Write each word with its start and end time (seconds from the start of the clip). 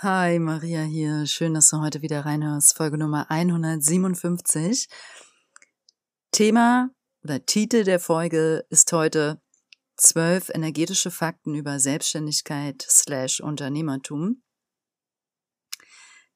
Hi, 0.00 0.38
Maria 0.38 0.82
hier. 0.82 1.26
Schön, 1.26 1.54
dass 1.54 1.70
du 1.70 1.80
heute 1.80 2.02
wieder 2.02 2.26
reinhörst. 2.26 2.76
Folge 2.76 2.98
Nummer 2.98 3.30
157. 3.30 4.88
Thema 6.32 6.90
oder 7.24 7.46
Titel 7.46 7.82
der 7.82 7.98
Folge 7.98 8.66
ist 8.68 8.92
heute 8.92 9.40
zwölf 9.96 10.50
energetische 10.50 11.10
Fakten 11.10 11.54
über 11.54 11.80
Selbstständigkeit 11.80 12.84
slash 12.86 13.40
Unternehmertum. 13.40 14.42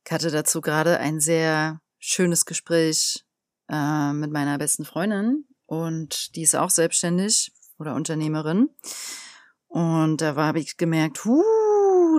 Ich 0.07 0.11
hatte 0.11 0.31
dazu 0.31 0.63
gerade 0.63 0.99
ein 0.99 1.21
sehr 1.21 1.83
schönes 1.99 2.47
Gespräch 2.47 3.27
äh, 3.69 4.15
mit 4.15 4.33
meiner 4.33 4.57
besten 4.57 4.87
Freundin 4.87 5.45
und 5.67 6.35
die 6.35 6.45
ist 6.45 6.57
auch 6.57 6.71
selbstständig 6.71 7.53
oder 7.79 7.95
Unternehmerin. 7.95 8.71
Und 9.69 10.23
da 10.23 10.35
habe 10.35 10.61
ich 10.61 10.79
gemerkt, 10.79 11.27
huh, 11.27 11.60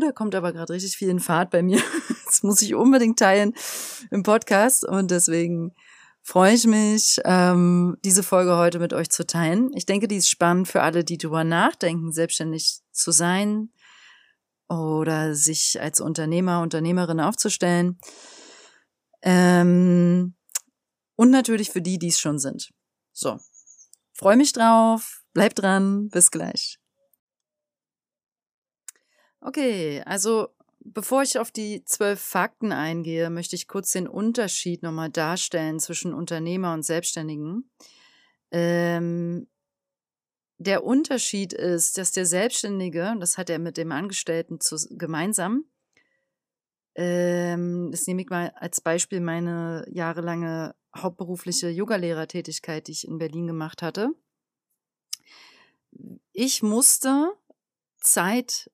da 0.02 0.12
kommt 0.12 0.36
aber 0.36 0.52
gerade 0.54 0.74
richtig 0.74 0.98
viel 0.98 1.10
in 1.10 1.20
Fahrt 1.20 1.52
bei 1.52 1.64
mir. 1.64 1.82
Das 2.26 2.44
muss 2.44 2.62
ich 2.62 2.76
unbedingt 2.76 3.20
teilen 3.20 3.54
im 4.10 4.24
Podcast 4.24 4.88
und 4.88 5.12
deswegen 5.12 5.74
freue 6.22 6.54
ich 6.54 6.66
mich, 6.66 7.20
ähm, 7.26 7.98
diese 8.06 8.24
Folge 8.24 8.56
heute 8.56 8.80
mit 8.80 8.94
euch 8.94 9.10
zu 9.10 9.28
teilen. 9.28 9.70
Ich 9.76 9.86
denke, 9.86 10.08
die 10.08 10.16
ist 10.16 10.30
spannend 10.30 10.70
für 10.70 10.82
alle, 10.82 11.04
die 11.04 11.18
darüber 11.18 11.44
nachdenken, 11.44 12.14
selbstständig 12.14 12.80
zu 12.94 13.12
sein 13.12 13.74
oder 14.70 15.36
sich 15.36 15.82
als 15.82 16.00
Unternehmer, 16.00 16.62
Unternehmerin 16.62 17.20
aufzustellen. 17.20 18.00
Ähm, 19.22 20.36
und 21.18 21.30
natürlich 21.30 21.70
für 21.70 21.82
die, 21.82 22.00
die 22.00 22.08
es 22.08 22.20
schon 22.20 22.40
sind. 22.40 22.72
So, 23.12 23.40
freue 24.14 24.38
mich 24.38 24.54
drauf, 24.54 25.22
bleibt 25.34 25.60
dran, 25.60 26.10
bis 26.10 26.32
gleich. 26.32 26.81
Okay, 29.42 30.02
also 30.06 30.50
bevor 30.80 31.24
ich 31.24 31.40
auf 31.40 31.52
die 31.52 31.84
zwölf 31.86 32.20
Fakten 32.22 32.72
eingehe, 32.72 33.30
möchte 33.30 33.56
ich 33.56 33.68
kurz 33.68 33.92
den 33.92 34.08
Unterschied 34.08 34.84
nochmal 34.84 35.10
darstellen 35.10 35.80
zwischen 35.80 36.14
Unternehmer 36.14 36.74
und 36.74 36.84
Selbstständigen. 36.84 37.70
Ähm, 38.52 39.48
der 40.60 40.84
Unterschied 40.84 41.54
ist, 41.54 41.98
dass 41.98 42.12
der 42.12 42.28
Selbstständige, 42.28 43.16
das 43.20 43.40
hat 43.40 43.50
er 43.50 43.58
mit 43.58 43.78
dem 43.78 43.92
Angestellten 43.92 44.60
zu, 44.60 44.76
gemeinsam, 44.92 45.66
ähm, 46.94 47.90
das 47.92 48.06
nehme 48.06 48.22
ich 48.22 48.30
mal 48.30 48.52
als 48.56 48.82
Beispiel 48.82 49.22
meine 49.22 49.86
jahrelange 49.90 50.76
hauptberufliche 50.96 51.70
Yogalehrertätigkeit, 51.70 52.88
die 52.88 52.92
ich 52.92 53.08
in 53.08 53.18
Berlin 53.18 53.48
gemacht 53.48 53.82
hatte. 53.82 54.12
Ich 56.34 56.62
musste 56.62 57.32
Zeit 57.98 58.70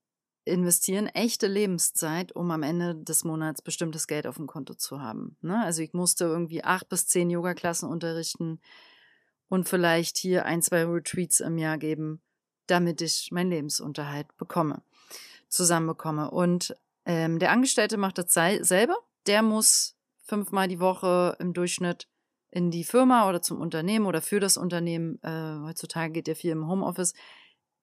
investieren 0.48 1.08
echte 1.08 1.48
Lebenszeit, 1.48 2.32
um 2.32 2.52
am 2.52 2.64
Ende 2.64 2.96
des 2.96 3.24
Monats 3.24 3.62
bestimmtes 3.62 4.08
Geld 4.08 4.28
auf 4.28 4.38
dem 4.38 4.48
Konto 4.48 4.74
zu 4.74 5.02
haben. 5.02 5.38
Ne? 5.42 5.62
Also 5.64 5.82
ich 5.82 5.94
musste 5.94 6.26
irgendwie 6.26 6.64
acht 6.64 6.90
bis 6.90 7.08
zehn 7.08 7.30
Yoga-Klassen 7.30 7.90
unterrichten 7.90 8.60
und 9.50 9.68
vielleicht 9.68 10.18
hier 10.18 10.46
ein, 10.46 10.62
zwei 10.62 10.86
Retreats 10.86 11.40
im 11.40 11.58
Jahr 11.58 11.78
geben, 11.78 12.22
damit 12.68 13.02
ich 13.02 13.30
meinen 13.32 13.52
Lebensunterhalt 13.52 14.36
bekomme, 14.38 14.82
zusammenbekomme. 15.50 16.32
Und 16.32 16.76
ähm, 17.06 17.40
der 17.40 17.52
Angestellte 17.52 17.98
macht 17.98 18.18
das 18.18 18.34
selber. 18.34 18.98
Der 19.26 19.42
muss 19.42 19.96
fünfmal 20.24 20.68
die 20.68 20.80
Woche 20.80 21.36
im 21.40 21.54
Durchschnitt 21.54 22.08
in 22.50 22.72
die 22.72 22.84
Firma 22.84 23.30
oder 23.30 23.42
zum 23.42 23.62
Unternehmen 23.62 24.06
oder 24.06 24.22
für 24.22 24.40
das 24.40 24.58
Unternehmen, 24.58 25.20
äh, 25.22 25.60
heutzutage 25.66 26.14
geht 26.14 26.28
ja 26.28 26.36
viel 26.36 26.52
im 26.52 26.68
Homeoffice, 26.68 27.14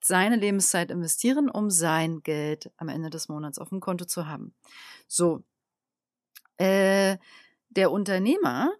seine 0.06 0.36
Lebenszeit 0.36 0.90
investieren, 0.90 1.48
um 1.48 1.70
sein 1.70 2.22
Geld 2.22 2.70
am 2.76 2.88
Ende 2.88 3.08
des 3.08 3.28
Monats 3.28 3.58
auf 3.58 3.70
dem 3.70 3.80
Konto 3.80 4.04
zu 4.04 4.26
haben. 4.26 4.54
So. 5.06 5.42
Äh, 6.58 7.16
der 7.70 7.90
Unternehmer, 7.90 8.72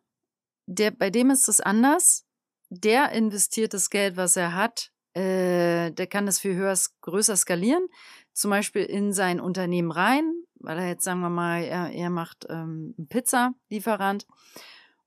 der, 0.67 0.91
bei 0.91 1.11
dem 1.11 1.30
ist 1.30 1.48
es 1.48 1.61
anders. 1.61 2.24
Der 2.70 3.13
investiert 3.13 3.74
das 3.74 3.90
Geld, 3.90 4.17
was 4.17 4.36
er 4.36 4.55
hat, 4.55 4.92
äh, 5.14 5.92
der 5.92 6.07
kann 6.08 6.27
das 6.27 6.39
viel 6.39 6.55
höher, 6.55 6.77
größer 7.01 7.36
skalieren. 7.36 7.86
Zum 8.33 8.51
Beispiel 8.51 8.83
in 8.83 9.13
sein 9.13 9.40
Unternehmen 9.40 9.92
rein, 9.92 10.30
weil 10.57 10.79
er 10.79 10.89
jetzt, 10.89 11.05
sagen 11.05 11.20
wir 11.20 11.30
mal, 11.30 11.63
er, 11.63 11.90
er 11.90 12.11
macht 12.11 12.46
ähm, 12.48 12.95
einen 12.98 13.08
Pizza-Lieferant 13.08 14.27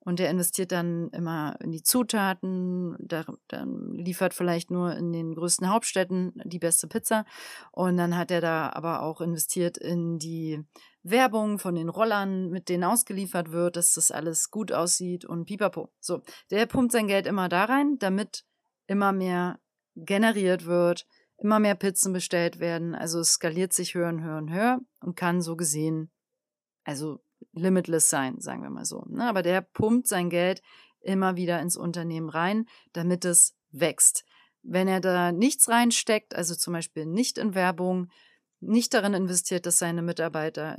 und 0.07 0.19
der 0.19 0.29
investiert 0.29 0.72
dann 0.72 1.09
immer 1.09 1.57
in 1.59 1.73
die 1.73 1.84
Zutaten, 1.84 2.95
der, 2.97 3.25
dann 3.50 3.91
liefert 3.91 4.34
vielleicht 4.34 4.72
nur 4.72 4.95
in 4.95 5.12
den 5.12 5.35
größten 5.35 5.69
Hauptstädten 5.69 6.31
die 6.45 6.59
beste 6.59 6.88
Pizza. 6.88 7.25
Und 7.73 7.97
dann 7.97 8.16
hat 8.16 8.31
er 8.31 8.40
da 8.40 8.69
aber 8.69 9.01
auch 9.01 9.19
investiert 9.19 9.78
in 9.78 10.18
die 10.18 10.63
Werbung 11.03 11.59
von 11.59 11.75
den 11.75 11.90
Rollern, 11.90 12.50
mit 12.51 12.69
denen 12.69 12.85
ausgeliefert 12.85 13.51
wird, 13.51 13.75
dass 13.75 13.95
das 13.95 14.09
alles 14.09 14.50
gut 14.50 14.72
aussieht 14.72 15.25
und 15.25 15.44
pipapo. 15.44 15.91
So, 16.00 16.22
der 16.51 16.68
pumpt 16.68 16.94
sein 16.94 17.07
Geld 17.07 17.28
immer 17.28 17.50
da 17.50 17.66
rein, 17.66 17.97
damit 18.00 18.45
immer 18.88 19.12
mehr 19.12 19.59
generiert 19.97 20.63
wird, 20.63 21.06
immer 21.38 21.59
mehr 21.59 21.75
Pizzen 21.75 22.13
bestellt 22.13 22.62
werden. 22.62 22.95
Also 22.95 23.19
es 23.19 23.34
skaliert 23.34 23.74
sich 23.74 23.94
höher 23.94 24.07
und 24.07 24.24
höher 24.24 24.38
und 24.38 24.53
höher 24.53 24.79
und 25.01 25.18
kann 25.18 25.41
so 25.41 25.57
gesehen, 25.57 26.13
also 26.85 27.19
limitless 27.53 28.09
sein, 28.09 28.40
sagen 28.40 28.63
wir 28.63 28.69
mal 28.69 28.85
so. 28.85 29.03
Ne? 29.08 29.28
Aber 29.28 29.41
der 29.41 29.62
pumpt 29.62 30.08
sein 30.08 30.30
Geld 30.30 30.62
immer 31.02 31.35
wieder 31.35 31.62
ins 31.62 31.78
Unternehmen 31.78 32.30
rein, 32.30 32.66
damit 32.94 33.25
es 33.25 33.56
wächst. 33.72 34.25
Wenn 34.63 34.88
er 34.88 35.00
da 35.00 35.31
nichts 35.31 35.69
reinsteckt, 35.69 36.36
also 36.36 36.56
zum 36.56 36.74
Beispiel 36.74 37.06
nicht 37.06 37.38
in 37.38 37.56
Werbung, 37.56 38.09
nicht 38.59 38.94
darin 38.94 39.13
investiert, 39.13 39.66
dass 39.66 39.80
seine 39.80 40.02
Mitarbeiter 40.02 40.75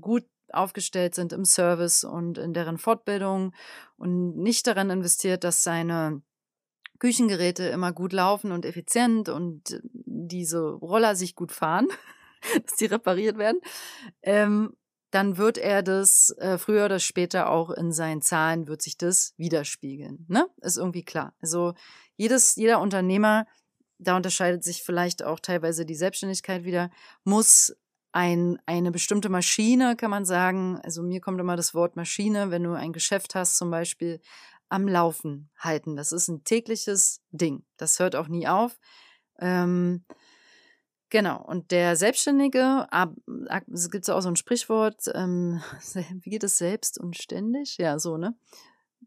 gut 0.00 0.24
aufgestellt 0.50 1.14
sind 1.14 1.32
im 1.32 1.44
Service 1.44 2.04
und 2.04 2.38
in 2.38 2.54
deren 2.54 2.78
Fortbildung 2.78 3.54
und 3.96 4.36
nicht 4.36 4.66
darin 4.66 4.90
investiert, 4.90 5.44
dass 5.44 5.62
seine 5.62 6.22
Küchengeräte 6.98 7.64
immer 7.64 7.92
gut 7.92 8.12
laufen 8.12 8.50
und 8.50 8.64
effizient 8.64 9.28
und 9.28 9.80
diese 9.82 10.70
Roller 10.70 11.14
sich 11.14 11.34
gut 11.34 11.52
fahren, 11.52 11.88
dass 12.64 12.76
die 12.76 12.86
repariert 12.86 13.38
werden, 13.38 13.60
ähm, 14.22 14.74
dann 15.10 15.38
wird 15.38 15.58
er 15.58 15.82
das 15.82 16.30
äh, 16.38 16.58
früher 16.58 16.84
oder 16.84 16.98
später 16.98 17.50
auch 17.50 17.70
in 17.70 17.92
seinen 17.92 18.20
Zahlen 18.20 18.66
wird 18.66 18.82
sich 18.82 18.98
das 18.98 19.32
widerspiegeln. 19.36 20.26
Ne? 20.28 20.46
Ist 20.60 20.76
irgendwie 20.76 21.04
klar. 21.04 21.34
Also 21.40 21.74
jedes, 22.16 22.56
jeder 22.56 22.80
Unternehmer, 22.80 23.46
da 23.98 24.16
unterscheidet 24.16 24.62
sich 24.64 24.82
vielleicht 24.82 25.22
auch 25.22 25.40
teilweise 25.40 25.86
die 25.86 25.94
Selbstständigkeit 25.94 26.64
wieder, 26.64 26.90
muss 27.24 27.74
ein, 28.12 28.58
eine 28.66 28.90
bestimmte 28.90 29.28
Maschine, 29.28 29.96
kann 29.96 30.10
man 30.10 30.24
sagen, 30.24 30.78
also 30.82 31.02
mir 31.02 31.20
kommt 31.20 31.40
immer 31.40 31.56
das 31.56 31.74
Wort 31.74 31.96
Maschine, 31.96 32.50
wenn 32.50 32.64
du 32.64 32.72
ein 32.72 32.92
Geschäft 32.92 33.34
hast 33.34 33.56
zum 33.56 33.70
Beispiel, 33.70 34.20
am 34.68 34.86
Laufen 34.86 35.50
halten. 35.58 35.96
Das 35.96 36.12
ist 36.12 36.28
ein 36.28 36.44
tägliches 36.44 37.22
Ding. 37.30 37.64
Das 37.76 37.98
hört 37.98 38.16
auch 38.16 38.28
nie 38.28 38.46
auf. 38.46 38.78
Ähm, 39.40 40.04
Genau, 41.10 41.42
und 41.42 41.70
der 41.70 41.96
Selbstständige, 41.96 42.86
es 43.72 43.90
gibt 43.90 44.10
auch 44.10 44.20
so 44.20 44.28
ein 44.28 44.36
Sprichwort, 44.36 45.04
ähm, 45.14 45.62
wie 46.20 46.30
geht 46.30 46.44
es 46.44 46.58
selbst 46.58 46.98
und 46.98 47.16
ständig? 47.16 47.78
Ja, 47.78 47.98
so, 47.98 48.16
ne? 48.18 48.36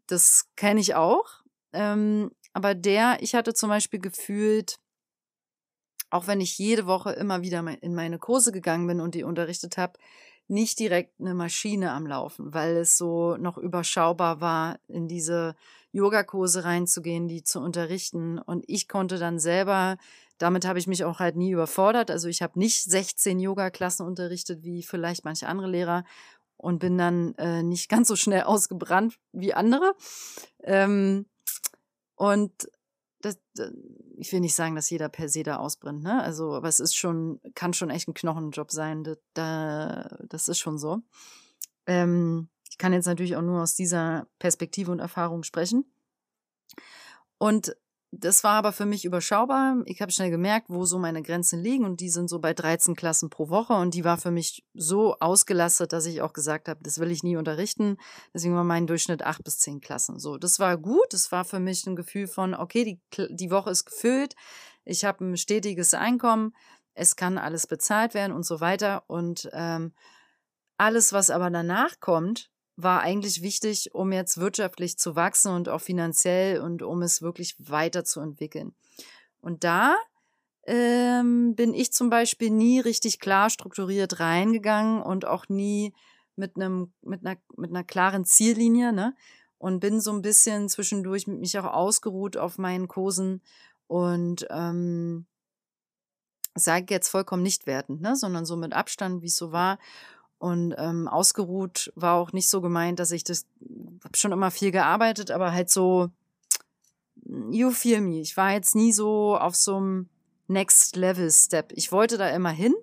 Das 0.06 0.48
kenne 0.56 0.80
ich 0.80 0.94
auch. 0.94 1.42
Ähm, 1.72 2.32
aber 2.52 2.74
der, 2.74 3.18
ich 3.20 3.34
hatte 3.34 3.54
zum 3.54 3.68
Beispiel 3.68 4.00
gefühlt, 4.00 4.78
auch 6.10 6.26
wenn 6.26 6.40
ich 6.40 6.58
jede 6.58 6.86
Woche 6.86 7.12
immer 7.12 7.42
wieder 7.42 7.64
in 7.80 7.94
meine 7.94 8.18
Kurse 8.18 8.52
gegangen 8.52 8.86
bin 8.86 9.00
und 9.00 9.14
die 9.14 9.22
unterrichtet 9.22 9.78
habe, 9.78 9.98
nicht 10.48 10.78
direkt 10.80 11.18
eine 11.20 11.34
Maschine 11.34 11.92
am 11.92 12.06
Laufen, 12.06 12.52
weil 12.52 12.76
es 12.76 12.98
so 12.98 13.36
noch 13.36 13.56
überschaubar 13.56 14.40
war, 14.40 14.78
in 14.88 15.08
diese 15.08 15.54
Yogakurse 15.92 16.64
reinzugehen, 16.64 17.28
die 17.28 17.44
zu 17.44 17.60
unterrichten. 17.60 18.38
Und 18.38 18.64
ich 18.66 18.88
konnte 18.88 19.18
dann 19.18 19.38
selber 19.38 19.98
damit 20.42 20.66
habe 20.66 20.78
ich 20.78 20.88
mich 20.88 21.04
auch 21.04 21.20
halt 21.20 21.36
nie 21.36 21.52
überfordert. 21.52 22.10
Also 22.10 22.26
ich 22.26 22.42
habe 22.42 22.58
nicht 22.58 22.82
16 22.82 23.38
Yoga-Klassen 23.38 24.04
unterrichtet 24.04 24.64
wie 24.64 24.82
vielleicht 24.82 25.24
manche 25.24 25.46
andere 25.46 25.70
Lehrer 25.70 26.04
und 26.56 26.80
bin 26.80 26.98
dann 26.98 27.34
äh, 27.36 27.62
nicht 27.62 27.88
ganz 27.88 28.08
so 28.08 28.16
schnell 28.16 28.42
ausgebrannt 28.42 29.18
wie 29.32 29.54
andere. 29.54 29.94
Ähm, 30.64 31.26
und 32.16 32.52
das, 33.20 33.38
ich 34.16 34.32
will 34.32 34.40
nicht 34.40 34.56
sagen, 34.56 34.74
dass 34.74 34.90
jeder 34.90 35.08
per 35.08 35.28
se 35.28 35.44
da 35.44 35.58
ausbrennt, 35.58 36.02
ne? 36.02 36.20
Also, 36.20 36.54
aber 36.54 36.66
es 36.66 36.80
ist 36.80 36.96
schon, 36.96 37.40
kann 37.54 37.72
schon 37.72 37.90
echt 37.90 38.08
ein 38.08 38.14
Knochenjob 38.14 38.72
sein. 38.72 39.04
Das, 39.04 39.18
das 39.34 40.48
ist 40.48 40.58
schon 40.58 40.76
so. 40.76 41.02
Ähm, 41.86 42.48
kann 42.82 42.92
jetzt 42.92 43.06
natürlich 43.06 43.36
auch 43.36 43.42
nur 43.42 43.62
aus 43.62 43.76
dieser 43.76 44.26
Perspektive 44.40 44.90
und 44.90 44.98
Erfahrung 44.98 45.44
sprechen. 45.44 45.84
Und 47.38 47.76
das 48.10 48.42
war 48.42 48.54
aber 48.54 48.72
für 48.72 48.86
mich 48.86 49.04
überschaubar. 49.04 49.76
Ich 49.86 50.02
habe 50.02 50.10
schnell 50.10 50.32
gemerkt, 50.32 50.68
wo 50.68 50.84
so 50.84 50.98
meine 50.98 51.22
Grenzen 51.22 51.60
liegen 51.60 51.84
und 51.84 52.00
die 52.00 52.08
sind 52.08 52.28
so 52.28 52.40
bei 52.40 52.52
13 52.52 52.96
Klassen 52.96 53.30
pro 53.30 53.50
Woche 53.50 53.74
und 53.74 53.94
die 53.94 54.02
war 54.02 54.18
für 54.18 54.32
mich 54.32 54.64
so 54.74 55.16
ausgelastet, 55.20 55.92
dass 55.92 56.06
ich 56.06 56.22
auch 56.22 56.32
gesagt 56.32 56.68
habe, 56.68 56.80
das 56.82 56.98
will 56.98 57.12
ich 57.12 57.22
nie 57.22 57.36
unterrichten. 57.36 57.98
Deswegen 58.34 58.56
war 58.56 58.64
mein 58.64 58.88
Durchschnitt 58.88 59.22
acht 59.22 59.44
bis 59.44 59.60
zehn 59.60 59.80
Klassen. 59.80 60.18
So, 60.18 60.36
das 60.36 60.58
war 60.58 60.76
gut. 60.76 61.06
Das 61.12 61.30
war 61.30 61.44
für 61.44 61.60
mich 61.60 61.86
ein 61.86 61.94
Gefühl 61.94 62.26
von, 62.26 62.52
okay, 62.52 62.82
die, 62.84 63.00
die 63.30 63.50
Woche 63.52 63.70
ist 63.70 63.84
gefüllt. 63.84 64.34
Ich 64.84 65.04
habe 65.04 65.24
ein 65.24 65.36
stetiges 65.36 65.94
Einkommen. 65.94 66.52
Es 66.94 67.14
kann 67.14 67.38
alles 67.38 67.68
bezahlt 67.68 68.12
werden 68.12 68.32
und 68.32 68.44
so 68.44 68.60
weiter. 68.60 69.04
Und 69.06 69.48
ähm, 69.52 69.92
alles, 70.78 71.12
was 71.12 71.30
aber 71.30 71.48
danach 71.48 72.00
kommt, 72.00 72.51
war 72.76 73.00
eigentlich 73.00 73.42
wichtig, 73.42 73.94
um 73.94 74.12
jetzt 74.12 74.38
wirtschaftlich 74.38 74.98
zu 74.98 75.14
wachsen 75.14 75.52
und 75.52 75.68
auch 75.68 75.80
finanziell 75.80 76.60
und 76.60 76.82
um 76.82 77.02
es 77.02 77.22
wirklich 77.22 77.56
weiterzuentwickeln. 77.58 78.74
Und 79.40 79.64
da 79.64 79.96
ähm, 80.64 81.54
bin 81.54 81.74
ich 81.74 81.92
zum 81.92 82.08
Beispiel 82.08 82.50
nie 82.50 82.80
richtig 82.80 83.18
klar 83.18 83.50
strukturiert 83.50 84.20
reingegangen 84.20 85.02
und 85.02 85.24
auch 85.24 85.48
nie 85.48 85.92
mit 86.36 86.56
einem 86.56 86.92
mit 87.02 87.26
einer 87.26 87.38
mit 87.56 87.70
einer 87.70 87.84
klaren 87.84 88.24
Ziellinie, 88.24 88.92
ne? 88.92 89.14
Und 89.58 89.80
bin 89.80 90.00
so 90.00 90.12
ein 90.12 90.22
bisschen 90.22 90.68
zwischendurch 90.68 91.26
mit 91.26 91.38
mich 91.38 91.58
auch 91.58 91.72
ausgeruht 91.72 92.36
auf 92.36 92.58
meinen 92.58 92.88
Kursen 92.88 93.42
und 93.86 94.46
ähm, 94.50 95.26
sage 96.54 96.86
jetzt 96.90 97.08
vollkommen 97.08 97.42
nicht 97.42 97.66
wertend, 97.66 98.00
ne? 98.00 98.16
Sondern 98.16 98.44
so 98.44 98.56
mit 98.56 98.72
Abstand, 98.72 99.22
wie 99.22 99.26
es 99.26 99.36
so 99.36 99.52
war. 99.52 99.78
Und 100.42 100.74
ähm, 100.76 101.06
ausgeruht 101.06 101.92
war 101.94 102.16
auch 102.16 102.32
nicht 102.32 102.50
so 102.50 102.60
gemeint, 102.60 102.98
dass 102.98 103.12
ich 103.12 103.22
das, 103.22 103.46
habe 104.02 104.16
schon 104.16 104.32
immer 104.32 104.50
viel 104.50 104.72
gearbeitet, 104.72 105.30
aber 105.30 105.52
halt 105.52 105.70
so, 105.70 106.10
you 107.52 107.70
feel 107.70 108.00
me. 108.00 108.18
Ich 108.18 108.36
war 108.36 108.50
jetzt 108.50 108.74
nie 108.74 108.92
so 108.92 109.36
auf 109.36 109.54
so 109.54 109.76
einem 109.76 110.08
Next 110.48 110.96
Level 110.96 111.30
Step. 111.30 111.70
Ich 111.76 111.92
wollte 111.92 112.18
da 112.18 112.28
immer 112.30 112.50
hin, 112.50 112.74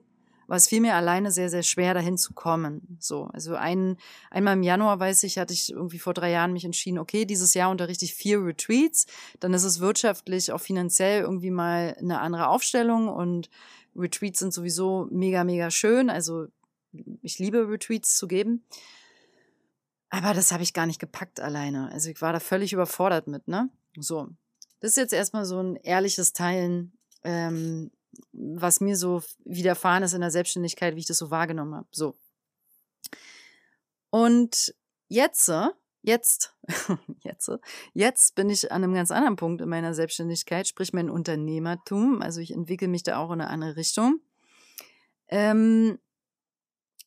aber 0.48 0.56
es 0.56 0.70
fiel 0.70 0.80
mir 0.80 0.96
alleine 0.96 1.34
sehr, 1.34 1.50
sehr 1.50 1.64
schwer, 1.64 1.94
dahin 1.94 2.18
zu 2.18 2.34
kommen. 2.34 2.98
So, 2.98 3.26
also 3.34 3.56
ein, 3.56 3.98
einmal 4.32 4.54
im 4.54 4.64
Januar, 4.64 4.98
weiß 5.02 5.24
ich, 5.24 5.38
hatte 5.38 5.54
ich 5.54 5.74
irgendwie 5.74 6.00
vor 6.00 6.14
drei 6.14 6.32
Jahren 6.32 6.54
mich 6.54 6.64
entschieden, 6.64 6.98
okay, 6.98 7.26
dieses 7.26 7.56
Jahr 7.56 7.72
unterrichte 7.72 8.06
ich 8.06 8.14
vier 8.14 8.42
Retreats, 8.42 9.06
dann 9.42 9.54
ist 9.54 9.66
es 9.66 9.82
wirtschaftlich, 9.82 10.54
auch 10.54 10.62
finanziell 10.62 11.24
irgendwie 11.24 11.52
mal 11.52 11.98
eine 12.00 12.22
andere 12.22 12.48
Aufstellung 12.48 13.10
und 13.10 13.50
Retreats 13.98 14.40
sind 14.40 14.54
sowieso 14.54 15.10
mega, 15.12 15.44
mega 15.44 15.70
schön. 15.72 16.10
Also 16.10 16.48
ich 17.22 17.40
liebe 17.40 17.70
Retreats 17.70 18.18
zu 18.18 18.28
geben. 18.28 18.66
Aber 20.10 20.34
das 20.34 20.52
habe 20.52 20.64
ich 20.64 20.74
gar 20.74 20.86
nicht 20.86 21.00
gepackt 21.00 21.40
alleine. 21.40 21.92
Also 21.92 22.10
ich 22.10 22.22
war 22.22 22.34
da 22.34 22.40
völlig 22.40 22.74
überfordert 22.74 23.28
mit, 23.28 23.48
ne? 23.48 23.70
So. 23.98 24.30
Das 24.80 24.92
ist 24.92 24.98
jetzt 24.98 25.14
erstmal 25.14 25.46
so 25.46 25.62
ein 25.62 25.76
ehrliches 25.76 26.34
Teilen, 26.34 26.98
ähm, 27.24 27.92
was 28.32 28.80
mir 28.80 28.96
so 28.96 29.22
widerfahren 29.46 30.04
ist 30.04 30.14
in 30.14 30.22
der 30.22 30.32
Selbstständigkeit, 30.32 30.96
wie 30.96 31.00
ich 31.00 31.06
das 31.06 31.18
so 31.18 31.32
wahrgenommen 31.32 31.76
habe. 31.76 31.88
So. 31.92 32.18
Und 34.10 34.74
jetzt, 35.10 35.52
jetzt, 36.02 36.56
jetzt, 37.24 37.52
jetzt 37.94 38.36
bin 38.36 38.50
ich 38.50 38.72
an 38.72 38.84
einem 38.84 38.94
ganz 38.94 39.12
anderen 39.12 39.36
Punkt 39.36 39.62
in 39.62 39.70
meiner 39.70 39.94
Selbstständigkeit, 39.94 40.68
sprich 40.68 40.94
mein 40.94 41.10
Unternehmertum. 41.10 42.22
Also 42.22 42.42
ich 42.42 42.52
entwickle 42.52 42.88
mich 42.88 43.04
da 43.04 43.18
auch 43.18 43.32
in 43.32 43.42
eine 43.42 43.50
andere 43.50 43.76
Richtung. 43.76 44.22
Ähm, 45.28 46.00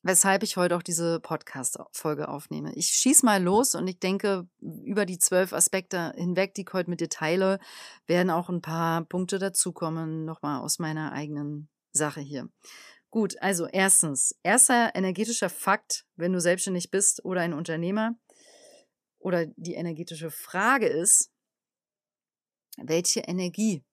weshalb 0.03 0.43
ich 0.43 0.57
heute 0.57 0.75
auch 0.75 0.83
diese 0.83 1.19
Podcast-Folge 1.19 2.27
aufnehme. 2.27 2.73
Ich 2.75 2.87
schieß 2.87 3.23
mal 3.23 3.41
los 3.41 3.73
und 3.73 3.87
ich 3.87 3.99
denke, 3.99 4.47
über 4.59 5.05
die 5.05 5.17
zwölf 5.17 5.53
Aspekte 5.53 6.13
hinweg, 6.15 6.53
die 6.53 6.61
ich 6.61 6.73
heute 6.73 6.89
mit 6.89 6.99
dir 6.99 7.09
teile, 7.09 7.59
werden 8.05 8.29
auch 8.29 8.49
ein 8.49 8.61
paar 8.61 9.05
Punkte 9.05 9.39
dazukommen, 9.39 10.25
nochmal 10.25 10.61
aus 10.61 10.77
meiner 10.77 11.13
eigenen 11.13 11.69
Sache 11.93 12.21
hier. 12.21 12.49
Gut, 13.09 13.41
also 13.41 13.67
erstens, 13.67 14.35
erster 14.43 14.93
energetischer 14.95 15.49
Fakt, 15.49 16.05
wenn 16.15 16.33
du 16.33 16.41
selbstständig 16.41 16.91
bist 16.91 17.23
oder 17.23 17.41
ein 17.41 17.53
Unternehmer, 17.53 18.15
oder 19.23 19.45
die 19.55 19.75
energetische 19.75 20.31
Frage 20.31 20.87
ist, 20.87 21.31
welche 22.77 23.21
Energie 23.21 23.83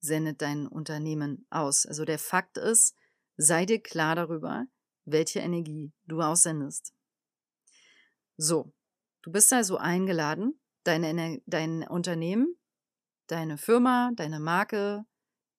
sendet 0.00 0.40
dein 0.40 0.66
Unternehmen 0.66 1.46
aus? 1.50 1.84
Also 1.84 2.04
der 2.04 2.18
Fakt 2.18 2.56
ist, 2.56 2.94
sei 3.36 3.66
dir 3.66 3.82
klar 3.82 4.14
darüber, 4.14 4.64
welche 5.12 5.40
Energie 5.40 5.92
du 6.06 6.20
aussendest. 6.20 6.94
So, 8.36 8.72
du 9.22 9.32
bist 9.32 9.52
also 9.52 9.76
eingeladen, 9.78 10.60
deine, 10.84 11.42
dein 11.46 11.82
Unternehmen, 11.86 12.56
deine 13.26 13.58
Firma, 13.58 14.10
deine 14.14 14.40
Marke, 14.40 15.04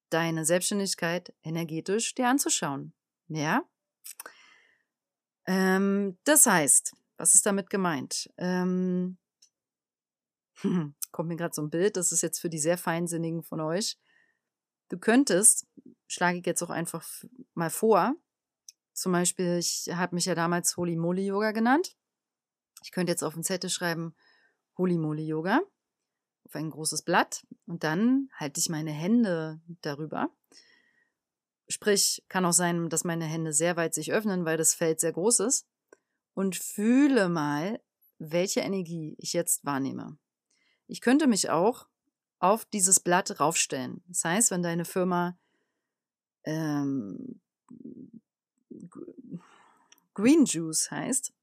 deine 0.09 0.45
Selbstständigkeit 0.45 1.33
energetisch 1.43 2.15
dir 2.15 2.27
anzuschauen. 2.27 2.93
Ja? 3.27 3.63
Ähm, 5.45 6.17
das 6.23 6.45
heißt, 6.45 6.93
was 7.17 7.35
ist 7.35 7.45
damit 7.45 7.69
gemeint? 7.69 8.29
Ähm, 8.37 9.17
kommt 11.11 11.29
mir 11.29 11.35
gerade 11.35 11.53
so 11.53 11.61
ein 11.61 11.69
Bild, 11.69 11.97
das 11.97 12.11
ist 12.11 12.21
jetzt 12.21 12.39
für 12.39 12.49
die 12.49 12.59
sehr 12.59 12.77
Feinsinnigen 12.77 13.43
von 13.43 13.59
euch. 13.59 13.99
Du 14.89 14.97
könntest, 14.97 15.67
schlage 16.07 16.39
ich 16.39 16.45
jetzt 16.45 16.63
auch 16.63 16.69
einfach 16.69 17.07
mal 17.53 17.69
vor, 17.69 18.15
zum 18.99 19.11
Beispiel, 19.11 19.57
ich 19.57 19.89
habe 19.93 20.15
mich 20.15 20.25
ja 20.25 20.35
damals 20.35 20.77
Holy 20.77 20.95
Moly 20.95 21.25
Yoga 21.25 21.51
genannt. 21.51 21.95
Ich 22.83 22.91
könnte 22.91 23.11
jetzt 23.11 23.23
auf 23.23 23.33
den 23.33 23.43
Zettel 23.43 23.69
schreiben 23.69 24.15
Holy 24.77 24.97
Moly 24.97 25.25
Yoga 25.25 25.61
auf 26.49 26.55
ein 26.55 26.71
großes 26.71 27.03
Blatt 27.03 27.45
und 27.67 27.83
dann 27.83 28.29
halte 28.33 28.59
ich 28.59 28.69
meine 28.69 28.91
Hände 28.91 29.61
darüber. 29.81 30.29
Sprich, 31.67 32.25
kann 32.27 32.45
auch 32.45 32.53
sein, 32.53 32.89
dass 32.89 33.03
meine 33.03 33.25
Hände 33.25 33.53
sehr 33.53 33.77
weit 33.77 33.93
sich 33.93 34.11
öffnen, 34.11 34.45
weil 34.45 34.57
das 34.57 34.73
Feld 34.73 34.99
sehr 34.99 35.13
groß 35.13 35.41
ist. 35.41 35.67
Und 36.33 36.55
fühle 36.55 37.29
mal, 37.29 37.79
welche 38.17 38.61
Energie 38.61 39.15
ich 39.19 39.33
jetzt 39.33 39.65
wahrnehme. 39.65 40.17
Ich 40.87 41.01
könnte 41.01 41.27
mich 41.27 41.49
auch 41.49 41.87
auf 42.39 42.65
dieses 42.65 42.99
Blatt 42.99 43.39
raufstellen. 43.39 44.03
Das 44.07 44.23
heißt, 44.23 44.49
wenn 44.49 44.63
deine 44.63 44.85
Firma 44.85 45.37
ähm, 46.43 47.41
Green 50.13 50.45
Juice 50.45 50.91
heißt. 50.91 51.33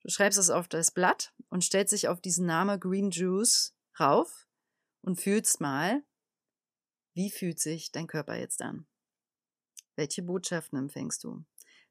Du 0.00 0.08
schreibst 0.08 0.38
es 0.38 0.50
auf 0.50 0.68
das 0.68 0.90
Blatt 0.90 1.32
und 1.48 1.64
stellst 1.64 1.92
dich 1.92 2.08
auf 2.08 2.20
diesen 2.20 2.46
Namen 2.46 2.78
Green 2.80 3.10
Juice 3.10 3.74
rauf 3.98 4.46
und 5.00 5.20
fühlst 5.20 5.60
mal, 5.60 6.02
wie 7.14 7.30
fühlt 7.30 7.60
sich 7.60 7.92
dein 7.92 8.06
Körper 8.06 8.36
jetzt 8.36 8.62
an? 8.62 8.86
Welche 9.96 10.22
Botschaften 10.22 10.78
empfängst 10.78 11.22
du? 11.24 11.44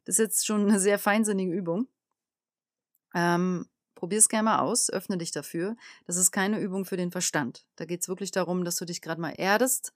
Das 0.06 0.16
ist 0.16 0.19
jetzt 0.19 0.45
schon 0.45 0.68
eine 0.68 0.80
sehr 0.80 0.98
feinsinnige 0.98 1.54
Übung. 1.54 1.88
Ähm, 3.13 3.69
Probier 4.01 4.18
es 4.18 4.30
gerne 4.30 4.45
mal 4.45 4.60
aus, 4.62 4.89
öffne 4.89 5.19
dich 5.19 5.30
dafür. 5.31 5.75
Das 6.07 6.16
ist 6.16 6.31
keine 6.31 6.60
Übung 6.60 6.86
für 6.86 6.98
den 6.98 7.12
Verstand. 7.12 7.68
Da 7.75 7.86
geht 7.86 8.01
es 8.01 8.07
wirklich 8.07 8.31
darum, 8.31 8.66
dass 8.66 8.77
du 8.77 8.86
dich 8.86 9.00
gerade 9.00 9.22
mal 9.22 9.36
erdest, 9.38 9.94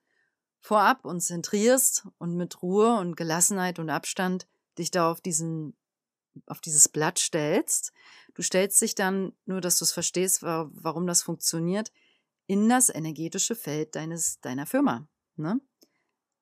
vorab 0.61 1.05
und 1.05 1.21
zentrierst 1.21 2.05
und 2.19 2.35
mit 2.35 2.61
Ruhe 2.61 2.99
und 2.99 3.17
Gelassenheit 3.17 3.79
und 3.79 3.89
Abstand 3.89 4.45
dich 4.77 4.91
da 4.91 5.09
auf 5.11 5.21
diesen 5.21 5.75
auf 6.47 6.61
dieses 6.61 6.89
Blatt 6.89 7.19
stellst. 7.19 7.93
Du 8.33 8.41
stellst 8.41 8.81
dich 8.81 8.95
dann, 8.95 9.33
nur 9.45 9.61
dass 9.61 9.79
du 9.79 9.85
es 9.85 9.93
verstehst, 9.93 10.43
warum 10.43 11.07
das 11.07 11.23
funktioniert, 11.23 11.91
in 12.47 12.69
das 12.69 12.89
energetische 12.89 13.55
Feld 13.55 13.95
deines, 13.95 14.39
deiner 14.41 14.65
Firma. 14.65 15.07
Ne? 15.35 15.59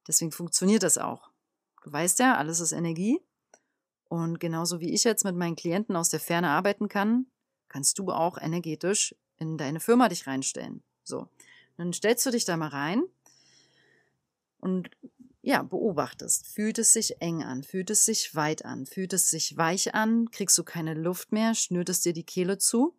Deswegen 0.08 0.32
funktioniert 0.32 0.84
das 0.84 0.98
auch. 0.98 1.30
Du 1.84 1.92
weißt 1.92 2.20
ja, 2.20 2.36
alles 2.38 2.60
ist 2.60 2.72
Energie. 2.72 3.22
Und 4.10 4.40
genauso 4.40 4.80
wie 4.80 4.94
ich 4.94 5.04
jetzt 5.04 5.24
mit 5.24 5.36
meinen 5.36 5.56
Klienten 5.56 5.96
aus 5.96 6.10
der 6.10 6.20
Ferne 6.20 6.50
arbeiten 6.50 6.88
kann, 6.88 7.28
kannst 7.68 8.00
du 8.00 8.12
auch 8.12 8.38
energetisch 8.38 9.16
in 9.38 9.58
deine 9.58 9.80
Firma 9.80 10.10
dich 10.10 10.28
reinstellen. 10.28 10.84
So. 11.04 11.28
Dann 11.78 11.94
stellst 11.94 12.26
du 12.26 12.32
dich 12.32 12.46
da 12.46 12.56
mal 12.56 12.68
rein 12.68 13.04
und 14.60 14.92
ja, 15.46 15.62
beobachtest. 15.62 16.48
Fühlt 16.48 16.80
es 16.80 16.94
sich 16.94 17.22
eng 17.22 17.44
an? 17.44 17.64
Fühlt 17.64 17.90
es 17.90 18.06
sich 18.06 18.34
weit 18.34 18.64
an? 18.64 18.86
Fühlt 18.86 19.12
es 19.12 19.30
sich 19.30 19.58
weich 19.58 19.94
an? 19.94 20.32
Kriegst 20.32 20.58
du 20.58 20.64
keine 20.64 20.94
Luft 20.94 21.34
mehr? 21.34 21.54
Schnürt 21.54 21.90
es 21.90 22.00
dir 22.00 22.14
die 22.14 22.24
Kehle 22.24 22.58
zu? 22.58 22.98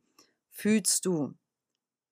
Fühlst 0.50 1.06
du 1.06 1.34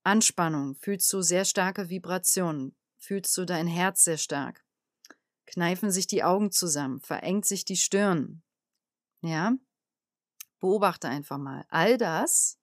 Anspannung? 0.04 0.74
Fühlst 0.74 1.12
du 1.12 1.20
sehr 1.20 1.44
starke 1.44 1.90
Vibrationen? 1.90 2.74
Fühlst 2.96 3.36
du 3.36 3.44
dein 3.44 3.66
Herz 3.66 4.04
sehr 4.04 4.16
stark? 4.16 4.64
Kneifen 5.44 5.90
sich 5.90 6.06
die 6.06 6.24
Augen 6.24 6.50
zusammen? 6.50 7.00
Verengt 7.00 7.44
sich 7.44 7.66
die 7.66 7.76
Stirn? 7.76 8.42
Ja? 9.20 9.52
Beobachte 10.60 11.10
einfach 11.10 11.36
mal. 11.36 11.66
All 11.68 11.98
das 11.98 12.58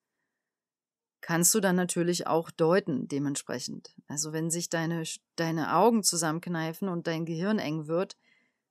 kannst 1.22 1.54
du 1.54 1.60
dann 1.60 1.76
natürlich 1.76 2.28
auch 2.28 2.52
deuten 2.52 3.08
dementsprechend. 3.08 3.94
Also 4.08 4.34
wenn 4.34 4.50
sich 4.50 4.70
deine, 4.70 5.04
deine 5.36 5.76
Augen 5.76 6.04
zusammenkneifen 6.04 6.90
und 6.90 7.08
dein 7.08 7.26
Gehirn 7.26 7.60
eng 7.60 7.88
wird, 7.88 8.18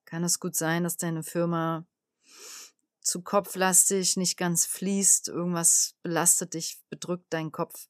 kann 0.04 0.24
es 0.24 0.40
gut 0.40 0.56
sein, 0.56 0.84
dass 0.84 0.96
deine 0.96 1.22
Firma 1.22 1.86
zu 3.00 3.22
kopflastig, 3.22 4.16
nicht 4.16 4.36
ganz 4.36 4.66
fließt, 4.66 5.28
irgendwas 5.28 5.94
belastet 6.02 6.54
dich, 6.54 6.80
bedrückt 6.90 7.32
deinen 7.32 7.52
Kopf. 7.52 7.88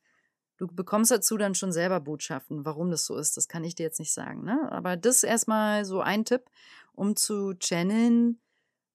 Du 0.57 0.67
bekommst 0.67 1.11
dazu 1.11 1.37
dann 1.37 1.55
schon 1.55 1.73
selber 1.73 2.01
Botschaften, 2.01 2.65
warum 2.65 2.91
das 2.91 3.05
so 3.05 3.17
ist. 3.17 3.37
Das 3.37 3.49
kann 3.49 3.65
ich 3.65 3.75
dir 3.75 3.85
jetzt 3.85 4.01
nicht 4.01 4.13
sagen. 4.13 4.45
Ne? 4.45 4.71
Aber 4.73 4.97
das 4.97 5.23
erstmal 5.23 5.85
so 5.85 6.01
ein 6.01 6.25
Tipp, 6.25 6.43
um 6.93 7.15
zu 7.15 7.55
channeln, 7.55 8.41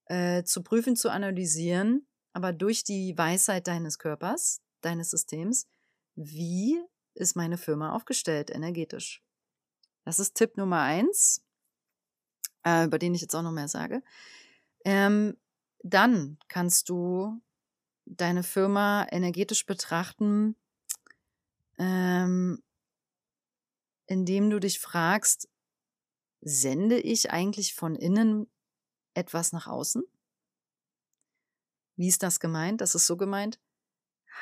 äh, 0.06 0.44
zu 0.44 0.64
prüfen, 0.64 0.96
zu 0.96 1.10
analysieren, 1.10 2.06
aber 2.34 2.52
durch 2.52 2.84
die 2.84 3.18
Weisheit 3.18 3.68
deines 3.68 4.00
Körpers, 4.00 4.62
deines 4.86 5.10
Systems, 5.10 5.68
wie 6.16 6.80
ist 7.16 7.36
meine 7.36 7.58
Firma 7.58 7.94
aufgestellt 7.96 8.50
energetisch. 8.50 9.24
Das 10.06 10.20
ist 10.20 10.36
Tipp 10.36 10.58
Nummer 10.58 10.82
eins, 10.82 11.44
äh, 12.66 12.86
über 12.86 13.00
den 13.00 13.14
ich 13.14 13.22
jetzt 13.22 13.36
auch 13.36 13.42
noch 13.42 13.52
mehr 13.52 13.68
sage. 13.68 14.02
Ähm, 14.86 15.38
dann 15.84 16.38
kannst 16.48 16.90
du 16.90 17.42
deine 18.06 18.44
Firma 18.44 19.08
energetisch 19.12 19.66
betrachten, 19.66 20.56
ähm, 21.78 22.62
indem 24.08 24.50
du 24.50 24.60
dich 24.60 24.80
fragst, 24.80 25.50
sende 26.42 27.00
ich 27.00 27.32
eigentlich 27.32 27.74
von 27.74 27.96
innen 27.96 28.50
etwas 29.14 29.54
nach 29.54 29.68
außen? 29.68 30.04
Wie 31.96 32.08
ist 32.08 32.24
das 32.24 32.40
gemeint? 32.40 32.82
Das 32.82 32.96
ist 32.96 33.06
so 33.06 33.16
gemeint, 33.18 33.60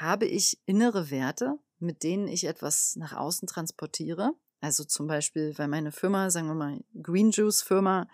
habe 0.01 0.25
ich 0.25 0.59
innere 0.65 1.11
Werte, 1.11 1.57
mit 1.79 2.03
denen 2.03 2.27
ich 2.27 2.45
etwas 2.45 2.95
nach 2.95 3.13
außen 3.13 3.47
transportiere? 3.47 4.33
Also 4.59 4.83
zum 4.83 5.07
Beispiel, 5.07 5.57
weil 5.57 5.67
meine 5.67 5.91
Firma, 5.91 6.29
sagen 6.29 6.47
wir 6.47 6.55
mal, 6.55 6.83
Green 7.01 7.31
Juice 7.31 7.61
Firma, 7.61 8.07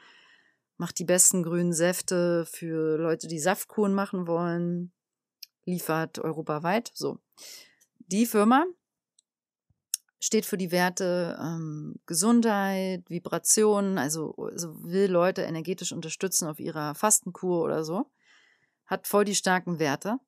macht 0.78 1.00
die 1.00 1.06
besten 1.06 1.44
grünen 1.44 1.74
Säfte 1.74 2.46
für 2.46 2.98
Leute, 2.98 3.28
die 3.28 3.40
Saftkuren 3.40 3.94
machen 3.94 4.28
wollen, 4.28 4.94
liefert 5.66 6.20
europaweit. 6.20 6.92
So. 6.94 7.20
Die 7.98 8.26
Firma 8.26 8.66
steht 10.20 10.46
für 10.46 10.58
die 10.58 10.72
Werte 10.72 11.38
ähm, 11.42 11.96
Gesundheit, 12.06 13.10
Vibration, 13.10 13.98
also, 13.98 14.34
also 14.36 14.84
will 14.84 15.12
Leute 15.12 15.44
energetisch 15.44 15.92
unterstützen 15.92 16.48
auf 16.48 16.60
ihrer 16.60 16.96
Fastenkur 16.96 17.62
oder 17.64 17.84
so, 17.84 18.10
hat 18.86 19.08
voll 19.08 19.26
die 19.26 19.36
starken 19.36 19.80
Werte, 19.80 20.20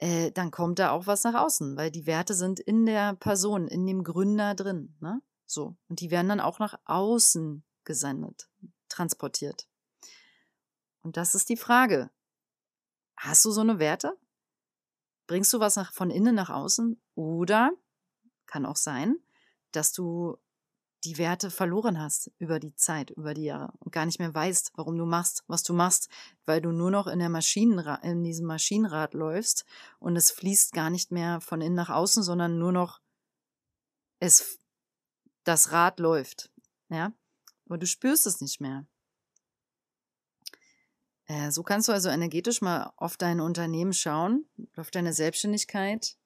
äh, 0.00 0.32
dann 0.32 0.50
kommt 0.50 0.78
da 0.78 0.90
auch 0.92 1.06
was 1.06 1.24
nach 1.24 1.34
außen, 1.34 1.76
weil 1.76 1.90
die 1.90 2.06
Werte 2.06 2.32
sind 2.32 2.58
in 2.58 2.86
der 2.86 3.14
Person, 3.14 3.68
in 3.68 3.86
dem 3.86 4.02
Gründer 4.02 4.54
drin. 4.54 4.96
Ne? 5.00 5.20
So. 5.44 5.76
Und 5.88 6.00
die 6.00 6.10
werden 6.10 6.28
dann 6.28 6.40
auch 6.40 6.58
nach 6.58 6.78
außen 6.86 7.62
gesendet, 7.84 8.48
transportiert. 8.88 9.68
Und 11.02 11.18
das 11.18 11.34
ist 11.34 11.50
die 11.50 11.58
Frage. 11.58 12.10
Hast 13.16 13.44
du 13.44 13.50
so 13.50 13.60
eine 13.60 13.78
Werte? 13.78 14.16
Bringst 15.26 15.52
du 15.52 15.60
was 15.60 15.76
nach, 15.76 15.92
von 15.92 16.10
innen 16.10 16.34
nach 16.34 16.50
außen? 16.50 17.00
Oder 17.14 17.70
kann 18.46 18.64
auch 18.64 18.76
sein, 18.76 19.16
dass 19.70 19.92
du 19.92 20.38
die 21.04 21.18
Werte 21.18 21.50
verloren 21.50 22.00
hast 22.00 22.30
über 22.38 22.60
die 22.60 22.74
Zeit, 22.74 23.10
über 23.10 23.34
die 23.34 23.44
Jahre 23.44 23.72
und 23.78 23.92
gar 23.92 24.06
nicht 24.06 24.18
mehr 24.18 24.34
weißt, 24.34 24.72
warum 24.74 24.96
du 24.98 25.06
machst, 25.06 25.44
was 25.46 25.62
du 25.62 25.72
machst, 25.72 26.08
weil 26.44 26.60
du 26.60 26.72
nur 26.72 26.90
noch 26.90 27.06
in 27.06 27.18
der 27.18 27.28
Maschinenrad, 27.28 28.04
in 28.04 28.22
diesem 28.22 28.46
Maschinenrad 28.46 29.14
läufst 29.14 29.64
und 29.98 30.16
es 30.16 30.30
fließt 30.30 30.72
gar 30.72 30.90
nicht 30.90 31.10
mehr 31.10 31.40
von 31.40 31.60
innen 31.60 31.74
nach 31.74 31.90
außen, 31.90 32.22
sondern 32.22 32.58
nur 32.58 32.72
noch 32.72 33.00
es, 34.18 34.58
das 35.44 35.72
Rad 35.72 35.98
läuft, 36.00 36.50
ja, 36.88 37.12
aber 37.66 37.78
du 37.78 37.86
spürst 37.86 38.26
es 38.26 38.40
nicht 38.40 38.60
mehr. 38.60 38.86
Äh, 41.26 41.50
so 41.50 41.62
kannst 41.62 41.88
du 41.88 41.92
also 41.92 42.10
energetisch 42.10 42.60
mal 42.60 42.92
auf 42.96 43.16
dein 43.16 43.40
Unternehmen 43.40 43.94
schauen, 43.94 44.46
auf 44.76 44.90
deine 44.90 45.12
Selbstständigkeit 45.12 46.16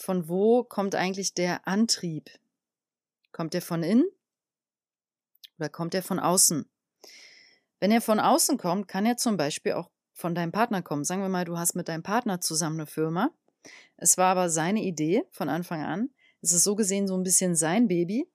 von 0.00 0.28
wo 0.28 0.64
kommt 0.64 0.94
eigentlich 0.94 1.34
der 1.34 1.68
Antrieb? 1.68 2.30
Kommt 3.32 3.54
der 3.54 3.62
von 3.62 3.82
innen 3.82 4.06
oder 5.58 5.68
kommt 5.68 5.94
er 5.94 6.02
von 6.02 6.18
außen? 6.18 6.68
Wenn 7.80 7.90
er 7.90 8.00
von 8.00 8.20
außen 8.20 8.58
kommt, 8.58 8.88
kann 8.88 9.06
er 9.06 9.16
zum 9.16 9.36
Beispiel 9.36 9.72
auch 9.72 9.90
von 10.12 10.34
deinem 10.34 10.52
Partner 10.52 10.82
kommen. 10.82 11.04
Sagen 11.04 11.22
wir 11.22 11.28
mal, 11.28 11.44
du 11.44 11.58
hast 11.58 11.74
mit 11.74 11.88
deinem 11.88 12.02
Partner 12.02 12.40
zusammen 12.40 12.80
eine 12.80 12.86
Firma. 12.86 13.30
Es 13.96 14.18
war 14.18 14.26
aber 14.26 14.50
seine 14.50 14.82
Idee 14.82 15.24
von 15.30 15.48
Anfang 15.48 15.82
an. 15.82 16.10
Es 16.42 16.52
ist 16.52 16.64
so 16.64 16.74
gesehen 16.74 17.06
so 17.06 17.16
ein 17.16 17.22
bisschen 17.22 17.54
sein 17.54 17.88
Baby. 17.88 18.30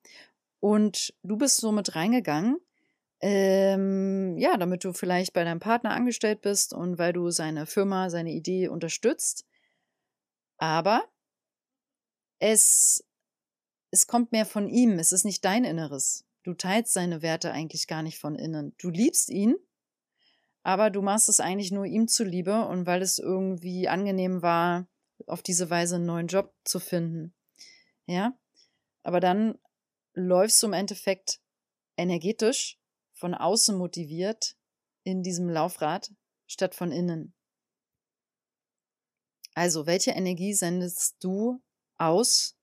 Und 0.59 1.13
du 1.23 1.37
bist 1.37 1.57
so 1.57 1.71
mit 1.71 1.95
reingegangen, 1.95 2.57
ähm, 3.21 4.37
ja, 4.37 4.57
damit 4.57 4.83
du 4.83 4.93
vielleicht 4.93 5.33
bei 5.33 5.43
deinem 5.43 5.59
Partner 5.59 5.91
angestellt 5.91 6.41
bist 6.41 6.73
und 6.73 6.97
weil 6.97 7.13
du 7.13 7.29
seine 7.29 7.65
Firma, 7.65 8.09
seine 8.09 8.31
Idee 8.31 8.67
unterstützt. 8.67 9.45
Aber 10.57 11.03
es, 12.39 13.03
es 13.95 14.07
kommt 14.07 14.33
mehr 14.33 14.45
von 14.45 14.67
ihm, 14.67 14.99
es 14.99 15.13
ist 15.13 15.23
nicht 15.23 15.45
dein 15.45 15.63
Inneres. 15.63 16.25
Du 16.43 16.53
teilst 16.53 16.91
seine 16.91 17.21
Werte 17.21 17.53
eigentlich 17.53 17.87
gar 17.87 18.03
nicht 18.03 18.19
von 18.19 18.35
innen. 18.35 18.75
Du 18.77 18.89
liebst 18.89 19.29
ihn, 19.29 19.55
aber 20.63 20.89
du 20.89 21.01
machst 21.01 21.29
es 21.29 21.39
eigentlich 21.39 21.71
nur 21.71 21.85
ihm 21.85 22.09
zuliebe 22.09 22.65
und 22.65 22.85
weil 22.85 23.01
es 23.01 23.19
irgendwie 23.19 23.87
angenehm 23.87 24.41
war, 24.41 24.85
auf 25.27 25.41
diese 25.41 25.69
Weise 25.69 25.95
einen 25.95 26.07
neuen 26.07 26.27
Job 26.27 26.53
zu 26.65 26.81
finden. 26.81 27.33
Ja? 28.05 28.37
Aber 29.03 29.21
dann 29.21 29.57
läufst 30.13 30.61
du 30.61 30.67
im 30.67 30.73
Endeffekt 30.73 31.39
energetisch 31.95 32.77
von 33.13 33.33
außen 33.33 33.77
motiviert 33.77 34.57
in 35.03 35.23
diesem 35.23 35.47
Laufrad 35.47 36.11
statt 36.47 36.75
von 36.75 36.91
innen. 36.91 37.33
Also, 39.53 39.85
welche 39.85 40.11
Energie 40.11 40.53
sendest 40.53 41.23
du 41.23 41.63
aus 41.97 42.54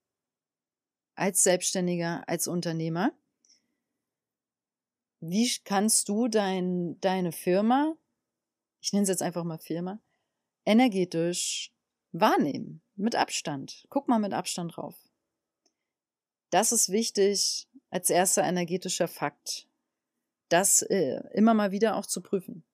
als 1.22 1.44
Selbstständiger, 1.44 2.28
als 2.28 2.48
Unternehmer? 2.48 3.12
Wie 5.20 5.48
kannst 5.64 6.08
du 6.08 6.26
dein, 6.26 7.00
deine 7.00 7.30
Firma, 7.30 7.94
ich 8.80 8.92
nenne 8.92 9.04
es 9.04 9.08
jetzt 9.08 9.22
einfach 9.22 9.44
mal 9.44 9.60
Firma, 9.60 10.00
energetisch 10.64 11.72
wahrnehmen? 12.10 12.82
Mit 12.96 13.14
Abstand. 13.14 13.86
Guck 13.88 14.08
mal 14.08 14.18
mit 14.18 14.32
Abstand 14.32 14.76
drauf. 14.76 14.96
Das 16.50 16.72
ist 16.72 16.88
wichtig 16.88 17.68
als 17.90 18.10
erster 18.10 18.42
energetischer 18.42 19.06
Fakt. 19.06 19.68
Das 20.48 20.82
äh, 20.82 21.22
immer 21.34 21.54
mal 21.54 21.70
wieder 21.70 21.94
auch 21.94 22.06
zu 22.06 22.20
prüfen. 22.20 22.64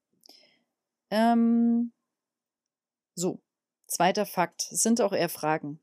Ähm, 1.11 1.93
so, 3.15 3.43
zweiter 3.87 4.25
Fakt. 4.25 4.63
sind 4.63 5.03
auch 5.03 5.13
eher 5.13 5.29
Fragen. 5.29 5.81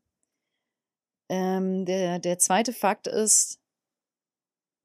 Ähm, 1.30 1.86
der, 1.86 2.20
der 2.20 2.38
zweite 2.40 2.74
Fakt 2.74 3.08
ist, 3.08 3.60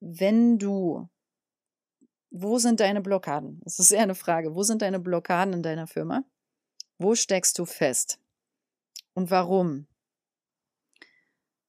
wenn 0.00 0.58
du, 0.58 1.08
wo 2.30 2.58
sind 2.58 2.80
deine 2.80 3.00
Blockaden? 3.00 3.60
Das 3.64 3.78
ist 3.78 3.90
eher 3.90 4.02
eine 4.02 4.14
Frage. 4.14 4.54
Wo 4.54 4.62
sind 4.62 4.82
deine 4.82 5.00
Blockaden 5.00 5.54
in 5.54 5.62
deiner 5.62 5.86
Firma? 5.86 6.24
Wo 6.98 7.14
steckst 7.14 7.58
du 7.58 7.64
fest? 7.64 8.18
Und 9.14 9.30
warum? 9.30 9.86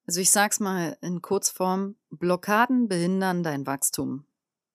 Also 0.05 0.19
ich 0.21 0.31
sag's 0.31 0.59
mal 0.59 0.97
in 1.01 1.21
Kurzform, 1.21 1.95
Blockaden 2.09 2.87
behindern 2.87 3.43
dein 3.43 3.65
Wachstum. 3.65 4.25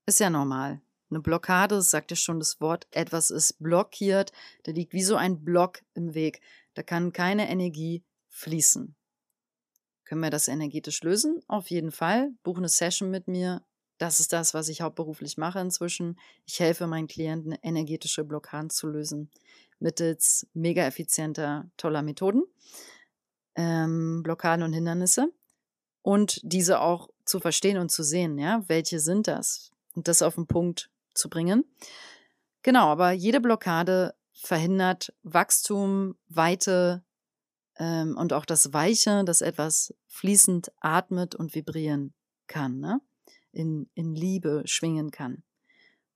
Ist 0.06 0.20
ja 0.20 0.30
normal. 0.30 0.80
Eine 1.10 1.20
Blockade, 1.20 1.82
sagt 1.82 2.10
ja 2.10 2.16
schon 2.16 2.40
das 2.40 2.60
Wort, 2.60 2.88
etwas 2.90 3.30
ist 3.30 3.62
blockiert, 3.62 4.32
da 4.64 4.72
liegt 4.72 4.92
wie 4.92 5.02
so 5.02 5.14
ein 5.14 5.44
Block 5.44 5.82
im 5.94 6.14
Weg. 6.14 6.40
Da 6.74 6.82
kann 6.82 7.12
keine 7.12 7.48
Energie 7.48 8.02
fließen. 8.28 8.95
Können 10.06 10.22
wir 10.22 10.30
das 10.30 10.48
energetisch 10.48 11.02
lösen? 11.02 11.40
Auf 11.48 11.68
jeden 11.68 11.90
Fall. 11.90 12.30
Buch 12.44 12.56
eine 12.56 12.68
Session 12.68 13.10
mit 13.10 13.26
mir. 13.26 13.62
Das 13.98 14.20
ist 14.20 14.32
das, 14.32 14.54
was 14.54 14.68
ich 14.68 14.80
hauptberuflich 14.80 15.36
mache 15.36 15.58
inzwischen. 15.58 16.18
Ich 16.46 16.60
helfe 16.60 16.86
meinen 16.86 17.08
Klienten, 17.08 17.52
energetische 17.60 18.24
Blockaden 18.24 18.70
zu 18.70 18.86
lösen. 18.86 19.30
Mittels 19.80 20.46
mega 20.54 20.86
effizienter, 20.86 21.68
toller 21.76 22.02
Methoden. 22.02 22.44
Ähm, 23.56 24.22
Blockaden 24.22 24.64
und 24.64 24.72
Hindernisse. 24.72 25.32
Und 26.02 26.40
diese 26.44 26.80
auch 26.80 27.10
zu 27.24 27.40
verstehen 27.40 27.78
und 27.78 27.90
zu 27.90 28.04
sehen, 28.04 28.38
ja, 28.38 28.62
welche 28.68 29.00
sind 29.00 29.26
das? 29.26 29.72
Und 29.96 30.06
das 30.06 30.22
auf 30.22 30.36
den 30.36 30.46
Punkt 30.46 30.88
zu 31.14 31.28
bringen. 31.28 31.64
Genau, 32.62 32.86
aber 32.86 33.10
jede 33.10 33.40
Blockade 33.40 34.14
verhindert 34.32 35.12
Wachstum, 35.24 36.16
Weite, 36.28 37.02
ähm, 37.78 38.16
und 38.16 38.32
auch 38.32 38.44
das 38.44 38.72
Weiche, 38.72 39.24
das 39.24 39.40
etwas 39.40 39.94
fließend 40.06 40.72
atmet 40.80 41.34
und 41.34 41.54
vibrieren 41.54 42.14
kann, 42.46 42.78
ne? 42.78 43.00
in, 43.52 43.90
in 43.94 44.14
Liebe 44.14 44.62
schwingen 44.66 45.10
kann. 45.10 45.42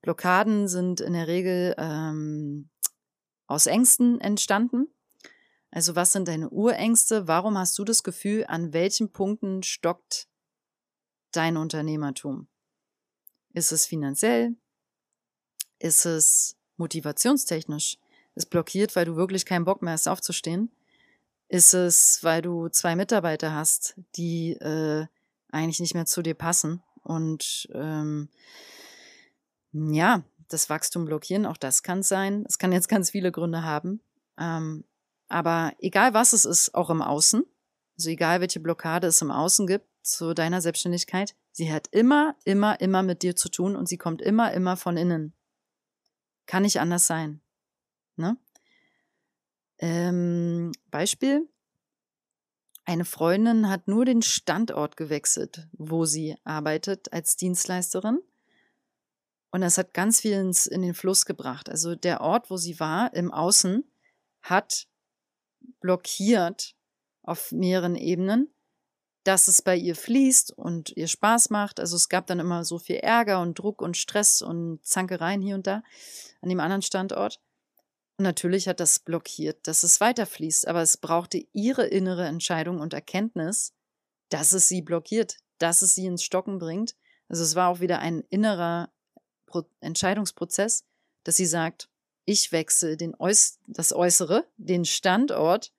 Blockaden 0.01 0.67
sind 0.67 0.99
in 0.99 1.13
der 1.13 1.27
Regel 1.27 1.75
ähm, 1.77 2.69
aus 3.47 3.67
Ängsten 3.67 4.19
entstanden. 4.19 4.87
Also 5.69 5.95
was 5.95 6.11
sind 6.11 6.27
deine 6.27 6.49
Urängste? 6.49 7.27
Warum 7.27 7.57
hast 7.57 7.77
du 7.77 7.83
das 7.83 8.03
Gefühl, 8.03 8.45
an 8.47 8.73
welchen 8.73 9.11
Punkten 9.11 9.63
stockt 9.63 10.27
dein 11.31 11.57
Unternehmertum? 11.57 12.47
Ist 13.53 13.71
es 13.71 13.85
finanziell? 13.85 14.55
Ist 15.79 16.05
es 16.05 16.57
motivationstechnisch? 16.77 17.97
Ist 18.35 18.49
blockiert, 18.49 18.95
weil 18.95 19.05
du 19.05 19.15
wirklich 19.15 19.45
keinen 19.45 19.65
Bock 19.65 19.81
mehr 19.81 19.93
hast 19.93 20.07
aufzustehen? 20.07 20.71
Ist 21.51 21.73
es, 21.73 22.19
weil 22.23 22.41
du 22.41 22.69
zwei 22.69 22.95
Mitarbeiter 22.95 23.53
hast, 23.53 23.95
die 24.15 24.53
äh, 24.53 25.05
eigentlich 25.51 25.81
nicht 25.81 25.93
mehr 25.93 26.05
zu 26.05 26.21
dir 26.21 26.33
passen 26.33 26.81
und 27.03 27.67
ähm, 27.73 28.29
ja, 29.73 30.23
das 30.47 30.69
Wachstum 30.69 31.03
blockieren, 31.03 31.45
auch 31.45 31.57
das 31.57 31.83
kann 31.83 32.03
sein. 32.03 32.45
Es 32.47 32.57
kann 32.57 32.71
jetzt 32.71 32.87
ganz 32.87 33.09
viele 33.09 33.33
Gründe 33.33 33.63
haben. 33.63 33.99
Ähm, 34.39 34.85
aber 35.27 35.73
egal 35.79 36.13
was 36.13 36.31
es 36.31 36.45
ist, 36.45 36.73
auch 36.73 36.89
im 36.89 37.01
Außen, 37.01 37.43
also 37.97 38.09
egal 38.09 38.39
welche 38.39 38.61
Blockade 38.61 39.07
es 39.07 39.21
im 39.21 39.29
Außen 39.29 39.67
gibt 39.67 39.89
zu 40.03 40.33
deiner 40.33 40.61
Selbstständigkeit, 40.61 41.35
sie 41.51 41.73
hat 41.73 41.89
immer, 41.91 42.37
immer, 42.45 42.79
immer 42.79 43.03
mit 43.03 43.23
dir 43.23 43.35
zu 43.35 43.49
tun 43.49 43.75
und 43.75 43.89
sie 43.89 43.97
kommt 43.97 44.21
immer, 44.21 44.53
immer 44.53 44.77
von 44.77 44.95
innen. 44.95 45.33
Kann 46.45 46.63
nicht 46.63 46.79
anders 46.79 47.07
sein. 47.07 47.41
Ne? 48.15 48.37
Ähm, 49.81 50.71
Beispiel. 50.91 51.49
Eine 52.85 53.05
Freundin 53.05 53.69
hat 53.69 53.87
nur 53.87 54.05
den 54.05 54.21
Standort 54.21 54.95
gewechselt, 54.95 55.67
wo 55.73 56.05
sie 56.05 56.35
arbeitet 56.43 57.11
als 57.13 57.35
Dienstleisterin. 57.35 58.19
Und 59.51 59.61
das 59.61 59.77
hat 59.77 59.93
ganz 59.93 60.21
viel 60.21 60.33
ins, 60.33 60.65
in 60.65 60.81
den 60.81 60.93
Fluss 60.93 61.25
gebracht. 61.25 61.69
Also 61.69 61.95
der 61.95 62.21
Ort, 62.21 62.49
wo 62.49 62.57
sie 62.57 62.79
war, 62.79 63.13
im 63.13 63.31
Außen, 63.31 63.83
hat 64.41 64.87
blockiert 65.81 66.75
auf 67.23 67.51
mehreren 67.51 67.95
Ebenen, 67.95 68.53
dass 69.23 69.47
es 69.47 69.61
bei 69.61 69.75
ihr 69.75 69.95
fließt 69.95 70.51
und 70.51 70.95
ihr 70.95 71.07
Spaß 71.07 71.49
macht. 71.49 71.79
Also 71.79 71.95
es 71.95 72.09
gab 72.09 72.27
dann 72.27 72.39
immer 72.39 72.63
so 72.63 72.79
viel 72.79 72.97
Ärger 72.97 73.41
und 73.41 73.59
Druck 73.59 73.81
und 73.81 73.97
Stress 73.97 74.41
und 74.41 74.83
Zankereien 74.85 75.41
hier 75.41 75.55
und 75.55 75.67
da 75.67 75.83
an 76.41 76.49
dem 76.49 76.59
anderen 76.59 76.81
Standort. 76.81 77.39
Natürlich 78.17 78.67
hat 78.67 78.79
das 78.79 78.99
blockiert, 78.99 79.67
dass 79.67 79.83
es 79.83 79.99
weiterfließt, 79.99 80.67
aber 80.67 80.81
es 80.81 80.97
brauchte 80.97 81.45
ihre 81.53 81.87
innere 81.87 82.25
Entscheidung 82.25 82.79
und 82.79 82.93
Erkenntnis, 82.93 83.73
dass 84.29 84.53
es 84.53 84.67
sie 84.67 84.81
blockiert, 84.81 85.37
dass 85.57 85.81
es 85.81 85.95
sie 85.95 86.05
ins 86.05 86.23
Stocken 86.23 86.59
bringt. 86.59 86.95
Also 87.27 87.43
es 87.43 87.55
war 87.55 87.69
auch 87.69 87.79
wieder 87.79 87.99
ein 87.99 88.23
innerer 88.29 88.91
Pro 89.45 89.63
Entscheidungsprozess, 89.79 90.85
dass 91.23 91.35
sie 91.35 91.45
sagt, 91.45 91.89
ich 92.25 92.51
wechsle 92.51 92.97
den 92.97 93.15
Äuß 93.19 93.59
das 93.67 93.93
Äußere, 93.93 94.45
den 94.57 94.85
Standort, 94.85 95.73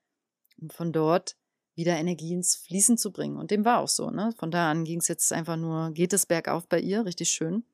um 0.60 0.70
von 0.70 0.92
dort 0.92 1.36
wieder 1.74 1.96
Energie 1.96 2.34
ins 2.34 2.56
Fließen 2.56 2.98
zu 2.98 3.12
bringen. 3.12 3.36
Und 3.36 3.50
dem 3.50 3.64
war 3.64 3.78
auch 3.78 3.88
so. 3.88 4.10
Ne? 4.10 4.32
Von 4.36 4.50
da 4.50 4.70
an 4.70 4.84
ging 4.84 4.98
es 4.98 5.08
jetzt 5.08 5.32
einfach 5.32 5.56
nur, 5.56 5.92
geht 5.92 6.12
es 6.12 6.26
bergauf 6.26 6.66
bei 6.66 6.80
ihr, 6.80 7.04
richtig 7.04 7.30
schön. 7.30 7.64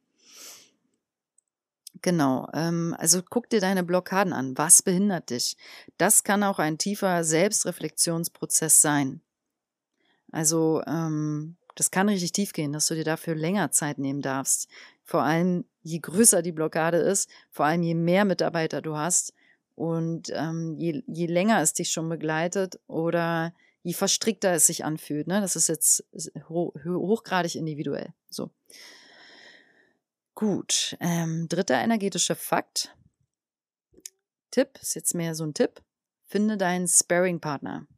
Genau, 2.02 2.48
ähm, 2.52 2.94
also 2.98 3.22
guck 3.28 3.48
dir 3.50 3.60
deine 3.60 3.82
Blockaden 3.82 4.32
an. 4.32 4.56
Was 4.56 4.82
behindert 4.82 5.30
dich? 5.30 5.56
Das 5.96 6.22
kann 6.22 6.42
auch 6.42 6.58
ein 6.58 6.78
tiefer 6.78 7.24
Selbstreflexionsprozess 7.24 8.80
sein. 8.80 9.20
Also 10.30 10.82
ähm, 10.86 11.56
das 11.74 11.90
kann 11.90 12.08
richtig 12.08 12.32
tief 12.32 12.52
gehen, 12.52 12.72
dass 12.72 12.86
du 12.86 12.94
dir 12.94 13.04
dafür 13.04 13.34
länger 13.34 13.70
Zeit 13.70 13.98
nehmen 13.98 14.20
darfst. 14.20 14.68
Vor 15.04 15.22
allem, 15.22 15.64
je 15.82 16.00
größer 16.00 16.42
die 16.42 16.52
Blockade 16.52 16.98
ist, 16.98 17.30
vor 17.50 17.66
allem 17.66 17.82
je 17.82 17.94
mehr 17.94 18.24
Mitarbeiter 18.24 18.82
du 18.82 18.96
hast 18.96 19.32
und 19.74 20.30
ähm, 20.34 20.76
je, 20.76 21.02
je 21.06 21.26
länger 21.26 21.62
es 21.62 21.72
dich 21.72 21.90
schon 21.90 22.08
begleitet 22.08 22.78
oder 22.88 23.54
je 23.82 23.94
verstrickter 23.94 24.52
es 24.52 24.66
sich 24.66 24.84
anfühlt. 24.84 25.28
Ne? 25.28 25.40
Das 25.40 25.56
ist 25.56 25.68
jetzt 25.68 26.04
ho 26.48 26.74
hochgradig 26.84 27.54
individuell. 27.54 28.12
So. 28.28 28.50
Gut. 30.38 30.96
Ähm, 31.00 31.48
dritter 31.48 31.82
energetischer 31.82 32.36
Fakt. 32.36 32.94
Tipp, 34.52 34.78
ist 34.80 34.94
jetzt 34.94 35.16
mehr 35.16 35.34
so 35.34 35.42
ein 35.42 35.52
Tipp. 35.52 35.82
Finde 36.26 36.56
deinen 36.56 36.86
Sparing-Partner. 36.86 37.88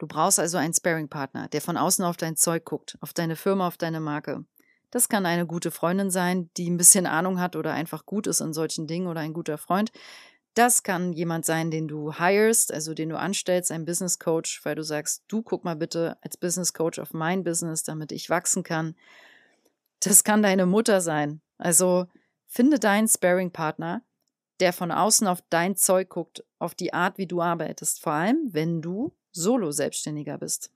Du 0.00 0.08
brauchst 0.08 0.40
also 0.40 0.58
einen 0.58 0.74
Sparing-Partner, 0.74 1.46
der 1.46 1.60
von 1.60 1.76
außen 1.76 2.04
auf 2.04 2.16
dein 2.16 2.34
Zeug 2.34 2.64
guckt, 2.64 2.98
auf 3.00 3.12
deine 3.12 3.36
Firma, 3.36 3.68
auf 3.68 3.76
deine 3.76 4.00
Marke. 4.00 4.44
Das 4.90 5.08
kann 5.08 5.24
eine 5.24 5.46
gute 5.46 5.70
Freundin 5.70 6.10
sein, 6.10 6.50
die 6.56 6.68
ein 6.68 6.78
bisschen 6.78 7.06
Ahnung 7.06 7.38
hat 7.38 7.54
oder 7.54 7.72
einfach 7.74 8.04
gut 8.04 8.26
ist 8.26 8.40
in 8.40 8.52
solchen 8.52 8.88
Dingen 8.88 9.06
oder 9.06 9.20
ein 9.20 9.34
guter 9.34 9.58
Freund. 9.58 9.92
Das 10.54 10.82
kann 10.82 11.12
jemand 11.12 11.44
sein, 11.46 11.70
den 11.70 11.86
du 11.86 12.12
hirest, 12.12 12.72
also 12.72 12.92
den 12.92 13.10
du 13.10 13.16
anstellst, 13.16 13.70
ein 13.70 13.84
Business 13.84 14.18
Coach, 14.18 14.64
weil 14.64 14.74
du 14.74 14.82
sagst, 14.82 15.22
du 15.28 15.42
guck 15.42 15.62
mal 15.62 15.76
bitte 15.76 16.16
als 16.22 16.36
Business 16.36 16.72
Coach 16.72 16.98
auf 16.98 17.12
mein 17.12 17.44
Business, 17.44 17.84
damit 17.84 18.10
ich 18.10 18.30
wachsen 18.30 18.64
kann. 18.64 18.96
Das 20.02 20.24
kann 20.24 20.42
deine 20.42 20.66
Mutter 20.66 21.00
sein. 21.00 21.40
Also 21.58 22.06
finde 22.46 22.80
deinen 22.80 23.06
Sparing-Partner, 23.06 24.02
der 24.58 24.72
von 24.72 24.90
außen 24.90 25.28
auf 25.28 25.42
dein 25.48 25.76
Zeug 25.76 26.08
guckt, 26.08 26.44
auf 26.58 26.74
die 26.74 26.92
Art, 26.92 27.18
wie 27.18 27.26
du 27.26 27.40
arbeitest. 27.40 28.02
Vor 28.02 28.12
allem, 28.12 28.48
wenn 28.52 28.82
du 28.82 29.14
Solo-Selbstständiger 29.30 30.38
bist 30.38 30.72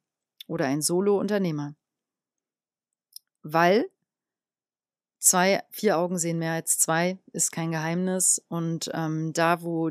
oder 0.46 0.66
ein 0.66 0.80
Solo-Unternehmer. 0.80 1.74
Weil 3.42 3.90
zwei, 5.18 5.62
vier 5.70 5.98
Augen 5.98 6.18
sehen 6.18 6.38
mehr 6.38 6.52
als 6.52 6.78
zwei, 6.78 7.18
ist 7.32 7.50
kein 7.50 7.72
Geheimnis. 7.72 8.40
Und 8.48 8.90
ähm, 8.94 9.32
da, 9.32 9.60
wo 9.62 9.90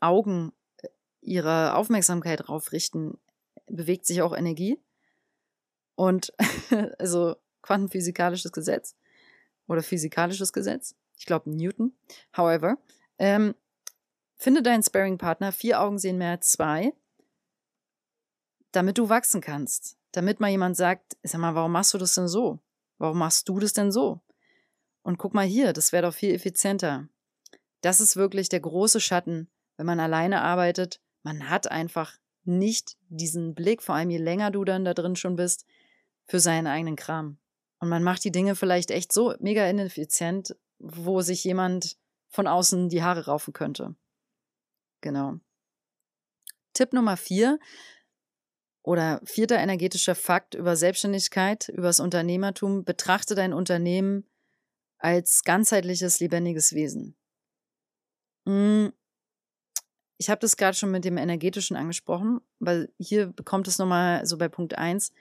Augen 0.00 0.52
äh, 0.82 0.88
ihre 1.22 1.74
Aufmerksamkeit 1.74 2.46
drauf 2.46 2.72
richten, 2.72 3.18
bewegt 3.66 4.04
sich 4.04 4.20
auch 4.20 4.36
Energie. 4.36 4.78
Und 5.94 6.34
also 6.98 7.36
quantenphysikalisches 7.68 8.50
Gesetz 8.50 8.96
oder 9.66 9.82
physikalisches 9.82 10.54
Gesetz. 10.54 10.96
Ich 11.18 11.26
glaube 11.26 11.50
Newton. 11.50 11.92
However, 12.34 12.78
ähm, 13.18 13.54
finde 14.36 14.62
deinen 14.62 14.82
Sparing-Partner. 14.82 15.52
Vier 15.52 15.80
Augen 15.82 15.98
sehen 15.98 16.16
mehr 16.16 16.30
als 16.30 16.50
zwei, 16.50 16.94
damit 18.72 18.96
du 18.96 19.10
wachsen 19.10 19.42
kannst. 19.42 19.98
Damit 20.12 20.40
mal 20.40 20.48
jemand 20.48 20.76
sagt, 20.76 21.18
sag 21.22 21.40
mal, 21.40 21.54
warum 21.54 21.72
machst 21.72 21.92
du 21.92 21.98
das 21.98 22.14
denn 22.14 22.28
so? 22.28 22.58
Warum 22.96 23.18
machst 23.18 23.46
du 23.50 23.58
das 23.58 23.74
denn 23.74 23.92
so? 23.92 24.22
Und 25.02 25.18
guck 25.18 25.34
mal 25.34 25.46
hier, 25.46 25.74
das 25.74 25.92
wäre 25.92 26.06
doch 26.06 26.14
viel 26.14 26.34
effizienter. 26.34 27.08
Das 27.82 28.00
ist 28.00 28.16
wirklich 28.16 28.48
der 28.48 28.60
große 28.60 29.00
Schatten, 29.00 29.50
wenn 29.76 29.86
man 29.86 30.00
alleine 30.00 30.40
arbeitet. 30.40 31.02
Man 31.22 31.50
hat 31.50 31.70
einfach 31.70 32.16
nicht 32.44 32.96
diesen 33.10 33.54
Blick, 33.54 33.82
vor 33.82 33.94
allem 33.94 34.08
je 34.08 34.18
länger 34.18 34.50
du 34.50 34.64
dann 34.64 34.86
da 34.86 34.94
drin 34.94 35.16
schon 35.16 35.36
bist, 35.36 35.66
für 36.24 36.40
seinen 36.40 36.66
eigenen 36.66 36.96
Kram. 36.96 37.36
Und 37.80 37.88
man 37.88 38.02
macht 38.02 38.24
die 38.24 38.32
Dinge 38.32 38.56
vielleicht 38.56 38.90
echt 38.90 39.12
so 39.12 39.34
mega 39.40 39.68
ineffizient, 39.68 40.56
wo 40.78 41.20
sich 41.20 41.44
jemand 41.44 41.96
von 42.28 42.46
außen 42.46 42.88
die 42.88 43.02
Haare 43.02 43.26
raufen 43.26 43.52
könnte. 43.52 43.94
Genau. 45.00 45.38
Tipp 46.72 46.92
Nummer 46.92 47.16
vier 47.16 47.58
oder 48.82 49.20
vierter 49.24 49.58
energetischer 49.58 50.14
Fakt 50.14 50.54
über 50.54 50.76
Selbstständigkeit, 50.76 51.68
über 51.68 51.86
das 51.88 52.00
Unternehmertum. 52.00 52.84
Betrachte 52.84 53.34
dein 53.34 53.52
Unternehmen 53.52 54.24
als 54.98 55.44
ganzheitliches, 55.44 56.20
lebendiges 56.20 56.72
Wesen. 56.72 57.16
Hm, 58.46 58.92
ich 60.18 60.30
habe 60.30 60.40
das 60.40 60.56
gerade 60.56 60.76
schon 60.76 60.90
mit 60.90 61.04
dem 61.04 61.16
Energetischen 61.16 61.76
angesprochen, 61.76 62.40
weil 62.58 62.92
hier 62.98 63.28
bekommt 63.28 63.68
es 63.68 63.78
nochmal 63.78 64.26
so 64.26 64.36
bei 64.36 64.48
Punkt 64.48 64.76
eins 64.76 65.12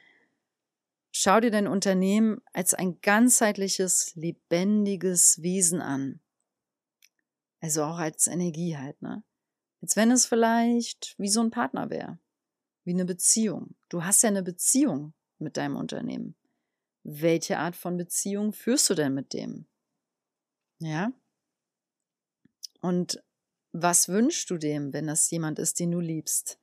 Schau 1.19 1.39
dir 1.39 1.49
dein 1.49 1.65
Unternehmen 1.65 2.43
als 2.53 2.75
ein 2.75 3.01
ganzheitliches, 3.01 4.13
lebendiges 4.13 5.41
Wesen 5.41 5.82
an. 5.82 6.19
Also 7.60 7.86
auch 7.86 7.97
als 7.97 8.27
Energie 8.27 8.77
halt, 8.77 9.01
ne? 9.01 9.23
Als 9.82 9.95
wenn 9.95 10.12
es 10.12 10.27
vielleicht 10.27 11.15
wie 11.17 11.30
so 11.30 11.41
ein 11.41 11.49
Partner 11.49 11.89
wäre. 11.89 12.19
Wie 12.84 12.91
eine 12.91 13.03
Beziehung. 13.03 13.75
Du 13.89 14.03
hast 14.03 14.21
ja 14.21 14.30
eine 14.30 14.43
Beziehung 14.43 15.15
mit 15.39 15.58
deinem 15.58 15.75
Unternehmen. 15.77 16.36
Welche 17.01 17.58
Art 17.58 17.75
von 17.75 17.97
Beziehung 17.97 18.53
führst 18.53 18.88
du 18.91 18.93
denn 18.93 19.15
mit 19.15 19.34
dem? 19.34 19.65
Ja? 20.77 21.12
Und 22.80 23.23
was 23.71 24.08
wünschst 24.08 24.51
du 24.51 24.60
dem, 24.60 24.93
wenn 24.93 25.08
das 25.08 25.32
jemand 25.32 25.58
ist, 25.58 25.80
den 25.80 25.89
du 25.89 25.99
liebst? 25.99 26.60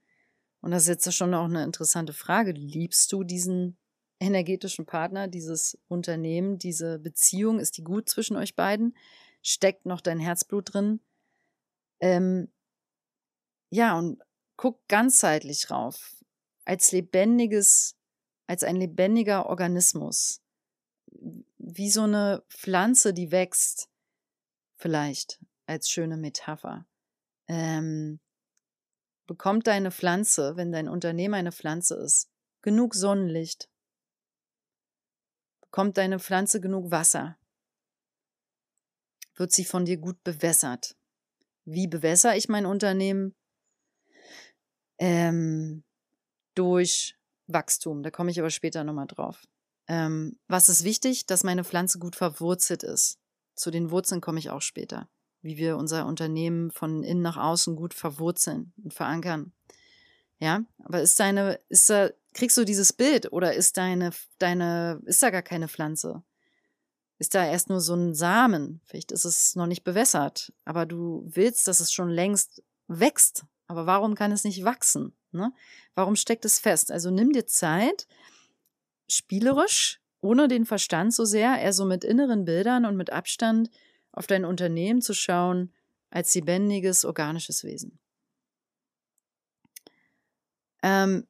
Und 0.61 0.71
das 0.71 0.85
ist 0.85 0.89
jetzt 0.91 1.13
schon 1.13 1.35
auch 1.35 1.47
eine 1.47 1.65
interessante 1.65 2.13
Frage. 2.13 2.53
Liebst 2.53 3.11
du 3.11 3.25
diesen 3.25 3.79
energetischen 4.25 4.87
Partner, 4.87 5.29
dieses 5.29 5.79
Unternehmen, 5.89 6.59
diese 6.59 6.99
Beziehung, 6.99 7.59
ist 7.59 7.77
die 7.79 7.85
gut 7.85 8.09
zwischen 8.09 8.37
euch 8.37 8.57
beiden? 8.57 8.97
Steckt 9.43 9.87
noch 9.87 10.01
dein 10.01 10.19
Herzblut 10.19 10.73
drin? 10.73 11.01
Ähm, 12.01 12.51
ja, 13.71 13.99
und 13.99 14.23
guck 14.57 14.87
ganzheitlich 14.89 15.71
rauf. 15.71 16.17
Als 16.65 16.93
lebendiges, 16.93 17.97
als 18.47 18.65
ein 18.65 18.77
lebendiger 18.77 19.47
Organismus. 19.47 20.41
Wie 21.59 21.91
so 21.91 22.03
eine 22.03 22.43
Pflanze, 22.49 23.13
die 23.13 23.31
wächst. 23.31 23.89
Vielleicht 24.77 25.41
als 25.67 25.89
schöne 25.89 26.17
Metapher. 26.17 26.87
Ähm, 27.49 28.21
bekommt 29.27 29.67
deine 29.67 29.91
Pflanze, 29.91 30.57
wenn 30.57 30.73
dein 30.73 30.89
Unternehmen 30.89 31.35
eine 31.35 31.53
Pflanze 31.53 31.97
ist, 31.97 32.31
genug 32.63 32.95
Sonnenlicht, 32.95 33.69
Kommt 35.75 35.97
deine 35.97 36.21
Pflanze 36.21 36.61
genug 36.61 36.93
Wasser? 36.93 37.37
Wird 39.35 39.51
sie 39.51 39.65
von 39.65 39.85
dir 39.85 39.97
gut 39.97 40.23
bewässert? 40.23 40.95
Wie 41.65 41.89
bewässere 41.89 42.37
ich 42.37 42.49
mein 42.49 42.65
Unternehmen? 42.65 43.35
Ähm, 44.99 45.83
durch 46.55 47.19
Wachstum. 47.49 48.05
Da 48.05 48.13
komme 48.13 48.31
ich 48.31 48.39
aber 48.39 48.51
später 48.51 48.85
nochmal 48.85 49.09
drauf. 49.09 49.49
Ähm, 49.89 50.39
was 50.47 50.69
ist 50.69 50.85
wichtig? 50.85 51.27
Dass 51.27 51.43
meine 51.43 51.65
Pflanze 51.65 51.99
gut 51.99 52.15
verwurzelt 52.15 52.85
ist. 52.85 53.19
Zu 53.57 53.73
den 53.73 53.91
Wurzeln 53.91 54.21
komme 54.21 54.39
ich 54.39 54.51
auch 54.51 54.63
später. 54.63 55.09
Wie 55.43 55.57
wir 55.57 55.77
unser 55.77 56.07
Unternehmen 56.07 56.71
von 56.71 57.03
innen 57.03 57.23
nach 57.23 57.37
außen 57.37 57.75
gut 57.75 57.95
verwurzeln 57.95 58.73
und 58.77 58.95
verankern. 58.95 59.53
Ja, 60.45 60.63
aber 60.85 61.01
ist 61.01 61.19
deine, 61.19 61.59
ist 61.71 61.89
da, 61.89 62.11
kriegst 62.35 62.59
du 62.59 62.65
dieses 62.65 62.93
Bild 62.93 63.33
oder 63.33 63.55
ist 63.55 63.79
deine, 63.79 64.11
deine, 64.39 65.01
ist 65.07 65.23
da 65.23 65.31
gar 65.31 65.41
keine 65.41 65.69
Pflanze? 65.69 66.23
ist 67.19 67.35
da 67.35 67.47
erst 67.47 67.71
nur 67.71 67.81
so 67.81 67.95
ein 67.95 68.15
Samen. 68.15 68.83
Vielleicht 68.85 69.11
ist 69.11 69.25
es 69.25 69.57
noch 69.57 69.67
nicht 69.67 69.85
bewässert, 69.85 70.53
aber 70.67 70.85
du 70.85 71.23
willst, 71.25 71.67
dass 71.67 71.81
es 71.81 71.91
schon 71.91 72.11
längst 72.11 72.63
wächst. 72.87 73.47
Aber 73.67 73.87
warum 73.87 74.15
kann 74.15 74.33
es 74.33 74.45
nicht 74.45 74.63
wachsen? 74.65 75.15
Ne? 75.33 75.51
Warum 75.95 76.17
steckt 76.17 76.45
es 76.45 76.59
fest? 76.59 76.93
Also 76.93 77.11
nimm 77.11 77.33
dir 77.33 77.47
Zeit, 77.47 78.07
spielerisch, 79.09 80.03
ohne 80.21 80.49
den 80.49 80.67
Verstand 80.67 81.15
so 81.15 81.25
sehr, 81.25 81.57
eher 81.59 81.73
so 81.73 81.87
mit 81.87 82.05
inneren 82.05 82.45
Bildern 82.45 82.85
und 82.85 82.97
mit 82.97 83.11
Abstand 83.11 83.71
auf 84.13 84.27
dein 84.27 84.45
Unternehmen 84.45 85.01
zu 85.01 85.15
schauen 85.15 85.73
als 86.11 86.35
lebendiges, 86.35 87.07
organisches 87.07 87.65
Wesen. 87.65 87.99
Ähm, 90.87 91.27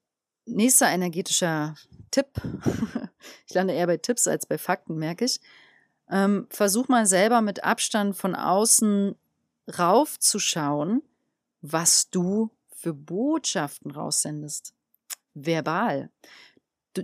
nächster 0.47 0.89
energetischer 0.89 1.77
Tipp. 2.11 2.27
ich 3.47 3.55
lande 3.55 3.73
eher 3.73 3.87
bei 3.87 3.99
Tipps 3.99 4.27
als 4.27 4.47
bei 4.47 4.59
Fakten, 4.59 4.97
merke 4.97 5.25
ich. 5.25 5.41
Ähm, 6.11 6.49
versuch 6.51 6.89
mal 6.89 7.07
selber 7.07 7.41
mit 7.41 7.63
Abstand 7.63 8.17
von 8.17 8.35
außen 8.35 9.15
raufzuschauen, 9.79 11.03
was 11.61 12.11
du 12.11 12.51
für 12.75 12.93
Botschaften 12.93 13.93
raussendest. 13.93 14.75
Verbal. 15.35 16.11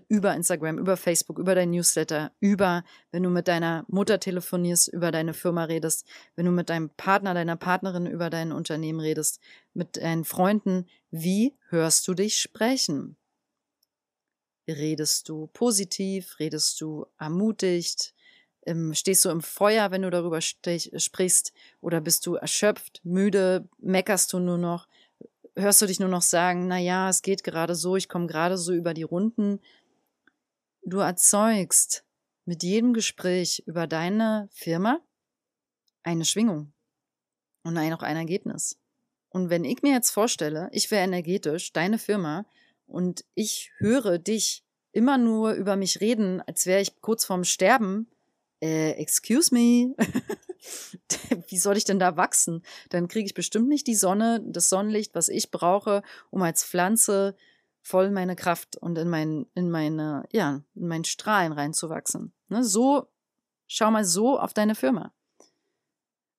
Über 0.09 0.35
Instagram, 0.35 0.79
über 0.79 0.96
Facebook, 0.96 1.38
über 1.38 1.55
dein 1.55 1.70
Newsletter, 1.70 2.33
über, 2.40 2.85
wenn 3.11 3.22
du 3.22 3.31
mit 3.31 3.48
deiner 3.48 3.85
Mutter 3.88 4.20
telefonierst, 4.20 4.88
über 4.88 5.11
deine 5.11 5.35
Firma 5.35 5.64
redest, 5.64 6.07
wenn 6.37 6.46
du 6.46 6.53
mit 6.53 6.70
deinem 6.70 6.90
Partner, 6.90 7.35
deiner 7.35 7.57
Partnerin 7.57 8.07
über 8.07 8.31
dein 8.31 8.53
Unternehmen 8.53 9.00
redest, 9.00 9.40
mit 9.74 9.96
deinen 9.96 10.24
Freunden. 10.24 10.87
Wie 11.11 11.57
hörst 11.68 12.07
du 12.09 12.14
dich 12.14 12.38
sprechen? 12.38 13.16
Redest 14.68 15.29
du 15.29 15.48
positiv? 15.48 16.38
Redest 16.38 16.81
du 16.81 17.07
ermutigt? 17.18 18.14
Ähm, 18.66 18.94
stehst 18.94 19.24
du 19.24 19.31
im 19.31 19.40
Feuer, 19.40 19.90
wenn 19.90 20.03
du 20.03 20.11
darüber 20.11 20.40
sprichst? 20.40 21.53
Oder 21.81 22.00
bist 22.00 22.26
du 22.26 22.35
erschöpft, 22.35 23.00
müde? 23.05 23.68
Meckerst 23.79 24.33
du 24.33 24.38
nur 24.38 24.59
noch? 24.59 24.87
Hörst 25.57 25.83
du 25.83 25.87
dich 25.87 25.98
nur 25.98 26.09
noch 26.09 26.22
sagen, 26.22 26.68
na 26.68 26.79
ja, 26.79 27.09
es 27.09 27.22
geht 27.22 27.42
gerade 27.42 27.74
so, 27.74 27.96
ich 27.96 28.09
komme 28.09 28.26
gerade 28.26 28.57
so 28.57 28.72
über 28.72 28.94
die 28.94 29.03
Runden? 29.03 29.61
Du 30.83 30.99
erzeugst 30.99 32.05
mit 32.45 32.62
jedem 32.62 32.95
Gespräch 32.95 33.62
über 33.66 33.87
deine 33.87 34.49
Firma 34.53 35.01
eine 36.03 36.25
Schwingung 36.25 36.73
und 37.62 37.77
auch 37.77 38.03
ein 38.03 38.16
Ergebnis. 38.16 38.79
Und 39.29 39.51
wenn 39.51 39.64
ich 39.64 39.83
mir 39.83 39.93
jetzt 39.93 40.11
vorstelle, 40.11 40.69
ich 40.73 40.90
wäre 40.90 41.05
energetisch, 41.05 41.73
deine 41.73 41.99
Firma, 41.99 42.47
und 42.87 43.25
ich 43.35 43.71
höre 43.79 44.19
dich 44.19 44.64
immer 44.93 45.16
nur 45.16 45.53
über 45.53 45.77
mich 45.77 46.01
reden, 46.01 46.40
als 46.43 46.66
wäre 46.66 46.81
ich 46.81 47.01
kurz 47.01 47.25
vorm 47.25 47.45
Sterben, 47.45 48.09
äh, 48.61 48.93
excuse 48.93 49.55
me, 49.55 49.95
wie 51.49 51.59
soll 51.59 51.77
ich 51.77 51.85
denn 51.85 52.01
da 52.01 52.16
wachsen? 52.16 52.62
Dann 52.88 53.07
kriege 53.07 53.27
ich 53.27 53.35
bestimmt 53.35 53.69
nicht 53.69 53.87
die 53.87 53.95
Sonne, 53.95 54.43
das 54.45 54.69
Sonnenlicht, 54.69 55.14
was 55.14 55.29
ich 55.29 55.53
brauche, 55.53 56.03
um 56.31 56.43
als 56.43 56.64
Pflanze 56.64 57.37
voll 57.90 58.11
meine 58.11 58.37
Kraft 58.37 58.76
und 58.76 58.96
in 58.98 59.09
mein, 59.09 59.46
in 59.55 59.70
meine, 59.70 60.24
ja, 60.33 60.62
in 60.74 60.87
meinen 60.87 61.05
Strahlen 61.05 61.53
reinzuwachsen. 61.53 62.33
Ne? 62.48 62.62
So, 62.62 63.09
schau 63.66 63.90
mal 63.90 64.05
so 64.05 64.38
auf 64.38 64.55
deine 64.55 64.76
Firma. 64.76 65.12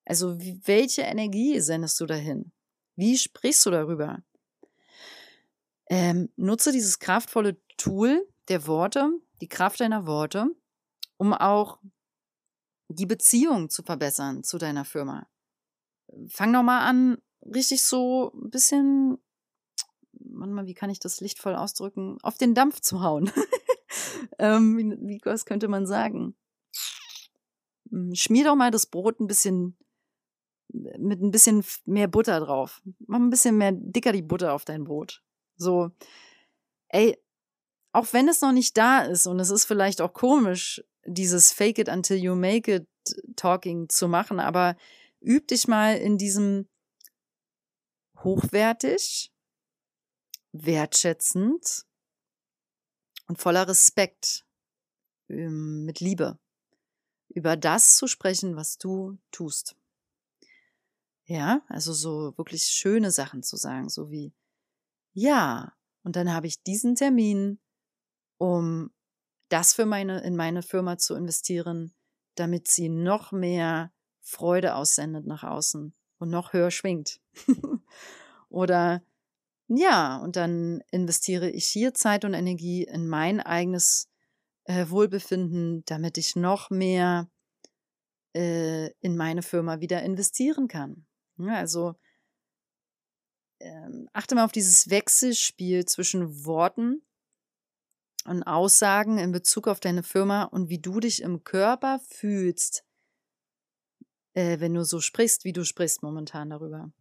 Also, 0.06 0.40
welche 0.40 1.02
Energie 1.02 1.60
sendest 1.60 2.00
du 2.00 2.06
dahin? 2.06 2.54
Wie 2.96 3.18
sprichst 3.18 3.66
du 3.66 3.72
darüber? 3.72 4.24
Ähm, 5.90 6.30
nutze 6.38 6.72
dieses 6.72 7.00
kraftvolle 7.00 7.62
Tool 7.76 8.26
der 8.48 8.66
Worte, 8.66 9.10
die 9.42 9.50
Kraft 9.50 9.82
deiner 9.82 10.08
Worte, 10.08 10.48
um 11.18 11.34
auch 11.34 11.80
die 12.88 13.06
Beziehung 13.06 13.70
zu 13.70 13.84
verbessern 13.84 14.44
zu 14.44 14.58
deiner 14.58 14.86
Firma. 14.86 15.28
Fang 16.30 16.54
doch 16.54 16.64
mal 16.64 16.88
an, 16.88 17.18
richtig 17.46 17.84
so 17.84 18.32
ein 18.34 18.50
bisschen, 18.50 19.18
manchmal, 20.32 20.66
wie 20.66 20.74
kann 20.74 20.90
ich 20.90 21.00
das 21.00 21.22
lichtvoll 21.22 21.56
ausdrücken, 21.56 22.18
auf 22.22 22.38
den 22.38 22.56
Dampf 22.56 22.80
zu 22.82 23.02
hauen. 23.02 23.32
ähm, 24.40 24.78
wie, 24.78 25.08
wie, 25.08 25.22
was 25.24 25.46
könnte 25.46 25.68
man 25.68 25.86
sagen? 25.86 26.36
Hm, 27.90 28.16
schmier 28.16 28.46
doch 28.46 28.56
mal 28.56 28.72
das 28.72 28.86
Brot 28.86 29.20
ein 29.20 29.28
bisschen 29.28 29.78
mit 30.74 31.22
ein 31.22 31.32
bisschen 31.32 31.64
mehr 31.86 32.08
Butter 32.08 32.40
drauf. 32.40 32.82
Mach 33.06 33.20
ein 33.20 33.30
bisschen 33.30 33.58
mehr 33.58 33.74
dicker 33.74 34.12
die 34.14 34.22
Butter 34.22 34.54
auf 34.54 34.66
dein 34.66 34.86
Brot. 34.86 35.22
So, 35.58 35.92
ey, 36.90 37.18
auch 37.92 38.08
wenn 38.14 38.30
es 38.30 38.42
noch 38.42 38.54
nicht 38.54 38.78
da 38.78 39.02
ist 39.02 39.28
und 39.28 39.40
es 39.40 39.50
ist 39.50 39.66
vielleicht 39.66 40.02
auch 40.02 40.14
komisch, 40.14 40.84
dieses 41.06 41.52
Fake 41.52 41.78
it 41.78 41.90
until 41.90 42.18
you 42.18 42.36
make 42.36 42.74
it 42.74 42.88
Talking 43.36 43.90
zu 43.90 44.08
machen, 44.08 44.40
aber 44.40 44.76
üb 45.22 45.48
dich 45.48 45.68
mal 45.68 45.98
in 45.98 46.18
diesem 46.18 46.70
hochwertig, 48.24 49.31
wertschätzend 50.52 51.86
und 53.28 53.40
voller 53.40 53.68
Respekt, 53.68 54.46
ähm, 55.30 55.86
mit 55.86 56.00
Liebe, 56.00 56.38
über 57.30 57.56
das 57.56 57.96
zu 57.96 58.08
sprechen, 58.08 58.56
was 58.56 58.78
du 58.78 59.18
tust. 59.32 59.76
Ja, 61.26 61.62
also 61.68 61.94
so 61.94 62.38
wirklich 62.38 62.64
schöne 62.64 63.12
Sachen 63.12 63.42
zu 63.44 63.56
sagen, 63.56 63.88
so 63.90 64.10
wie, 64.12 64.34
ja, 65.14 65.74
und 66.04 66.16
dann 66.16 66.34
habe 66.34 66.48
ich 66.48 66.64
diesen 66.64 66.96
Termin, 66.96 67.60
um 68.38 68.92
das 69.50 69.74
für 69.74 69.86
meine, 69.86 70.22
in 70.24 70.36
meine 70.36 70.64
Firma 70.64 70.98
zu 70.98 71.16
investieren, 71.16 71.94
damit 72.36 72.68
sie 72.68 72.90
noch 72.90 73.32
mehr 73.32 73.94
Freude 74.22 74.76
aussendet 74.76 75.26
nach 75.26 75.44
außen 75.44 75.94
und 76.18 76.30
noch 76.30 76.54
höher 76.54 76.72
schwingt. 76.72 77.22
Oder 78.50 79.04
ja, 79.74 80.18
und 80.18 80.36
dann 80.36 80.84
investiere 80.92 81.50
ich 81.50 81.66
hier 81.66 81.94
Zeit 81.94 82.26
und 82.26 82.34
Energie 82.34 82.84
in 82.84 83.08
mein 83.08 83.40
eigenes 83.40 84.10
äh, 84.66 84.90
Wohlbefinden, 84.90 85.86
damit 85.86 86.18
ich 86.18 86.36
noch 86.36 86.70
mehr 86.70 87.30
äh, 88.36 88.92
in 89.00 89.16
meine 89.16 89.42
Firma 89.42 89.80
wieder 89.80 90.04
investieren 90.04 90.68
kann. 90.68 91.06
Ja, 91.38 91.56
also 91.56 91.96
ähm, 93.62 94.10
achte 94.12 94.36
mal 94.36 94.44
auf 94.44 94.52
dieses 94.52 94.90
Wechselspiel 94.90 95.86
zwischen 95.86 96.44
Worten 96.46 97.02
und 98.26 98.44
Aussagen 98.44 99.20
in 99.20 99.32
Bezug 99.32 99.70
auf 99.70 99.80
deine 99.80 100.04
Firma 100.04 100.44
und 100.44 100.68
wie 100.68 100.80
du 100.80 101.00
dich 101.00 101.22
im 101.22 101.46
Körper 101.46 102.02
fühlst, 102.10 102.84
äh, 104.34 104.60
wenn 104.60 104.74
du 104.74 104.84
so 104.84 105.00
sprichst, 105.00 105.46
wie 105.46 105.54
du 105.54 105.64
sprichst 105.64 106.04
momentan 106.04 106.50
darüber. 106.50 106.92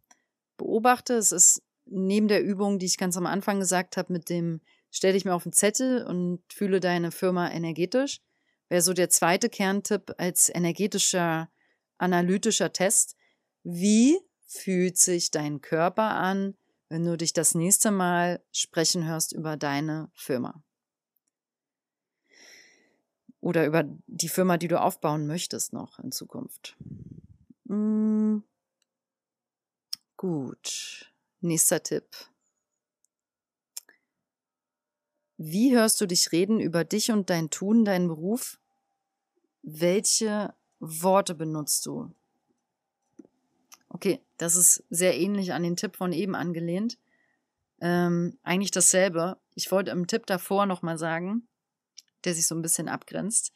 Beobachte, 0.55 1.15
es 1.15 1.33
ist 1.33 1.63
neben 1.91 2.27
der 2.27 2.43
Übung, 2.43 2.79
die 2.79 2.85
ich 2.85 2.97
ganz 2.97 3.17
am 3.17 3.25
Anfang 3.25 3.59
gesagt 3.59 3.97
habe, 3.97 4.13
mit 4.13 4.29
dem 4.29 4.61
stell 4.89 5.13
dich 5.13 5.25
mir 5.25 5.33
auf 5.33 5.43
den 5.43 5.53
Zettel 5.53 6.05
und 6.05 6.41
fühle 6.51 6.79
deine 6.79 7.11
Firma 7.11 7.49
energetisch, 7.49 8.21
wäre 8.69 8.81
so 8.81 8.93
der 8.93 9.09
zweite 9.09 9.49
Kerntipp 9.49 10.13
als 10.17 10.49
energetischer, 10.49 11.49
analytischer 11.97 12.73
Test. 12.73 13.15
Wie 13.63 14.19
fühlt 14.47 14.97
sich 14.97 15.31
dein 15.31 15.61
Körper 15.61 16.15
an, 16.15 16.55
wenn 16.89 17.05
du 17.05 17.17
dich 17.17 17.33
das 17.33 17.55
nächste 17.55 17.91
Mal 17.91 18.41
sprechen 18.51 19.05
hörst 19.05 19.33
über 19.33 19.57
deine 19.57 20.09
Firma? 20.13 20.63
Oder 23.39 23.65
über 23.65 23.83
die 24.07 24.29
Firma, 24.29 24.57
die 24.57 24.67
du 24.67 24.79
aufbauen 24.79 25.25
möchtest 25.25 25.73
noch 25.73 25.99
in 25.99 26.11
Zukunft. 26.11 26.77
Hm. 27.67 28.43
Gut. 30.15 31.10
Nächster 31.43 31.81
Tipp. 31.81 32.05
Wie 35.37 35.75
hörst 35.75 35.99
du 35.99 36.05
dich 36.05 36.31
reden 36.31 36.59
über 36.59 36.83
dich 36.83 37.09
und 37.09 37.31
dein 37.31 37.49
Tun, 37.49 37.83
deinen 37.83 38.07
Beruf? 38.07 38.59
Welche 39.63 40.53
Worte 40.79 41.33
benutzt 41.33 41.87
du? 41.87 42.13
Okay, 43.89 44.21
das 44.37 44.55
ist 44.55 44.83
sehr 44.91 45.17
ähnlich 45.17 45.51
an 45.53 45.63
den 45.63 45.75
Tipp 45.75 45.95
von 45.95 46.13
eben 46.13 46.35
angelehnt. 46.35 46.99
Ähm, 47.79 48.37
eigentlich 48.43 48.69
dasselbe. 48.69 49.37
Ich 49.55 49.71
wollte 49.71 49.89
im 49.89 50.05
Tipp 50.05 50.27
davor 50.27 50.67
nochmal 50.67 50.99
sagen, 50.99 51.47
der 52.23 52.35
sich 52.35 52.45
so 52.45 52.53
ein 52.53 52.61
bisschen 52.61 52.87
abgrenzt. 52.87 53.51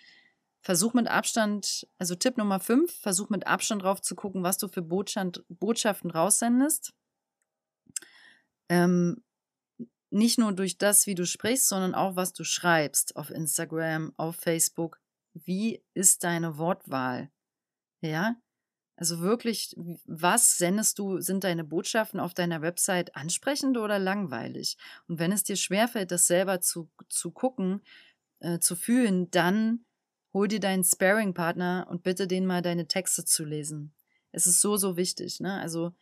Versuch 0.61 0.95
mit 0.95 1.07
Abstand, 1.07 1.87
also 1.99 2.15
Tipp 2.15 2.37
Nummer 2.37 2.59
5, 2.59 2.91
versuch 2.99 3.29
mit 3.29 3.45
Abstand 3.45 3.83
drauf 3.83 4.01
zu 4.01 4.15
gucken, 4.15 4.41
was 4.41 4.57
du 4.57 4.67
für 4.67 4.81
Botschaft, 4.81 5.43
Botschaften 5.49 6.09
raussendest. 6.09 6.95
Ähm, 8.69 9.23
nicht 10.11 10.37
nur 10.37 10.53
durch 10.53 10.77
das, 10.77 11.07
wie 11.07 11.15
du 11.15 11.25
sprichst, 11.25 11.67
sondern 11.67 11.93
auch, 11.93 12.15
was 12.15 12.33
du 12.33 12.43
schreibst 12.43 13.15
auf 13.15 13.29
Instagram, 13.29 14.13
auf 14.17 14.37
Facebook. 14.37 14.99
Wie 15.33 15.83
ist 15.93 16.23
deine 16.23 16.57
Wortwahl? 16.57 17.29
Ja, 18.01 18.35
also 18.97 19.19
wirklich, 19.19 19.75
was 20.05 20.57
sendest 20.57 20.99
du, 20.99 21.19
sind 21.19 21.43
deine 21.43 21.65
Botschaften 21.65 22.19
auf 22.19 22.33
deiner 22.33 22.61
Website 22.61 23.15
ansprechend 23.15 23.77
oder 23.77 23.99
langweilig? 23.99 24.77
Und 25.07 25.19
wenn 25.19 25.33
es 25.33 25.43
dir 25.43 25.57
schwerfällt, 25.57 26.11
das 26.11 26.27
selber 26.27 26.61
zu, 26.61 26.89
zu 27.09 27.31
gucken, 27.31 27.81
äh, 28.39 28.59
zu 28.59 28.75
fühlen, 28.75 29.29
dann 29.31 29.85
hol 30.33 30.47
dir 30.47 30.61
deinen 30.61 30.83
Sparing-Partner 30.85 31.87
und 31.89 32.03
bitte 32.03 32.27
den 32.27 32.45
mal 32.45 32.61
deine 32.61 32.87
Texte 32.87 33.25
zu 33.25 33.43
lesen. 33.43 33.93
Es 34.31 34.47
ist 34.47 34.61
so, 34.61 34.77
so 34.77 34.95
wichtig. 34.95 35.41
Ne? 35.41 35.59
Also, 35.59 35.93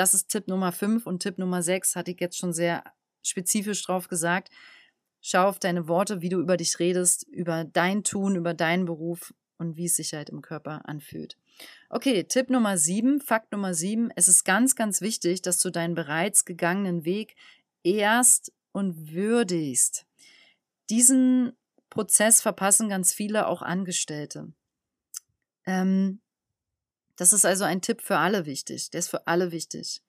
das 0.00 0.14
ist 0.14 0.30
Tipp 0.30 0.48
Nummer 0.48 0.72
5 0.72 1.06
und 1.06 1.22
Tipp 1.22 1.36
Nummer 1.36 1.62
6 1.62 1.94
hatte 1.94 2.10
ich 2.12 2.20
jetzt 2.20 2.38
schon 2.38 2.54
sehr 2.54 2.82
spezifisch 3.22 3.84
drauf 3.84 4.08
gesagt. 4.08 4.48
Schau 5.20 5.46
auf 5.46 5.58
deine 5.58 5.88
Worte, 5.88 6.22
wie 6.22 6.30
du 6.30 6.40
über 6.40 6.56
dich 6.56 6.78
redest, 6.78 7.28
über 7.28 7.64
dein 7.64 8.02
Tun, 8.02 8.34
über 8.34 8.54
deinen 8.54 8.86
Beruf 8.86 9.34
und 9.58 9.76
wie 9.76 9.84
es 9.84 9.96
sich 9.96 10.14
halt 10.14 10.30
im 10.30 10.40
Körper 10.40 10.88
anfühlt. 10.88 11.36
Okay, 11.90 12.24
Tipp 12.24 12.48
Nummer 12.48 12.78
7, 12.78 13.20
Fakt 13.20 13.52
Nummer 13.52 13.74
7. 13.74 14.10
Es 14.16 14.26
ist 14.26 14.44
ganz, 14.44 14.74
ganz 14.74 15.02
wichtig, 15.02 15.42
dass 15.42 15.60
du 15.60 15.68
deinen 15.68 15.94
bereits 15.94 16.46
gegangenen 16.46 17.04
Weg 17.04 17.36
erst 17.82 18.54
und 18.72 19.12
würdigst. 19.12 20.06
Diesen 20.88 21.52
Prozess 21.90 22.40
verpassen 22.40 22.88
ganz 22.88 23.12
viele 23.12 23.46
auch 23.46 23.60
Angestellte. 23.60 24.50
Ähm, 25.66 26.22
das 27.20 27.34
ist 27.34 27.44
also 27.44 27.64
ein 27.64 27.82
Tipp 27.82 28.00
für 28.00 28.16
alle 28.16 28.46
wichtig. 28.46 28.88
Der 28.88 29.00
ist 29.00 29.10
für 29.10 29.26
alle 29.26 29.52
wichtig. 29.52 30.00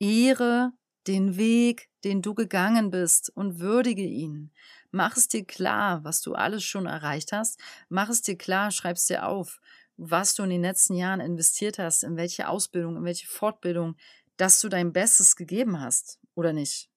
Ehre 0.00 0.72
den 1.06 1.36
Weg, 1.36 1.90
den 2.04 2.22
du 2.22 2.32
gegangen 2.32 2.90
bist 2.90 3.28
und 3.36 3.60
würdige 3.60 4.04
ihn. 4.04 4.50
Mach 4.90 5.14
es 5.14 5.28
dir 5.28 5.44
klar, 5.44 6.02
was 6.04 6.22
du 6.22 6.32
alles 6.32 6.64
schon 6.64 6.86
erreicht 6.86 7.32
hast. 7.32 7.60
Mach 7.90 8.08
es 8.08 8.22
dir 8.22 8.38
klar, 8.38 8.70
schreib 8.70 8.96
es 8.96 9.04
dir 9.04 9.26
auf, 9.26 9.60
was 9.98 10.34
du 10.34 10.42
in 10.44 10.48
den 10.48 10.62
letzten 10.62 10.94
Jahren 10.94 11.20
investiert 11.20 11.78
hast, 11.78 12.02
in 12.02 12.16
welche 12.16 12.48
Ausbildung, 12.48 12.96
in 12.96 13.04
welche 13.04 13.26
Fortbildung, 13.26 13.96
dass 14.38 14.62
du 14.62 14.70
dein 14.70 14.94
Bestes 14.94 15.36
gegeben 15.36 15.82
hast 15.82 16.18
oder 16.34 16.54
nicht. 16.54 16.88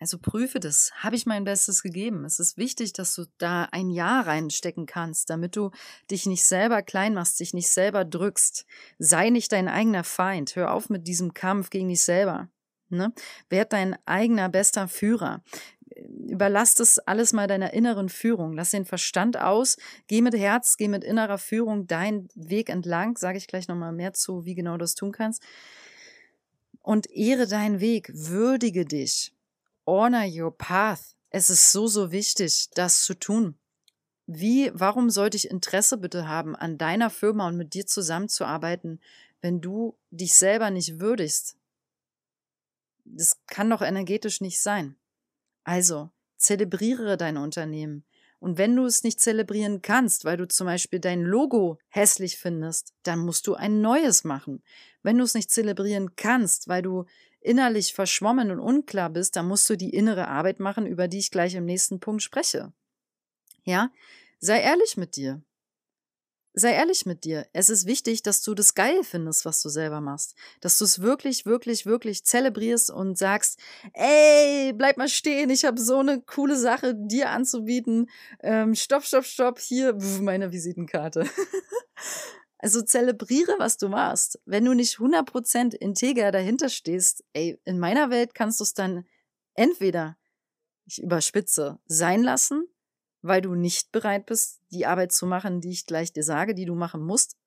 Also 0.00 0.18
prüfe 0.18 0.60
das. 0.60 0.90
Habe 0.94 1.14
ich 1.14 1.26
mein 1.26 1.44
Bestes 1.44 1.82
gegeben? 1.82 2.24
Es 2.24 2.40
ist 2.40 2.56
wichtig, 2.56 2.94
dass 2.94 3.14
du 3.14 3.26
da 3.36 3.68
ein 3.70 3.90
Ja 3.90 4.22
reinstecken 4.22 4.86
kannst, 4.86 5.28
damit 5.28 5.56
du 5.56 5.72
dich 6.10 6.24
nicht 6.24 6.46
selber 6.46 6.80
klein 6.80 7.12
machst, 7.12 7.38
dich 7.38 7.52
nicht 7.52 7.70
selber 7.70 8.06
drückst. 8.06 8.64
Sei 8.98 9.28
nicht 9.28 9.52
dein 9.52 9.68
eigener 9.68 10.02
Feind. 10.02 10.56
Hör 10.56 10.72
auf 10.72 10.88
mit 10.88 11.06
diesem 11.06 11.34
Kampf 11.34 11.68
gegen 11.68 11.90
dich 11.90 12.00
selber. 12.02 12.48
Ne? 12.88 13.12
Werd 13.50 13.74
dein 13.74 13.94
eigener 14.06 14.48
bester 14.48 14.88
Führer. 14.88 15.44
Überlass 16.28 16.74
das 16.74 16.98
alles 17.00 17.34
mal 17.34 17.46
deiner 17.46 17.74
inneren 17.74 18.08
Führung. 18.08 18.54
Lass 18.54 18.70
den 18.70 18.86
Verstand 18.86 19.38
aus. 19.38 19.76
Geh 20.06 20.22
mit 20.22 20.34
Herz, 20.34 20.78
geh 20.78 20.88
mit 20.88 21.04
innerer 21.04 21.36
Führung 21.36 21.86
deinen 21.86 22.28
Weg 22.34 22.70
entlang. 22.70 23.18
Sage 23.18 23.36
ich 23.36 23.46
gleich 23.46 23.68
nochmal 23.68 23.92
mehr 23.92 24.14
zu, 24.14 24.46
wie 24.46 24.54
genau 24.54 24.72
du 24.72 24.78
das 24.78 24.94
tun 24.94 25.12
kannst. 25.12 25.42
Und 26.80 27.10
ehre 27.10 27.46
deinen 27.46 27.80
Weg. 27.80 28.10
Würdige 28.14 28.86
dich 28.86 29.34
honor 29.90 30.24
your 30.24 30.56
path. 30.56 31.16
Es 31.30 31.50
ist 31.50 31.72
so, 31.72 31.86
so 31.86 32.12
wichtig, 32.12 32.70
das 32.74 33.02
zu 33.02 33.14
tun. 33.14 33.58
Wie, 34.26 34.70
warum 34.74 35.10
sollte 35.10 35.36
ich 35.36 35.50
Interesse 35.50 35.98
bitte 35.98 36.28
haben, 36.28 36.54
an 36.54 36.78
deiner 36.78 37.10
Firma 37.10 37.48
und 37.48 37.56
mit 37.56 37.74
dir 37.74 37.86
zusammenzuarbeiten, 37.86 39.00
wenn 39.40 39.60
du 39.60 39.96
dich 40.10 40.34
selber 40.34 40.70
nicht 40.70 41.00
würdigst? 41.00 41.56
Das 43.04 43.44
kann 43.46 43.68
doch 43.70 43.82
energetisch 43.82 44.40
nicht 44.40 44.60
sein. 44.60 44.96
Also, 45.64 46.10
zelebriere 46.36 47.16
dein 47.16 47.36
Unternehmen. 47.36 48.04
Und 48.38 48.56
wenn 48.56 48.74
du 48.74 48.86
es 48.86 49.02
nicht 49.02 49.20
zelebrieren 49.20 49.82
kannst, 49.82 50.24
weil 50.24 50.38
du 50.38 50.48
zum 50.48 50.66
Beispiel 50.66 50.98
dein 50.98 51.22
Logo 51.22 51.78
hässlich 51.88 52.38
findest, 52.38 52.94
dann 53.02 53.18
musst 53.18 53.46
du 53.46 53.54
ein 53.54 53.82
neues 53.82 54.24
machen. 54.24 54.62
Wenn 55.02 55.18
du 55.18 55.24
es 55.24 55.34
nicht 55.34 55.50
zelebrieren 55.50 56.16
kannst, 56.16 56.66
weil 56.66 56.82
du 56.82 57.04
innerlich 57.40 57.94
verschwommen 57.94 58.50
und 58.50 58.60
unklar 58.60 59.10
bist, 59.10 59.36
dann 59.36 59.48
musst 59.48 59.68
du 59.70 59.76
die 59.76 59.94
innere 59.94 60.28
Arbeit 60.28 60.60
machen, 60.60 60.86
über 60.86 61.08
die 61.08 61.18
ich 61.18 61.30
gleich 61.30 61.54
im 61.54 61.64
nächsten 61.64 62.00
Punkt 62.00 62.22
spreche. 62.22 62.72
Ja? 63.64 63.90
Sei 64.38 64.60
ehrlich 64.60 64.96
mit 64.96 65.16
dir. 65.16 65.42
Sei 66.52 66.72
ehrlich 66.72 67.06
mit 67.06 67.24
dir. 67.24 67.46
Es 67.52 67.70
ist 67.70 67.86
wichtig, 67.86 68.22
dass 68.22 68.42
du 68.42 68.54
das 68.54 68.74
geil 68.74 69.04
findest, 69.04 69.44
was 69.44 69.62
du 69.62 69.68
selber 69.68 70.00
machst. 70.00 70.34
Dass 70.60 70.78
du 70.78 70.84
es 70.84 71.00
wirklich, 71.00 71.46
wirklich, 71.46 71.86
wirklich 71.86 72.24
zelebrierst 72.24 72.90
und 72.90 73.16
sagst, 73.16 73.60
ey, 73.92 74.72
bleib 74.72 74.96
mal 74.96 75.08
stehen, 75.08 75.48
ich 75.50 75.64
habe 75.64 75.80
so 75.80 75.98
eine 75.98 76.20
coole 76.22 76.56
Sache 76.56 76.94
dir 76.96 77.30
anzubieten. 77.30 78.10
Ähm, 78.40 78.74
stopp, 78.74 79.04
stopp, 79.04 79.24
stopp, 79.24 79.60
hier 79.60 79.96
meine 80.20 80.50
Visitenkarte. 80.50 81.24
Also 82.62 82.82
zelebriere, 82.82 83.54
was 83.58 83.78
du 83.78 83.88
machst. 83.88 84.38
Wenn 84.44 84.66
du 84.66 84.74
nicht 84.74 84.98
100% 84.98 85.74
integer 85.74 86.30
dahinter 86.30 86.68
stehst, 86.68 87.24
ey, 87.32 87.58
in 87.64 87.78
meiner 87.78 88.10
Welt 88.10 88.34
kannst 88.34 88.60
du 88.60 88.64
es 88.64 88.74
dann 88.74 89.06
entweder, 89.54 90.18
ich 90.84 91.02
überspitze, 91.02 91.78
sein 91.86 92.22
lassen, 92.22 92.68
weil 93.22 93.40
du 93.40 93.54
nicht 93.54 93.92
bereit 93.92 94.26
bist, 94.26 94.60
die 94.72 94.84
Arbeit 94.84 95.12
zu 95.12 95.26
machen, 95.26 95.62
die 95.62 95.70
ich 95.70 95.86
gleich 95.86 96.12
dir 96.12 96.22
sage, 96.22 96.54
die 96.54 96.66
du 96.66 96.74
machen 96.74 97.02
musst. 97.02 97.38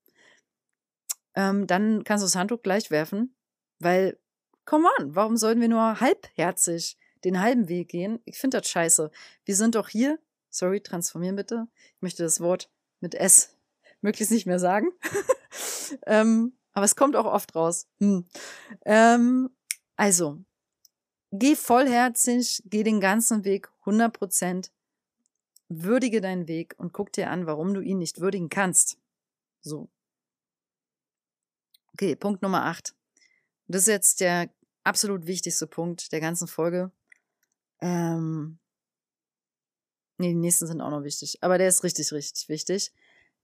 Ähm, 1.35 1.67
dann 1.67 2.03
kannst 2.03 2.23
du 2.23 2.25
das 2.25 2.35
Handtuch 2.35 2.63
gleich 2.63 2.89
werfen, 2.89 3.35
weil, 3.77 4.19
come 4.65 4.87
on, 4.97 5.15
warum 5.15 5.37
sollten 5.37 5.61
wir 5.61 5.67
nur 5.67 5.99
halbherzig 5.99 6.97
den 7.23 7.39
halben 7.39 7.69
Weg 7.69 7.89
gehen? 7.89 8.19
Ich 8.25 8.39
finde 8.39 8.57
das 8.59 8.67
scheiße. 8.67 9.11
Wir 9.45 9.55
sind 9.55 9.75
doch 9.75 9.89
hier, 9.89 10.17
sorry, 10.49 10.81
transformieren 10.81 11.35
bitte. 11.35 11.67
Ich 11.95 12.01
möchte 12.01 12.23
das 12.23 12.39
Wort 12.39 12.71
mit 12.99 13.13
S 13.13 13.55
möglichst 14.03 14.31
nicht 14.31 14.45
mehr 14.45 14.59
sagen. 14.59 14.89
ähm, 16.05 16.53
aber 16.73 16.85
es 16.85 16.95
kommt 16.95 17.15
auch 17.15 17.25
oft 17.25 17.55
raus. 17.55 17.87
Hm. 17.99 18.25
Ähm, 18.85 19.49
also, 19.95 20.43
geh 21.31 21.55
vollherzig, 21.55 22.61
geh 22.65 22.83
den 22.83 22.99
ganzen 22.99 23.45
Weg 23.45 23.69
100 23.81 24.13
Prozent, 24.13 24.71
würdige 25.69 26.21
deinen 26.21 26.47
Weg 26.47 26.75
und 26.77 26.93
guck 26.93 27.11
dir 27.11 27.29
an, 27.29 27.45
warum 27.45 27.73
du 27.73 27.81
ihn 27.81 27.97
nicht 27.97 28.19
würdigen 28.19 28.49
kannst. 28.49 28.97
So. 29.61 29.89
Okay, 31.93 32.15
Punkt 32.15 32.41
Nummer 32.41 32.65
8. 32.65 32.95
Das 33.67 33.83
ist 33.83 33.87
jetzt 33.87 34.19
der 34.19 34.49
absolut 34.83 35.25
wichtigste 35.27 35.67
Punkt 35.67 36.11
der 36.11 36.19
ganzen 36.19 36.47
Folge. 36.47 36.91
Ähm, 37.81 38.59
nee, 40.17 40.29
die 40.29 40.35
nächsten 40.35 40.67
sind 40.67 40.81
auch 40.81 40.89
noch 40.89 41.03
wichtig, 41.03 41.37
aber 41.41 41.57
der 41.57 41.67
ist 41.67 41.83
richtig, 41.83 42.11
richtig 42.11 42.49
wichtig. 42.49 42.91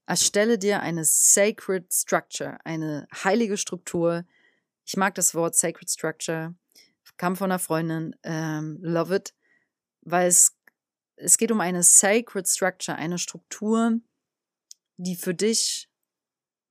Erstelle 0.06 0.58
dir 0.58 0.80
eine 0.80 1.04
Sacred 1.04 1.92
Structure, 1.92 2.58
eine 2.64 3.06
heilige 3.12 3.56
Struktur. 3.56 4.24
Ich 4.84 4.96
mag 4.96 5.14
das 5.14 5.34
Wort 5.34 5.54
Sacred 5.54 5.88
Structure. 5.88 6.54
Kam 7.16 7.36
von 7.36 7.50
einer 7.50 7.58
Freundin. 7.58 8.16
Ähm, 8.22 8.78
love 8.80 9.14
it. 9.14 9.34
Weil 10.00 10.28
es, 10.28 10.56
es 11.16 11.36
geht 11.36 11.52
um 11.52 11.60
eine 11.60 11.82
Sacred 11.82 12.48
Structure, 12.48 12.96
eine 12.96 13.18
Struktur, 13.18 14.00
die 14.96 15.16
für 15.16 15.34
dich. 15.34 15.88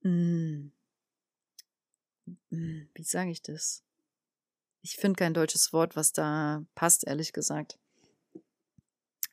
Mh, 0.02 0.10
hm, 0.10 0.72
mh, 2.26 2.36
hm, 2.50 2.88
wie 2.94 3.04
sage 3.04 3.30
ich 3.30 3.42
das? 3.42 3.82
Ich 4.82 4.96
finde 4.96 5.16
kein 5.16 5.34
deutsches 5.34 5.72
Wort, 5.72 5.94
was 5.94 6.12
da 6.12 6.64
passt, 6.74 7.06
ehrlich 7.06 7.32
gesagt. 7.32 7.78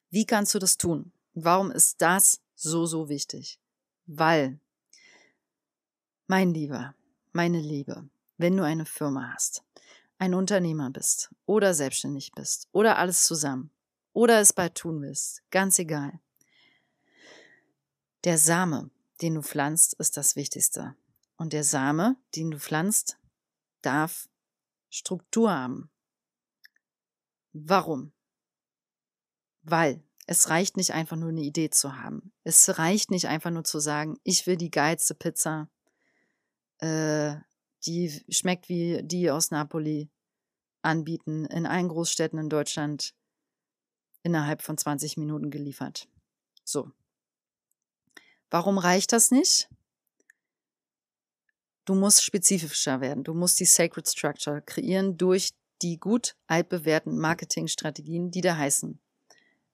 Wie 0.09 0.25
kannst 0.25 0.53
du 0.55 0.59
das 0.59 0.77
tun? 0.77 1.11
Warum 1.33 1.71
ist 1.71 2.01
das 2.01 2.41
so, 2.55 2.85
so 2.85 3.09
wichtig? 3.09 3.59
Weil, 4.09 4.61
mein 6.27 6.53
Lieber, 6.53 6.95
meine 7.33 7.59
Liebe, 7.59 8.09
wenn 8.37 8.55
du 8.55 8.63
eine 8.63 8.85
Firma 8.85 9.33
hast, 9.33 9.65
ein 10.17 10.33
Unternehmer 10.33 10.89
bist 10.89 11.29
oder 11.45 11.73
selbstständig 11.73 12.31
bist 12.31 12.69
oder 12.71 12.97
alles 12.97 13.25
zusammen 13.25 13.69
oder 14.13 14.39
es 14.39 14.53
bald 14.53 14.75
tun 14.75 15.01
willst, 15.01 15.43
ganz 15.51 15.77
egal. 15.77 16.21
Der 18.23 18.37
Same, 18.37 18.91
den 19.21 19.35
du 19.35 19.41
pflanzt, 19.41 19.95
ist 19.95 20.15
das 20.15 20.37
Wichtigste. 20.37 20.95
Und 21.35 21.51
der 21.51 21.65
Same, 21.65 22.15
den 22.33 22.51
du 22.51 22.59
pflanzt, 22.59 23.19
darf 23.81 24.29
Struktur 24.89 25.51
haben. 25.51 25.91
Warum? 27.51 28.13
Weil 29.63 30.01
es 30.29 30.49
reicht 30.49 30.75
nicht 30.75 30.91
einfach 30.91 31.15
nur 31.15 31.29
eine 31.29 31.41
Idee 31.41 31.69
zu 31.69 31.95
haben. 31.95 32.33
Es 32.43 32.77
reicht 32.77 33.11
nicht 33.11 33.27
einfach 33.27 33.49
nur 33.49 33.63
zu 33.63 33.79
sagen, 33.79 34.19
ich 34.23 34.45
will 34.45 34.57
die 34.57 34.69
geilste 34.69 35.15
Pizza, 35.15 35.69
äh, 36.79 37.35
die 37.85 38.25
schmeckt 38.29 38.67
wie 38.67 39.01
die 39.03 39.31
aus 39.31 39.51
Napoli 39.51 40.11
anbieten, 40.81 41.45
in 41.45 41.65
allen 41.65 41.87
Großstädten 41.87 42.37
in 42.39 42.49
Deutschland 42.49 43.15
innerhalb 44.21 44.61
von 44.61 44.77
20 44.77 45.15
Minuten 45.15 45.49
geliefert. 45.49 46.09
So. 46.65 46.91
Warum 48.49 48.77
reicht 48.77 49.13
das 49.13 49.31
nicht? 49.31 49.69
Du 51.85 51.95
musst 51.95 52.21
spezifischer 52.21 52.99
werden. 52.99 53.23
Du 53.23 53.33
musst 53.33 53.61
die 53.61 53.65
Sacred 53.65 54.09
Structure 54.09 54.61
kreieren 54.61 55.17
durch 55.17 55.51
die 55.81 55.97
gut 55.97 56.35
altbewährten 56.47 57.17
Marketingstrategien, 57.17 58.29
die 58.29 58.41
da 58.41 58.57
heißen 58.57 58.99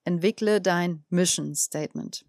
entwickle 0.05 0.61
dein 0.61 1.05
Mission 1.09 1.55
Statement. 1.55 2.25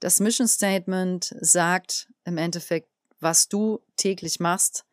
Das 0.00 0.20
Mission 0.20 0.48
Statement 0.48 1.34
sagt 1.40 2.08
im 2.24 2.38
Endeffekt, 2.38 2.88
was 3.20 3.48
du 3.48 3.80
täglich 3.96 4.40
machst, 4.40 4.84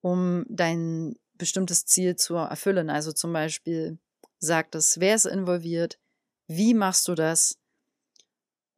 um 0.00 0.44
dein 0.48 1.16
bestimmtes 1.34 1.86
Ziel 1.86 2.16
zu 2.16 2.34
erfüllen. 2.34 2.90
Also 2.90 3.12
zum 3.12 3.32
Beispiel 3.32 3.98
sagt 4.38 4.74
es, 4.74 4.98
wer 5.00 5.14
ist 5.14 5.26
involviert, 5.26 5.98
wie 6.46 6.74
machst 6.74 7.06
du 7.06 7.14
das 7.14 7.60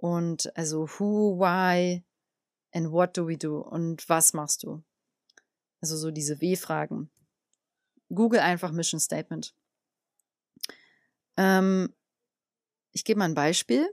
Und 0.03 0.55
also 0.57 0.89
who, 0.99 1.39
why 1.39 2.03
and 2.73 2.91
what 2.91 3.17
do 3.17 3.29
we 3.29 3.39
do? 3.39 3.61
Und 3.61 4.09
was 4.09 4.33
machst 4.33 4.65
du? 4.65 4.83
Also 5.81 5.97
so 5.97 6.11
diese 6.11 6.41
W-Fragen. 6.41 7.09
Google 8.13 8.41
einfach 8.41 8.73
Mission 8.73 8.99
Statement. 8.99 9.55
Ähm, 11.37 11.93
ich 12.93 13.05
gebe 13.05 13.19
mal 13.19 13.27
ein 13.27 13.35
Beispiel. 13.35 13.89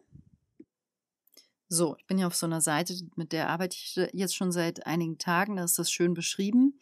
So, 1.67 1.95
ich 1.97 2.05
bin 2.07 2.17
ja 2.17 2.27
auf 2.27 2.35
so 2.35 2.47
einer 2.47 2.61
Seite, 2.61 2.95
mit 3.15 3.31
der 3.31 3.49
arbeite 3.49 3.75
ich 3.75 3.95
jetzt 4.13 4.35
schon 4.35 4.51
seit 4.51 4.87
einigen 4.87 5.17
Tagen. 5.19 5.57
Da 5.57 5.63
ist 5.63 5.77
das 5.77 5.91
schön 5.91 6.13
beschrieben. 6.13 6.79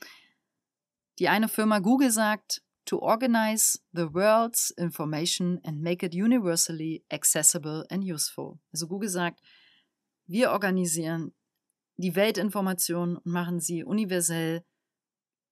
Die 1.20 1.28
eine 1.28 1.50
Firma 1.50 1.80
Google 1.80 2.12
sagt, 2.12 2.64
to 2.86 3.00
organize 3.00 3.80
the 3.92 4.14
world's 4.14 4.72
information 4.72 5.60
and 5.64 5.82
make 5.82 6.06
it 6.06 6.14
universally 6.14 7.04
accessible 7.12 7.86
and 7.90 8.04
useful. 8.04 8.60
Also 8.72 8.88
Google 8.88 9.10
sagt, 9.10 9.42
wir 10.26 10.52
organisieren 10.52 11.34
die 11.98 12.16
Weltinformationen 12.16 13.18
und 13.18 13.26
machen 13.26 13.60
sie 13.60 13.84
universell 13.84 14.64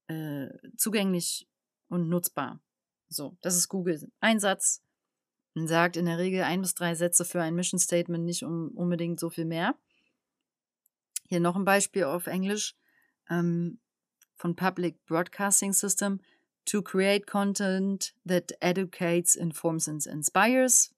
äh, 0.07 0.47
zugänglich 0.77 1.47
und 1.89 2.07
nutzbar. 2.07 2.61
So, 3.09 3.37
das 3.41 3.55
ist 3.55 3.67
Google 3.67 4.11
Einsatz. 4.19 4.81
Man 5.55 5.67
sagt 5.67 5.95
in 5.95 6.05
der 6.05 6.17
Regel 6.17 6.43
ein 6.43 6.61
bis 6.61 6.75
drei 6.75 6.95
Sätze 6.95 7.23
für 7.23 7.41
ein 7.41 7.55
Mission 7.55 7.79
Statement, 7.79 8.25
nicht 8.25 8.43
um, 8.43 8.69
unbedingt 8.75 9.21
so 9.21 9.29
viel 9.29 9.45
mehr. 9.45 9.75
Hier 11.27 11.39
noch 11.39 11.55
ein 11.55 11.63
Beispiel 11.63 12.03
auf 12.03 12.27
Englisch 12.27 12.75
ähm, 13.29 13.79
von 14.35 14.55
Public 14.57 15.03
Broadcasting 15.05 15.71
System 15.71 16.19
to 16.65 16.81
create 16.81 17.25
content 17.25 18.13
that 18.27 18.51
educates, 18.59 19.35
informs 19.35 19.87
and 19.87 20.05
inspires. 20.05 20.93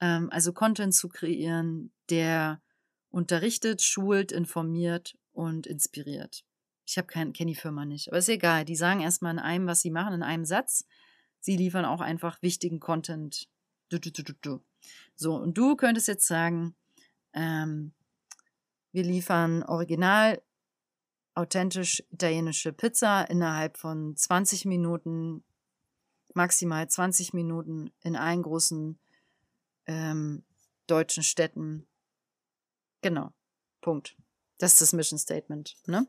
Ähm, 0.00 0.28
also 0.30 0.52
Content 0.52 0.94
zu 0.94 1.08
kreieren, 1.08 1.90
der 2.10 2.60
unterrichtet, 3.10 3.80
schult, 3.80 4.32
informiert 4.32 5.16
und 5.32 5.66
inspiriert. 5.66 6.44
Ich 6.86 6.98
habe 6.98 7.06
kenne 7.06 7.32
die 7.32 7.54
Firma 7.54 7.86
nicht, 7.86 8.08
aber 8.08 8.18
ist 8.18 8.28
egal. 8.28 8.66
Die 8.66 8.76
sagen 8.76 9.00
erstmal 9.00 9.32
in 9.32 9.38
einem, 9.38 9.66
was 9.66 9.80
sie 9.80 9.90
machen, 9.90 10.12
in 10.12 10.22
einem 10.22 10.44
Satz. 10.44 10.84
Sie 11.40 11.56
liefern 11.56 11.86
auch 11.86 12.02
einfach 12.02 12.42
wichtigen 12.42 12.80
Content. 12.80 13.48
Du, 13.98 14.10
du, 14.10 14.34
du, 14.40 14.60
so, 15.16 15.34
und 15.34 15.56
du 15.56 15.76
könntest 15.76 16.08
jetzt 16.08 16.26
sagen, 16.26 16.74
ähm, 17.32 17.92
wir 18.92 19.02
liefern 19.02 19.62
original 19.64 20.42
authentisch 21.34 22.02
italienische 22.10 22.72
Pizza 22.72 23.28
innerhalb 23.28 23.76
von 23.76 24.16
20 24.16 24.66
Minuten, 24.66 25.42
maximal 26.32 26.88
20 26.88 27.34
Minuten 27.34 27.92
in 28.02 28.16
allen 28.16 28.42
großen 28.42 28.98
ähm, 29.86 30.44
deutschen 30.86 31.22
Städten. 31.22 31.86
Genau. 33.02 33.32
Punkt. 33.80 34.16
Das 34.58 34.72
ist 34.72 34.80
das 34.80 34.92
Mission 34.92 35.18
Statement. 35.18 35.76
Ne? 35.86 36.06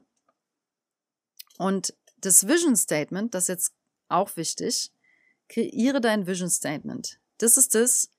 Und 1.58 1.94
das 2.18 2.48
Vision 2.48 2.76
Statement, 2.76 3.34
das 3.34 3.44
ist 3.44 3.50
jetzt 3.50 3.74
auch 4.08 4.36
wichtig, 4.38 4.92
kreiere 5.50 6.02
dein 6.02 6.28
Vision 6.28 6.50
Statement. 6.50 7.20
Das 7.38 7.58
ist 7.58 7.76
das, 7.76 8.10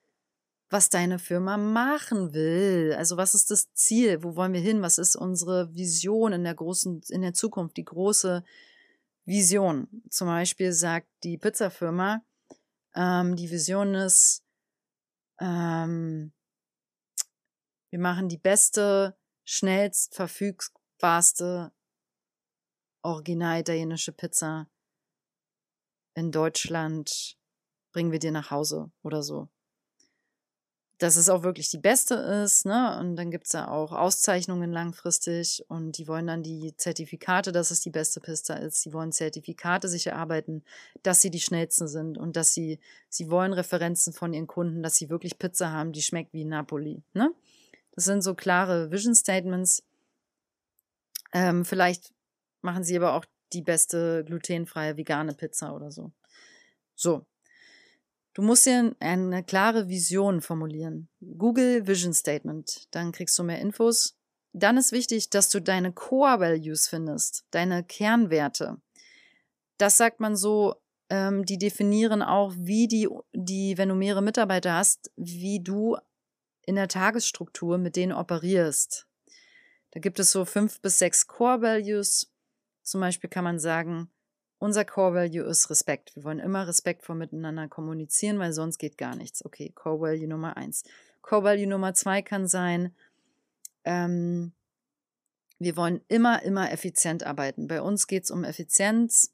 was 0.69 0.89
deine 0.89 1.19
Firma 1.19 1.57
machen 1.57 2.33
will. 2.33 2.93
Also 2.97 3.17
was 3.17 3.33
ist 3.33 3.51
das 3.51 3.71
Ziel? 3.73 4.23
Wo 4.23 4.35
wollen 4.35 4.53
wir 4.53 4.59
hin? 4.59 4.81
Was 4.81 4.97
ist 4.97 5.15
unsere 5.15 5.73
Vision 5.73 6.33
in 6.33 6.43
der 6.43 6.55
großen, 6.55 7.01
in 7.09 7.21
der 7.21 7.33
Zukunft? 7.33 7.77
Die 7.77 7.85
große 7.85 8.43
Vision. 9.25 9.87
Zum 10.09 10.27
Beispiel 10.27 10.73
sagt 10.73 11.07
die 11.23 11.37
Pizzafirma, 11.37 12.21
ähm, 12.95 13.35
die 13.35 13.49
Vision 13.49 13.95
ist, 13.95 14.43
ähm, 15.39 16.33
wir 17.89 17.99
machen 17.99 18.27
die 18.27 18.37
beste, 18.37 19.17
schnellst 19.45 20.15
verfügbarste 20.15 21.71
original 23.01 23.61
italienische 23.61 24.11
Pizza 24.11 24.69
in 26.15 26.31
Deutschland 26.31 27.36
bringen 27.97 28.11
wir 28.11 28.19
dir 28.19 28.31
nach 28.31 28.51
Hause 28.51 28.91
oder 29.01 29.23
so 29.23 29.47
dass 30.99 31.15
es 31.15 31.29
auch 31.29 31.43
wirklich 31.43 31.69
die 31.69 31.77
beste 31.77 32.15
ist, 32.15 32.65
ne? 32.65 32.97
Und 32.99 33.17
dann 33.17 33.29
gibt 33.29 33.45
es 33.45 33.53
ja 33.53 33.67
auch 33.69 33.91
Auszeichnungen 33.91 34.71
langfristig 34.71 35.63
und 35.67 35.97
die 35.97 36.07
wollen 36.07 36.25
dann 36.25 36.41
die 36.41 36.75
Zertifikate, 36.75 37.51
dass 37.51 37.69
es 37.69 37.81
die 37.81 37.91
beste 37.91 38.19
Pista 38.19 38.55
ist. 38.55 38.81
Sie 38.81 38.93
wollen 38.93 39.11
Zertifikate 39.11 39.89
sich 39.89 40.07
erarbeiten, 40.07 40.63
dass 41.03 41.21
sie 41.21 41.29
die 41.29 41.39
schnellsten 41.39 41.87
sind 41.87 42.17
und 42.17 42.35
dass 42.35 42.53
sie, 42.53 42.79
sie 43.09 43.29
wollen 43.29 43.53
Referenzen 43.53 44.11
von 44.11 44.33
ihren 44.33 44.47
Kunden, 44.47 44.81
dass 44.81 44.95
sie 44.95 45.11
wirklich 45.11 45.37
Pizza 45.37 45.71
haben, 45.71 45.91
die 45.91 46.01
schmeckt 46.01 46.33
wie 46.33 46.45
Napoli, 46.45 47.03
ne? 47.13 47.31
Das 47.91 48.05
sind 48.05 48.23
so 48.23 48.33
klare 48.33 48.89
Vision 48.91 49.13
Statements. 49.13 49.83
Ähm, 51.31 51.63
vielleicht 51.63 52.11
machen 52.61 52.83
sie 52.83 52.97
aber 52.97 53.13
auch 53.13 53.25
die 53.53 53.61
beste 53.61 54.23
glutenfreie 54.25 54.97
vegane 54.97 55.33
Pizza 55.33 55.75
oder 55.75 55.91
so. 55.91 56.11
So, 56.95 57.25
Du 58.37 58.43
musst 58.43 58.67
dir 58.67 58.95
eine 58.99 59.43
klare 59.43 59.87
Vision 59.87 60.41
formulieren. 60.41 61.09
Google 61.39 61.87
Vision 61.87 62.13
Statement. 62.13 62.87
Dann 62.91 63.11
kriegst 63.11 63.39
du 63.39 63.43
mehr 63.43 63.59
Infos. 63.59 64.15
Dann 64.53 64.77
ist 64.77 64.91
wichtig, 64.91 65.31
dass 65.31 65.49
du 65.49 65.59
deine 65.59 65.91
Core 65.91 66.39
Values 66.39 66.87
findest, 66.87 67.47
deine 67.49 67.83
Kernwerte. 67.83 68.79
Das 69.79 69.97
sagt 69.97 70.19
man 70.19 70.35
so, 70.35 70.75
ähm, 71.09 71.45
die 71.45 71.57
definieren 71.57 72.21
auch, 72.21 72.53
wie 72.55 72.87
die, 72.87 73.09
die, 73.33 73.75
wenn 73.79 73.89
du 73.89 73.95
mehrere 73.95 74.21
Mitarbeiter 74.21 74.75
hast, 74.75 75.11
wie 75.15 75.63
du 75.63 75.97
in 76.61 76.75
der 76.75 76.89
Tagesstruktur 76.89 77.79
mit 77.79 77.95
denen 77.95 78.13
operierst. 78.13 79.07
Da 79.93 79.99
gibt 79.99 80.19
es 80.19 80.29
so 80.29 80.45
fünf 80.45 80.79
bis 80.79 80.99
sechs 80.99 81.25
Core 81.25 81.63
Values. 81.63 82.31
Zum 82.83 83.01
Beispiel 83.01 83.31
kann 83.31 83.45
man 83.45 83.57
sagen, 83.57 84.11
unser 84.59 84.85
Core 84.85 85.13
Value 85.13 85.43
ist 85.43 85.69
Respekt. 85.69 86.15
Wir 86.15 86.23
wollen 86.23 86.39
immer 86.39 86.67
respektvoll 86.67 87.15
miteinander 87.15 87.67
kommunizieren, 87.67 88.39
weil 88.39 88.53
sonst 88.53 88.77
geht 88.77 88.97
gar 88.97 89.15
nichts. 89.15 89.45
Okay, 89.45 89.71
Core 89.73 90.01
Value 90.01 90.27
Nummer 90.27 90.57
eins. 90.57 90.83
Core 91.21 91.43
Value 91.43 91.67
Nummer 91.67 91.93
zwei 91.93 92.21
kann 92.21 92.47
sein, 92.47 92.95
ähm, 93.83 94.51
wir 95.59 95.75
wollen 95.75 96.01
immer, 96.07 96.43
immer 96.43 96.71
effizient 96.71 97.23
arbeiten. 97.23 97.67
Bei 97.67 97.81
uns 97.81 98.07
geht 98.07 98.25
es 98.25 98.31
um 98.31 98.43
Effizienz. 98.43 99.33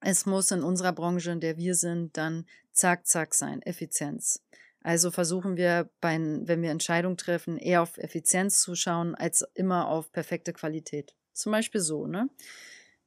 Es 0.00 0.26
muss 0.26 0.50
in 0.50 0.62
unserer 0.62 0.92
Branche, 0.92 1.30
in 1.30 1.40
der 1.40 1.56
wir 1.58 1.74
sind, 1.76 2.16
dann 2.16 2.46
zack, 2.72 3.06
zack 3.06 3.34
sein. 3.34 3.62
Effizienz. 3.62 4.42
Also 4.82 5.12
versuchen 5.12 5.56
wir, 5.56 5.88
bei, 6.00 6.18
wenn 6.18 6.60
wir 6.60 6.70
Entscheidungen 6.70 7.16
treffen, 7.16 7.56
eher 7.56 7.82
auf 7.82 7.98
Effizienz 7.98 8.60
zu 8.60 8.74
schauen, 8.74 9.14
als 9.14 9.46
immer 9.54 9.86
auf 9.86 10.10
perfekte 10.10 10.52
Qualität. 10.52 11.14
Zum 11.32 11.52
Beispiel 11.52 11.80
so, 11.80 12.06
ne? 12.08 12.28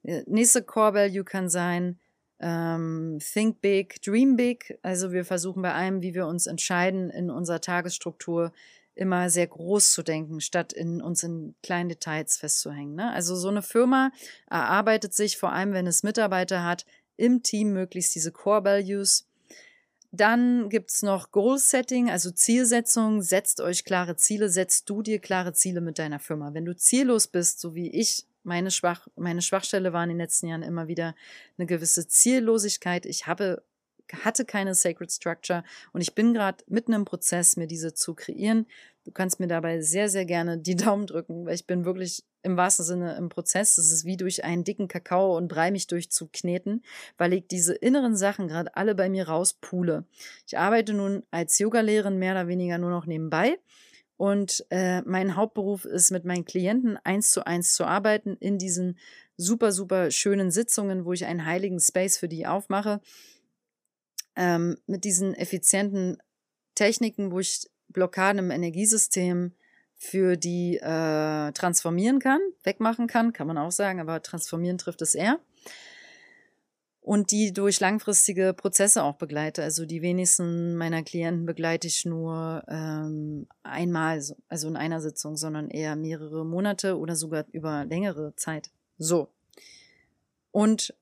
Äh, 0.06 0.24
nächste 0.28 0.64
Core 0.64 0.94
Value 0.94 1.24
kann 1.24 1.50
sein, 1.50 2.00
ähm, 2.40 3.20
Think 3.20 3.62
Big, 3.62 4.02
Dream 4.02 4.36
Big. 4.36 4.78
Also 4.82 5.12
wir 5.12 5.26
versuchen 5.26 5.62
bei 5.62 5.74
allem, 5.74 6.02
wie 6.02 6.14
wir 6.14 6.28
uns 6.28 6.48
entscheiden, 6.48 7.10
in 7.10 7.30
unserer 7.30 7.62
Tagesstruktur 7.62 8.52
immer 8.94 9.30
sehr 9.30 9.48
groß 9.48 9.92
zu 9.92 10.04
denken, 10.04 10.40
statt 10.40 10.72
in 10.72 11.02
uns 11.02 11.24
in 11.24 11.56
kleinen 11.62 11.90
Details 11.90 12.38
festzuhängen. 12.38 12.96
Ne? 12.96 13.12
Also 13.12 13.36
so 13.36 13.50
eine 13.50 13.62
Firma 13.62 14.12
erarbeitet 14.50 15.14
sich, 15.14 15.38
vor 15.38 15.52
allem 15.52 15.74
wenn 15.74 15.88
es 15.88 16.04
Mitarbeiter 16.04 16.64
hat, 16.64 16.86
im 17.18 17.44
Team 17.44 17.74
möglichst 17.74 18.16
diese 18.16 18.32
Core 18.32 18.64
Values. 18.64 19.28
Dann 20.12 20.70
gibt 20.70 20.92
es 20.92 21.04
noch 21.04 21.32
Goal 21.32 21.58
Setting, 21.58 22.10
also 22.10 22.32
Zielsetzung. 22.32 23.22
Setzt 23.22 23.60
euch 23.60 23.84
klare 23.84 24.16
Ziele, 24.16 24.48
setzt 24.50 24.90
du 24.90 25.02
dir 25.02 25.20
klare 25.20 25.52
Ziele 25.52 25.82
mit 25.82 26.00
deiner 26.00 26.20
Firma. 26.20 26.54
Wenn 26.54 26.64
du 26.64 26.76
ziellos 26.76 27.28
bist, 27.28 27.60
so 27.60 27.76
wie 27.76 27.90
ich 27.90 28.26
meine, 28.46 28.72
Schwach, 28.72 29.08
meine 29.16 29.42
Schwachstelle 29.42 29.94
war 29.94 30.04
in 30.04 30.10
den 30.10 30.18
letzten 30.18 30.48
Jahren 30.48 30.64
immer 30.64 30.88
wieder 30.88 31.16
eine 31.58 31.66
gewisse 31.66 32.08
Ziellosigkeit. 32.08 33.06
Ich 33.06 33.28
habe, 33.28 33.64
hatte 34.24 34.46
keine 34.46 34.76
Sacred 34.76 35.12
Structure 35.12 35.64
und 35.92 36.02
ich 36.02 36.16
bin 36.16 36.34
gerade 36.34 36.64
mitten 36.68 36.94
im 36.94 37.06
Prozess, 37.06 37.58
mir 37.58 37.68
diese 37.68 37.94
zu 37.94 38.14
kreieren. 38.14 38.68
Du 39.04 39.12
kannst 39.12 39.40
mir 39.40 39.48
dabei 39.48 39.82
sehr, 39.82 40.10
sehr 40.10 40.26
gerne 40.26 40.58
die 40.58 40.76
Daumen 40.76 41.08
drücken, 41.08 41.46
weil 41.46 41.56
ich 41.56 41.68
bin 41.68 41.86
wirklich 41.86 42.24
im 42.44 42.58
wahrsten 42.58 42.86
Sinne 42.86 43.16
im 43.18 43.30
Prozess. 43.30 43.78
Es 43.78 43.92
ist 43.92 44.06
wie 44.06 44.18
durch 44.18 44.44
einen 44.44 44.64
dicken 44.64 44.88
Kakao 44.88 45.36
und 45.36 45.48
Brei 45.48 45.72
mich 45.72 45.88
durchzukneten, 45.88 46.84
weil 47.18 47.34
ich 47.34 47.48
diese 47.48 47.74
inneren 47.74 48.16
Sachen 48.16 48.48
gerade 48.48 48.76
alle 48.76 48.94
bei 48.94 49.10
mir 49.10 49.28
rauspule. 49.28 50.06
Ich 50.48 50.58
arbeite 50.58 50.94
nun 50.94 51.24
als 51.32 51.58
Yogalehrerin 51.58 52.20
mehr 52.20 52.34
oder 52.34 52.48
weniger 52.48 52.78
nur 52.78 52.92
noch 52.92 53.08
nebenbei 53.08 53.58
und 54.18 54.66
äh, 54.70 55.02
mein 55.02 55.36
Hauptberuf 55.36 55.86
ist, 55.86 56.12
mit 56.12 56.26
meinen 56.26 56.46
Klienten 56.46 56.98
eins 57.04 57.32
zu 57.32 57.46
eins 57.46 57.74
zu 57.74 57.86
arbeiten 57.86 58.38
in 58.40 58.58
diesen 58.58 58.98
super, 59.38 59.72
super 59.72 60.12
schönen 60.12 60.52
Sitzungen, 60.52 61.06
wo 61.06 61.14
ich 61.14 61.26
einen 61.26 61.46
heiligen 61.46 61.80
Space 61.80 62.18
für 62.18 62.30
die 62.30 62.48
aufmache. 62.48 63.02
Ähm, 64.38 64.78
mit 64.86 65.04
diesen 65.04 65.34
effizienten 65.34 66.18
Techniken, 66.76 67.32
wo 67.32 67.40
ich 67.40 67.70
Blockaden 67.90 68.40
im 68.40 68.52
Energiesystem 68.52 69.54
für 69.98 70.36
die 70.36 70.78
äh, 70.78 71.52
transformieren 71.54 72.20
kann, 72.20 72.42
wegmachen 72.64 73.08
kann, 73.08 73.34
kann 73.34 73.48
man 73.48 73.58
auch 73.58 73.72
sagen, 73.72 74.02
aber 74.02 74.22
transformieren 74.22 74.78
trifft 74.78 75.02
es 75.02 75.16
eher. 75.16 75.40
Und 77.06 77.30
die 77.30 77.54
durch 77.54 77.80
langfristige 77.80 78.56
Prozesse 78.56 79.04
auch 79.04 79.16
begleite. 79.16 79.62
Also 79.62 79.86
die 79.86 80.02
wenigsten 80.02 80.76
meiner 80.76 81.04
Klienten 81.04 81.46
begleite 81.46 81.88
ich 81.88 82.04
nur 82.04 82.64
ähm, 82.68 83.48
einmal, 83.62 84.24
also 84.50 84.68
in 84.68 84.76
einer 84.76 85.00
Sitzung, 85.00 85.38
sondern 85.38 85.70
eher 85.70 85.96
mehrere 85.96 86.44
Monate 86.44 86.98
oder 86.98 87.16
sogar 87.16 87.46
über 87.52 87.86
längere 87.86 88.36
Zeit. 88.36 88.72
So. 88.98 89.30
Und 90.50 90.96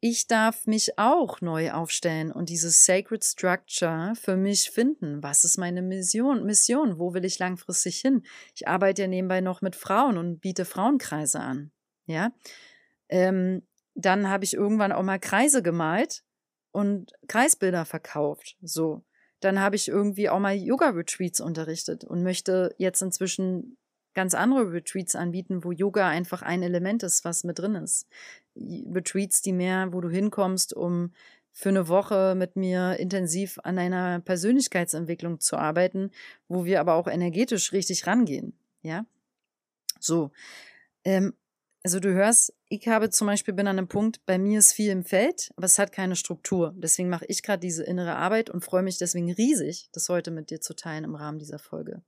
ich 0.00 0.26
darf 0.26 0.66
mich 0.66 0.98
auch 0.98 1.40
neu 1.40 1.70
aufstellen 1.70 2.32
und 2.32 2.48
dieses 2.48 2.84
Sacred 2.84 3.24
Structure 3.24 4.14
für 4.16 4.36
mich 4.36 4.70
finden. 4.70 5.22
Was 5.22 5.44
ist 5.44 5.56
meine 5.56 5.82
Mission? 5.82 6.44
Mission? 6.46 6.98
Wo 6.98 7.14
will 7.14 7.24
ich 7.24 7.38
langfristig 7.38 8.00
hin? 8.00 8.24
Ich 8.56 8.66
arbeite 8.66 9.02
ja 9.02 9.08
nebenbei 9.08 9.40
noch 9.40 9.62
mit 9.62 9.76
Frauen 9.76 10.18
und 10.18 10.40
biete 10.40 10.64
Frauenkreise 10.64 11.38
an. 11.38 11.70
Ja. 12.06 12.32
Ähm, 13.08 13.62
dann 13.98 14.28
habe 14.28 14.44
ich 14.44 14.54
irgendwann 14.54 14.92
auch 14.92 15.02
mal 15.02 15.18
Kreise 15.18 15.60
gemalt 15.60 16.22
und 16.70 17.12
Kreisbilder 17.26 17.84
verkauft. 17.84 18.56
So. 18.62 19.02
Dann 19.40 19.60
habe 19.60 19.76
ich 19.76 19.88
irgendwie 19.88 20.28
auch 20.28 20.38
mal 20.38 20.54
Yoga-Retreats 20.54 21.40
unterrichtet 21.40 22.04
und 22.04 22.22
möchte 22.22 22.74
jetzt 22.78 23.02
inzwischen 23.02 23.76
ganz 24.14 24.34
andere 24.34 24.72
Retreats 24.72 25.16
anbieten, 25.16 25.64
wo 25.64 25.72
Yoga 25.72 26.08
einfach 26.08 26.42
ein 26.42 26.62
Element 26.62 27.02
ist, 27.02 27.24
was 27.24 27.42
mit 27.42 27.58
drin 27.58 27.74
ist. 27.74 28.06
Retreats, 28.56 29.42
die 29.42 29.52
mehr, 29.52 29.92
wo 29.92 30.00
du 30.00 30.08
hinkommst, 30.08 30.74
um 30.74 31.12
für 31.52 31.68
eine 31.68 31.88
Woche 31.88 32.34
mit 32.36 32.54
mir 32.54 33.00
intensiv 33.00 33.58
an 33.64 33.78
einer 33.78 34.20
Persönlichkeitsentwicklung 34.20 35.40
zu 35.40 35.56
arbeiten, 35.56 36.12
wo 36.46 36.64
wir 36.64 36.80
aber 36.80 36.94
auch 36.94 37.08
energetisch 37.08 37.72
richtig 37.72 38.06
rangehen. 38.06 38.56
Ja, 38.82 39.06
so. 39.98 40.30
Ähm, 41.04 41.34
also 41.82 42.00
du 42.00 42.12
hörst, 42.12 42.52
ich 42.68 42.86
habe 42.88 43.10
zum 43.10 43.26
Beispiel 43.26 43.54
bin 43.54 43.68
an 43.68 43.78
einem 43.78 43.88
Punkt, 43.88 44.24
bei 44.26 44.38
mir 44.38 44.58
ist 44.58 44.72
viel 44.72 44.90
im 44.90 45.04
Feld, 45.04 45.52
aber 45.56 45.66
es 45.66 45.78
hat 45.78 45.92
keine 45.92 46.16
Struktur. 46.16 46.74
Deswegen 46.76 47.08
mache 47.08 47.26
ich 47.26 47.42
gerade 47.42 47.60
diese 47.60 47.84
innere 47.84 48.16
Arbeit 48.16 48.50
und 48.50 48.64
freue 48.64 48.82
mich 48.82 48.98
deswegen 48.98 49.30
riesig, 49.32 49.88
das 49.92 50.08
heute 50.08 50.30
mit 50.30 50.50
dir 50.50 50.60
zu 50.60 50.74
teilen 50.74 51.04
im 51.04 51.14
Rahmen 51.14 51.38
dieser 51.38 51.58
Folge. 51.58 52.02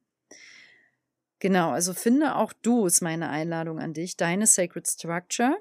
Genau, 1.38 1.70
also 1.70 1.94
finde 1.94 2.36
auch 2.36 2.52
du, 2.52 2.84
ist 2.84 3.00
meine 3.00 3.30
Einladung 3.30 3.78
an 3.78 3.94
dich, 3.94 4.16
deine 4.16 4.46
Sacred 4.46 4.86
Structure, 4.86 5.56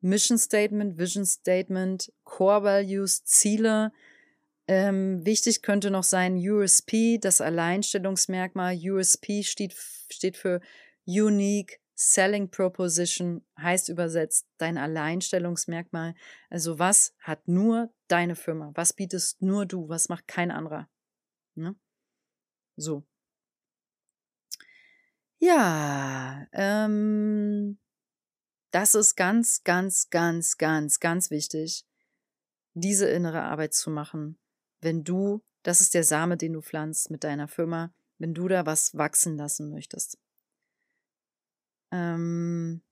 Mission 0.00 0.38
Statement, 0.38 0.96
Vision 0.98 1.26
Statement, 1.26 2.10
Core 2.24 2.62
Values, 2.62 3.24
Ziele. 3.24 3.92
Ähm, 4.66 5.26
wichtig 5.26 5.60
könnte 5.60 5.90
noch 5.90 6.04
sein 6.04 6.36
USP, 6.36 7.18
das 7.18 7.42
Alleinstellungsmerkmal. 7.42 8.74
USP 8.74 9.42
steht, 9.42 9.74
steht 10.08 10.38
für 10.38 10.60
Unique 11.06 11.80
Selling 12.02 12.50
Proposition 12.50 13.44
heißt 13.58 13.90
übersetzt 13.90 14.48
dein 14.56 14.78
Alleinstellungsmerkmal. 14.78 16.14
Also 16.48 16.78
was 16.78 17.14
hat 17.18 17.46
nur 17.46 17.92
deine 18.08 18.36
Firma? 18.36 18.72
Was 18.74 18.94
bietest 18.94 19.42
nur 19.42 19.66
du? 19.66 19.86
Was 19.90 20.08
macht 20.08 20.26
kein 20.26 20.50
anderer? 20.50 20.88
Ne? 21.56 21.76
So. 22.76 23.04
Ja, 25.40 26.46
ähm, 26.52 27.78
das 28.70 28.94
ist 28.94 29.14
ganz, 29.14 29.62
ganz, 29.62 30.08
ganz, 30.08 30.56
ganz, 30.56 31.00
ganz 31.00 31.30
wichtig, 31.30 31.84
diese 32.72 33.10
innere 33.10 33.42
Arbeit 33.42 33.74
zu 33.74 33.90
machen. 33.90 34.38
Wenn 34.80 35.04
du, 35.04 35.44
das 35.64 35.82
ist 35.82 35.92
der 35.92 36.04
Same, 36.04 36.38
den 36.38 36.54
du 36.54 36.62
pflanzt 36.62 37.10
mit 37.10 37.24
deiner 37.24 37.46
Firma, 37.46 37.92
wenn 38.16 38.32
du 38.32 38.48
da 38.48 38.64
was 38.64 38.96
wachsen 38.96 39.36
lassen 39.36 39.68
möchtest. 39.68 40.16
Ähm, 41.90 42.82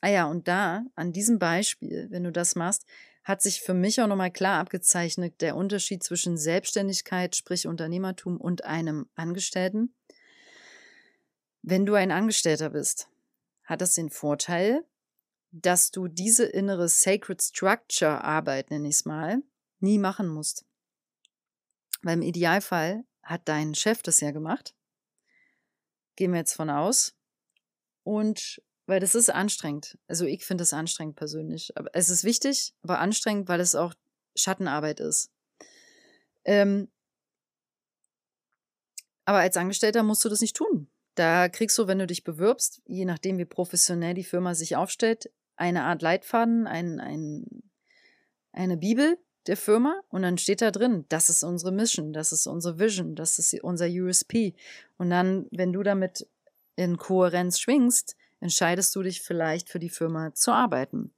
ah 0.00 0.08
ja, 0.08 0.26
und 0.26 0.48
da, 0.48 0.84
an 0.94 1.12
diesem 1.12 1.38
Beispiel, 1.38 2.06
wenn 2.10 2.24
du 2.24 2.32
das 2.32 2.54
machst, 2.54 2.86
hat 3.24 3.42
sich 3.42 3.60
für 3.60 3.74
mich 3.74 4.00
auch 4.00 4.06
nochmal 4.06 4.30
klar 4.30 4.60
abgezeichnet 4.60 5.40
der 5.40 5.56
Unterschied 5.56 6.04
zwischen 6.04 6.38
Selbstständigkeit, 6.38 7.34
sprich 7.34 7.66
Unternehmertum 7.66 8.40
und 8.40 8.64
einem 8.64 9.08
Angestellten. 9.16 9.92
Wenn 11.62 11.86
du 11.86 11.94
ein 11.94 12.12
Angestellter 12.12 12.70
bist, 12.70 13.08
hat 13.64 13.80
das 13.80 13.94
den 13.94 14.10
Vorteil, 14.10 14.84
dass 15.50 15.90
du 15.90 16.06
diese 16.06 16.44
innere 16.44 16.88
Sacred 16.88 17.42
Structure 17.42 18.22
Arbeit, 18.22 18.70
nenne 18.70 18.86
ich 18.86 18.96
es 18.96 19.04
mal, 19.04 19.42
nie 19.80 19.98
machen 19.98 20.28
musst. 20.28 20.64
Weil 22.02 22.18
im 22.18 22.22
Idealfall 22.22 23.04
hat 23.24 23.48
dein 23.48 23.74
Chef 23.74 24.02
das 24.02 24.20
ja 24.20 24.30
gemacht. 24.30 24.76
Gehen 26.14 26.30
wir 26.30 26.38
jetzt 26.38 26.54
von 26.54 26.70
aus. 26.70 27.15
Und 28.06 28.62
weil 28.86 29.00
das 29.00 29.16
ist 29.16 29.30
anstrengend. 29.30 29.98
Also 30.06 30.26
ich 30.26 30.44
finde 30.44 30.62
es 30.62 30.72
anstrengend 30.72 31.16
persönlich. 31.16 31.76
Aber 31.76 31.90
es 31.92 32.08
ist 32.08 32.22
wichtig, 32.22 32.72
aber 32.82 33.00
anstrengend, 33.00 33.48
weil 33.48 33.58
es 33.58 33.74
auch 33.74 33.94
Schattenarbeit 34.36 35.00
ist. 35.00 35.32
Ähm, 36.44 36.88
aber 39.24 39.38
als 39.38 39.56
Angestellter 39.56 40.04
musst 40.04 40.24
du 40.24 40.28
das 40.28 40.40
nicht 40.40 40.54
tun. 40.54 40.86
Da 41.16 41.48
kriegst 41.48 41.76
du, 41.78 41.88
wenn 41.88 41.98
du 41.98 42.06
dich 42.06 42.22
bewirbst, 42.22 42.80
je 42.86 43.06
nachdem, 43.06 43.38
wie 43.38 43.44
professionell 43.44 44.14
die 44.14 44.22
Firma 44.22 44.54
sich 44.54 44.76
aufstellt, 44.76 45.32
eine 45.56 45.82
Art 45.82 46.00
Leitfaden, 46.00 46.68
ein, 46.68 47.00
ein, 47.00 47.64
eine 48.52 48.76
Bibel 48.76 49.18
der 49.48 49.56
Firma 49.56 50.00
und 50.10 50.22
dann 50.22 50.38
steht 50.38 50.62
da 50.62 50.70
drin, 50.70 51.06
das 51.08 51.28
ist 51.28 51.42
unsere 51.42 51.72
Mission, 51.72 52.12
das 52.12 52.30
ist 52.30 52.46
unsere 52.46 52.78
Vision, 52.78 53.16
das 53.16 53.40
ist 53.40 53.52
unser 53.64 53.88
USP. 53.88 54.54
Und 54.96 55.10
dann, 55.10 55.48
wenn 55.50 55.72
du 55.72 55.82
damit 55.82 56.28
in 56.76 56.98
Kohärenz 56.98 57.58
schwingst, 57.58 58.16
entscheidest 58.40 58.94
du 58.94 59.02
dich 59.02 59.22
vielleicht 59.22 59.68
für 59.68 59.78
die 59.78 59.90
Firma 59.90 60.34
zu 60.34 60.52
arbeiten. 60.52 61.12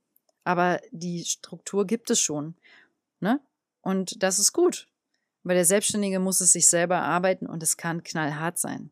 Aber 0.44 0.80
die 0.92 1.24
Struktur 1.24 1.86
gibt 1.86 2.10
es 2.10 2.20
schon. 2.20 2.54
Ne? 3.20 3.40
Und 3.82 4.22
das 4.22 4.38
ist 4.38 4.52
gut. 4.52 4.88
Weil 5.42 5.56
der 5.56 5.64
Selbstständige 5.64 6.20
muss 6.20 6.40
es 6.40 6.52
sich 6.52 6.68
selber 6.68 7.02
arbeiten 7.02 7.46
und 7.46 7.62
es 7.62 7.76
kann 7.76 8.02
knallhart 8.02 8.58
sein. 8.58 8.90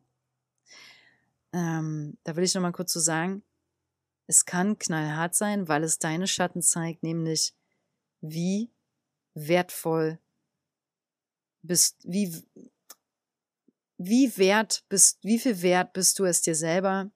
Ähm, 1.53 2.17
da 2.23 2.35
will 2.35 2.43
ich 2.43 2.53
nochmal 2.53 2.71
kurz 2.71 2.93
zu 2.93 2.99
so 2.99 3.05
sagen, 3.05 3.43
es 4.27 4.45
kann 4.45 4.77
knallhart 4.77 5.35
sein, 5.35 5.67
weil 5.67 5.83
es 5.83 5.99
deine 5.99 6.27
Schatten 6.27 6.61
zeigt, 6.61 7.01
nämlich 7.01 7.53
wie 8.21 8.69
wertvoll 9.33 10.19
bist, 11.61 11.97
wie, 12.03 12.43
wie 13.97 14.37
wert 14.37 14.83
bist, 14.89 15.23
wie 15.23 15.39
viel 15.39 15.61
wert 15.61 15.93
bist 15.93 16.19
du 16.19 16.25
es 16.25 16.41
dir 16.41 16.55
selber, 16.55 17.11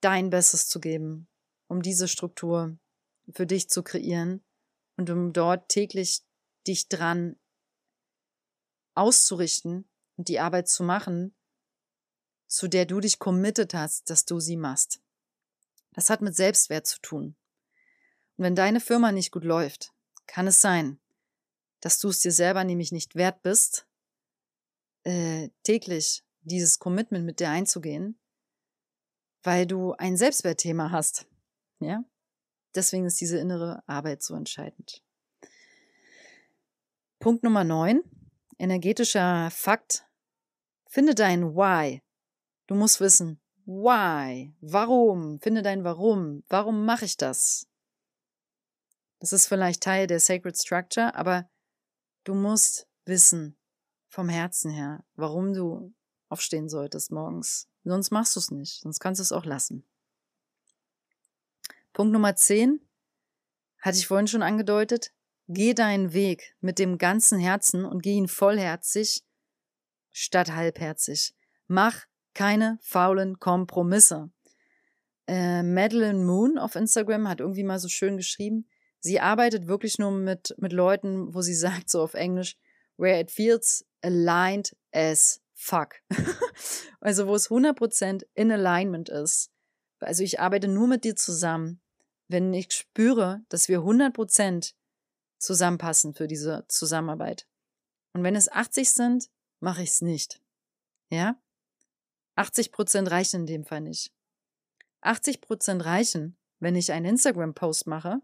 dein 0.00 0.30
Bestes 0.30 0.68
zu 0.68 0.80
geben, 0.80 1.28
um 1.68 1.82
diese 1.82 2.08
Struktur 2.08 2.76
für 3.32 3.46
dich 3.46 3.68
zu 3.70 3.82
kreieren 3.82 4.44
und 4.96 5.08
um 5.10 5.32
dort 5.32 5.68
täglich 5.68 6.22
dich 6.66 6.88
dran 6.88 7.36
auszurichten 8.94 9.88
und 10.16 10.28
die 10.28 10.38
Arbeit 10.38 10.68
zu 10.68 10.82
machen, 10.82 11.34
zu 12.46 12.68
der 12.68 12.84
du 12.84 13.00
dich 13.00 13.18
committed 13.18 13.72
hast, 13.72 14.10
dass 14.10 14.26
du 14.26 14.38
sie 14.38 14.56
machst. 14.56 15.00
Das 15.92 16.10
hat 16.10 16.20
mit 16.20 16.36
Selbstwert 16.36 16.86
zu 16.86 17.00
tun. 17.00 17.36
Und 18.36 18.44
wenn 18.44 18.54
deine 18.54 18.80
Firma 18.80 19.12
nicht 19.12 19.30
gut 19.30 19.44
läuft, 19.44 19.92
kann 20.26 20.46
es 20.46 20.60
sein, 20.60 21.00
dass 21.80 21.98
du 21.98 22.08
es 22.08 22.20
dir 22.20 22.32
selber 22.32 22.64
nämlich 22.64 22.92
nicht 22.92 23.14
wert 23.14 23.42
bist, 23.42 23.86
äh, 25.04 25.48
täglich 25.62 26.24
dieses 26.42 26.78
Commitment 26.78 27.24
mit 27.24 27.40
dir 27.40 27.50
einzugehen, 27.50 28.18
weil 29.42 29.66
du 29.66 29.92
ein 29.92 30.16
Selbstwertthema 30.16 30.90
hast. 30.90 31.26
Ja? 31.80 32.04
Deswegen 32.74 33.06
ist 33.06 33.20
diese 33.20 33.38
innere 33.38 33.82
Arbeit 33.86 34.22
so 34.22 34.34
entscheidend. 34.34 35.02
Punkt 37.18 37.44
Nummer 37.44 37.64
9. 37.64 38.02
Energetischer 38.58 39.50
Fakt. 39.50 40.06
Finde 40.88 41.14
dein 41.14 41.54
Why. 41.54 42.02
Du 42.66 42.74
musst 42.74 43.00
wissen, 43.00 43.40
why? 43.64 44.54
Warum? 44.60 45.40
Finde 45.40 45.62
dein 45.62 45.84
Warum. 45.84 46.42
Warum 46.48 46.84
mache 46.84 47.04
ich 47.04 47.16
das? 47.16 47.66
Das 49.20 49.32
ist 49.32 49.46
vielleicht 49.46 49.82
Teil 49.82 50.06
der 50.06 50.20
Sacred 50.20 50.58
Structure, 50.58 51.14
aber 51.14 51.48
du 52.24 52.34
musst 52.34 52.88
wissen, 53.04 53.56
vom 54.12 54.28
Herzen 54.28 54.70
her, 54.70 55.02
warum 55.14 55.54
du 55.54 55.94
aufstehen 56.28 56.68
solltest 56.68 57.10
morgens. 57.10 57.66
Sonst 57.82 58.10
machst 58.10 58.36
du 58.36 58.40
es 58.40 58.50
nicht, 58.50 58.82
sonst 58.82 59.00
kannst 59.00 59.20
du 59.20 59.22
es 59.22 59.32
auch 59.32 59.46
lassen. 59.46 59.86
Punkt 61.94 62.12
Nummer 62.12 62.36
10 62.36 62.86
hatte 63.80 63.96
ich 63.96 64.06
vorhin 64.06 64.28
schon 64.28 64.42
angedeutet. 64.42 65.14
Geh 65.48 65.72
deinen 65.72 66.12
Weg 66.12 66.54
mit 66.60 66.78
dem 66.78 66.98
ganzen 66.98 67.38
Herzen 67.38 67.86
und 67.86 68.02
geh 68.02 68.12
ihn 68.12 68.28
vollherzig 68.28 69.24
statt 70.10 70.52
halbherzig. 70.52 71.34
Mach 71.66 72.04
keine 72.34 72.78
faulen 72.82 73.38
Kompromisse. 73.38 74.30
Äh, 75.26 75.62
Madeline 75.62 76.22
Moon 76.22 76.58
auf 76.58 76.76
Instagram 76.76 77.28
hat 77.28 77.40
irgendwie 77.40 77.64
mal 77.64 77.78
so 77.78 77.88
schön 77.88 78.18
geschrieben, 78.18 78.68
sie 79.00 79.20
arbeitet 79.20 79.68
wirklich 79.68 79.98
nur 79.98 80.10
mit, 80.10 80.54
mit 80.58 80.74
Leuten, 80.74 81.32
wo 81.32 81.40
sie 81.40 81.54
sagt, 81.66 81.88
so 81.88 82.02
auf 82.02 82.12
Englisch, 82.12 82.58
where 83.02 83.18
it 83.18 83.32
feels 83.32 83.84
aligned 84.02 84.70
as 84.92 85.40
fuck. 85.54 85.96
also 87.00 87.26
wo 87.26 87.34
es 87.34 87.50
100% 87.50 88.22
in 88.34 88.52
Alignment 88.52 89.08
ist. 89.08 89.50
Also 89.98 90.22
ich 90.22 90.38
arbeite 90.38 90.68
nur 90.68 90.86
mit 90.86 91.04
dir 91.04 91.16
zusammen, 91.16 91.80
wenn 92.28 92.54
ich 92.54 92.72
spüre, 92.72 93.42
dass 93.48 93.68
wir 93.68 93.80
100% 93.80 94.74
zusammenpassen 95.38 96.14
für 96.14 96.28
diese 96.28 96.64
Zusammenarbeit. 96.68 97.46
Und 98.12 98.22
wenn 98.22 98.36
es 98.36 98.50
80 98.50 98.92
sind, 98.92 99.30
mache 99.60 99.82
ich 99.82 99.90
es 99.90 100.00
nicht. 100.00 100.40
Ja? 101.10 101.40
80% 102.36 103.10
reichen 103.10 103.40
in 103.42 103.46
dem 103.46 103.64
Fall 103.64 103.80
nicht. 103.80 104.12
80% 105.02 105.84
reichen, 105.84 106.36
wenn 106.60 106.76
ich 106.76 106.92
einen 106.92 107.06
Instagram-Post 107.06 107.88
mache 107.88 108.20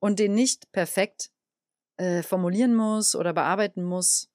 und 0.00 0.18
den 0.18 0.34
nicht 0.34 0.72
perfekt 0.72 1.30
äh, 1.96 2.22
formulieren 2.22 2.74
muss 2.74 3.14
oder 3.14 3.32
bearbeiten 3.32 3.84
muss, 3.84 4.30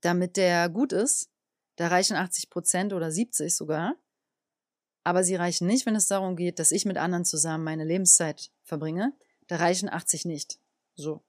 damit 0.00 0.36
der 0.36 0.68
gut 0.68 0.92
ist. 0.92 1.30
Da 1.76 1.88
reichen 1.88 2.16
80% 2.16 2.94
oder 2.94 3.10
70 3.10 3.54
sogar. 3.54 3.96
Aber 5.02 5.24
sie 5.24 5.36
reichen 5.36 5.66
nicht, 5.66 5.86
wenn 5.86 5.96
es 5.96 6.08
darum 6.08 6.36
geht, 6.36 6.58
dass 6.58 6.72
ich 6.72 6.84
mit 6.84 6.98
anderen 6.98 7.24
zusammen 7.24 7.64
meine 7.64 7.84
Lebenszeit 7.84 8.50
verbringe. 8.62 9.14
Da 9.46 9.56
reichen 9.56 9.88
80 9.88 10.26
nicht. 10.26 10.58
So. 10.94 11.24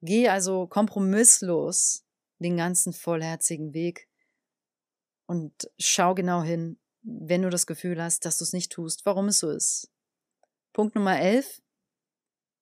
Geh 0.00 0.28
also 0.28 0.66
kompromisslos 0.66 2.04
den 2.38 2.56
ganzen 2.56 2.92
vollherzigen 2.92 3.74
Weg 3.74 4.08
und 5.26 5.70
schau 5.78 6.14
genau 6.14 6.42
hin, 6.42 6.78
wenn 7.02 7.42
du 7.42 7.50
das 7.50 7.66
Gefühl 7.66 8.02
hast, 8.02 8.24
dass 8.24 8.38
du 8.38 8.44
es 8.44 8.52
nicht 8.52 8.72
tust, 8.72 9.06
warum 9.06 9.28
es 9.28 9.38
so 9.38 9.50
ist. 9.50 9.90
Punkt 10.72 10.94
Nummer 10.94 11.18
11. 11.18 11.62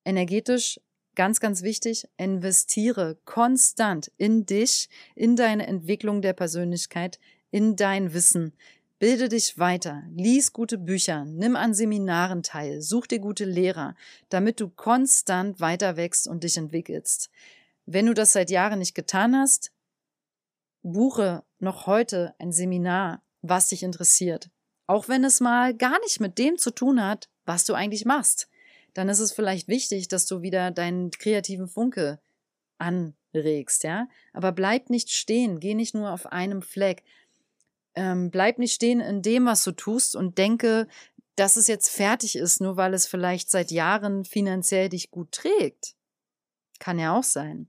Energetisch, 0.04 0.80
ganz, 1.14 1.40
ganz 1.40 1.62
wichtig, 1.62 2.08
investiere 2.16 3.18
konstant 3.24 4.10
in 4.16 4.46
dich, 4.46 4.88
in 5.14 5.36
deine 5.36 5.66
Entwicklung 5.66 6.22
der 6.22 6.32
Persönlichkeit, 6.32 7.18
in 7.50 7.76
dein 7.76 8.14
Wissen. 8.14 8.52
Bilde 8.98 9.28
dich 9.28 9.58
weiter, 9.58 10.04
lies 10.14 10.52
gute 10.52 10.78
Bücher, 10.78 11.24
nimm 11.24 11.56
an 11.56 11.74
Seminaren 11.74 12.42
teil, 12.42 12.80
such 12.82 13.08
dir 13.08 13.18
gute 13.18 13.44
Lehrer, 13.44 13.96
damit 14.28 14.60
du 14.60 14.68
konstant 14.68 15.60
weiter 15.60 15.96
wächst 15.96 16.28
und 16.28 16.44
dich 16.44 16.56
entwickelst. 16.56 17.28
Wenn 17.84 18.06
du 18.06 18.14
das 18.14 18.32
seit 18.32 18.48
Jahren 18.50 18.78
nicht 18.78 18.94
getan 18.94 19.36
hast, 19.36 19.72
buche 20.82 21.42
noch 21.58 21.86
heute 21.86 22.34
ein 22.38 22.52
Seminar, 22.52 23.22
was 23.40 23.68
dich 23.68 23.82
interessiert. 23.82 24.50
Auch 24.86 25.08
wenn 25.08 25.24
es 25.24 25.40
mal 25.40 25.74
gar 25.74 25.98
nicht 26.00 26.20
mit 26.20 26.38
dem 26.38 26.58
zu 26.58 26.70
tun 26.70 27.04
hat, 27.04 27.28
was 27.44 27.64
du 27.64 27.74
eigentlich 27.74 28.04
machst. 28.04 28.48
Dann 28.94 29.08
ist 29.08 29.20
es 29.20 29.32
vielleicht 29.32 29.68
wichtig, 29.68 30.08
dass 30.08 30.26
du 30.26 30.42
wieder 30.42 30.70
deinen 30.70 31.10
kreativen 31.10 31.68
Funke 31.68 32.20
anregst, 32.78 33.84
ja. 33.84 34.08
Aber 34.32 34.52
bleib 34.52 34.90
nicht 34.90 35.10
stehen, 35.10 35.60
geh 35.60 35.74
nicht 35.74 35.94
nur 35.94 36.10
auf 36.12 36.26
einem 36.26 36.62
Fleck. 36.62 37.02
Ähm, 37.94 38.30
bleib 38.30 38.58
nicht 38.58 38.74
stehen 38.74 39.00
in 39.00 39.22
dem, 39.22 39.46
was 39.46 39.64
du 39.64 39.72
tust 39.72 40.16
und 40.16 40.38
denke, 40.38 40.88
dass 41.36 41.56
es 41.56 41.66
jetzt 41.66 41.88
fertig 41.88 42.36
ist, 42.36 42.60
nur 42.60 42.76
weil 42.76 42.94
es 42.94 43.06
vielleicht 43.06 43.50
seit 43.50 43.70
Jahren 43.70 44.24
finanziell 44.24 44.88
dich 44.88 45.10
gut 45.10 45.32
trägt. 45.32 45.94
Kann 46.78 46.98
ja 46.98 47.16
auch 47.16 47.24
sein. 47.24 47.68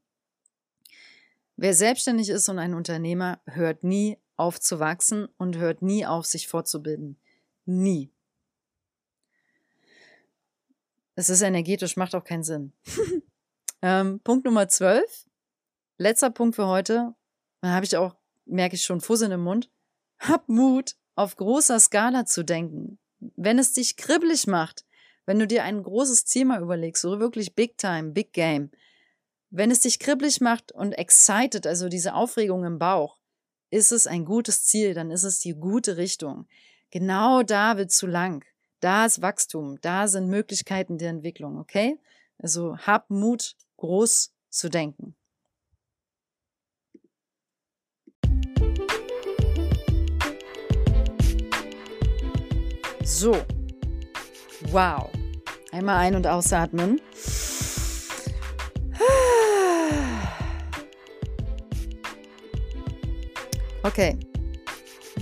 Wer 1.55 1.73
selbstständig 1.73 2.29
ist 2.29 2.49
und 2.49 2.59
ein 2.59 2.73
Unternehmer, 2.73 3.39
hört 3.45 3.83
nie 3.83 4.17
auf 4.35 4.59
zu 4.59 4.79
wachsen 4.79 5.27
und 5.37 5.57
hört 5.57 5.81
nie 5.81 6.05
auf, 6.05 6.25
sich 6.25 6.47
fortzubilden. 6.47 7.17
Nie. 7.65 8.12
Es 11.15 11.29
ist 11.29 11.41
energetisch, 11.41 11.95
macht 11.95 12.15
auch 12.15 12.23
keinen 12.23 12.43
Sinn. 12.43 12.73
ähm, 13.81 14.19
Punkt 14.23 14.45
Nummer 14.45 14.67
12. 14.67 15.25
Letzter 15.97 16.31
Punkt 16.31 16.55
für 16.55 16.67
heute. 16.67 17.13
Da 17.61 17.69
habe 17.69 17.85
ich 17.85 17.95
auch, 17.95 18.15
merke 18.45 18.75
ich 18.75 18.83
schon, 18.83 19.01
Fusseln 19.01 19.31
im 19.31 19.41
Mund. 19.41 19.69
Hab 20.19 20.49
Mut, 20.49 20.95
auf 21.15 21.35
großer 21.35 21.79
Skala 21.79 22.25
zu 22.25 22.43
denken. 22.43 22.97
Wenn 23.19 23.59
es 23.59 23.73
dich 23.73 23.95
kribbelig 23.95 24.47
macht, 24.47 24.85
wenn 25.25 25.39
du 25.39 25.47
dir 25.47 25.63
ein 25.63 25.83
großes 25.83 26.25
Ziel 26.25 26.45
mal 26.45 26.61
überlegst, 26.61 27.01
so 27.01 27.19
wirklich 27.19 27.55
Big 27.55 27.77
Time, 27.77 28.11
Big 28.11 28.33
Game, 28.33 28.71
wenn 29.49 29.71
es 29.71 29.81
dich 29.81 29.99
kribbelig 29.99 30.41
macht 30.41 30.71
und 30.71 30.93
excited, 30.93 31.67
also 31.67 31.87
diese 31.87 32.15
Aufregung 32.15 32.65
im 32.65 32.79
Bauch, 32.79 33.19
ist 33.69 33.91
es 33.91 34.07
ein 34.07 34.25
gutes 34.25 34.65
Ziel, 34.65 34.93
dann 34.93 35.11
ist 35.11 35.23
es 35.23 35.39
die 35.39 35.53
gute 35.53 35.97
Richtung. 35.97 36.47
Genau 36.89 37.43
da 37.43 37.77
wird 37.77 37.91
zu 37.91 38.07
lang. 38.07 38.43
Da 38.83 39.05
ist 39.05 39.21
Wachstum, 39.21 39.79
da 39.79 40.09
sind 40.09 40.27
Möglichkeiten 40.27 40.97
der 40.97 41.11
Entwicklung, 41.11 41.57
okay? 41.57 41.97
Also 42.37 42.75
hab 42.79 43.09
Mut, 43.09 43.55
groß 43.77 44.33
zu 44.49 44.69
denken. 44.69 45.15
So. 53.05 53.37
Wow. 54.71 55.09
Einmal 55.71 55.99
ein- 55.99 56.15
und 56.15 56.27
ausatmen. 56.27 56.99
Okay. 63.83 64.19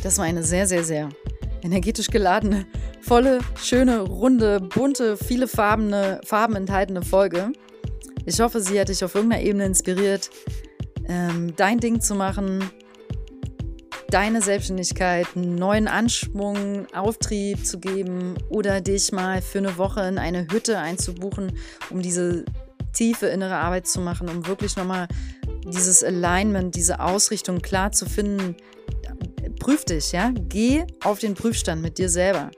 Das 0.02 0.18
war 0.18 0.26
eine 0.26 0.42
sehr, 0.42 0.66
sehr, 0.66 0.84
sehr 0.84 1.10
energetisch 1.62 2.08
geladene, 2.08 2.66
volle, 3.12 3.40
schöne, 3.62 4.00
runde, 4.00 4.62
bunte, 4.62 5.18
viele 5.18 5.50
farbene, 5.50 6.22
Farben 6.24 6.56
enthaltene 6.56 7.02
Folge. 7.02 7.52
Ich 8.26 8.40
hoffe, 8.40 8.62
sie 8.62 8.80
hat 8.80 8.88
dich 8.88 9.04
auf 9.04 9.16
irgendeiner 9.16 9.44
Ebene 9.44 9.66
inspiriert, 9.66 10.30
ähm, 11.10 11.54
dein 11.58 11.82
Ding 11.82 12.00
zu 12.00 12.16
machen, 12.16 12.64
deine 14.12 14.42
Selbstständigkeit 14.42 15.28
einen 15.36 15.56
neuen 15.56 15.90
Anschwung, 15.90 16.86
Auftrieb 16.94 17.66
zu 17.66 17.82
geben 17.82 18.36
oder 18.48 18.80
dich 18.80 19.12
mal 19.12 19.42
für 19.42 19.58
eine 19.58 19.78
Woche 19.78 20.08
in 20.08 20.18
eine 20.18 20.48
Hütte 20.50 20.78
einzubuchen, 20.78 21.58
um 21.90 22.02
diese 22.02 22.46
tiefe 22.94 23.26
innere 23.26 23.56
Arbeit 23.56 23.88
zu 23.88 24.00
machen, 24.00 24.30
um 24.30 24.48
wirklich 24.48 24.78
nochmal 24.78 25.10
dieses 25.66 26.02
Alignment, 26.02 26.76
diese 26.76 27.02
Ausrichtung 27.02 27.62
klar 27.62 27.92
zu 27.92 28.06
finden. 28.06 28.56
Prüf 29.60 29.84
dich, 29.84 30.14
ja? 30.14 30.32
Geh 30.48 30.86
auf 31.04 31.20
den 31.20 31.34
Prüfstand 31.34 31.82
mit 31.82 31.98
dir 31.98 32.08
selber. 32.08 32.52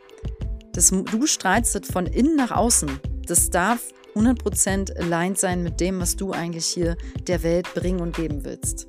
Das, 0.74 0.90
du 0.90 1.28
strahlst 1.28 1.76
das 1.76 1.88
von 1.88 2.08
innen 2.08 2.36
nach 2.36 2.52
außen. 2.52 3.00
Das 3.26 3.50
darf 3.50 3.80
100% 4.16 4.98
aligned 4.98 5.40
sein 5.40 5.64
mit 5.64 5.80
dem, 5.80 6.00
was 6.00 6.16
du 6.16 6.32
eigentlich 6.32 6.66
hier 6.66 6.98
der 7.28 7.44
Welt 7.44 7.74
bringen 7.74 8.02
und 8.02 8.16
geben 8.16 8.44
willst. 8.44 8.88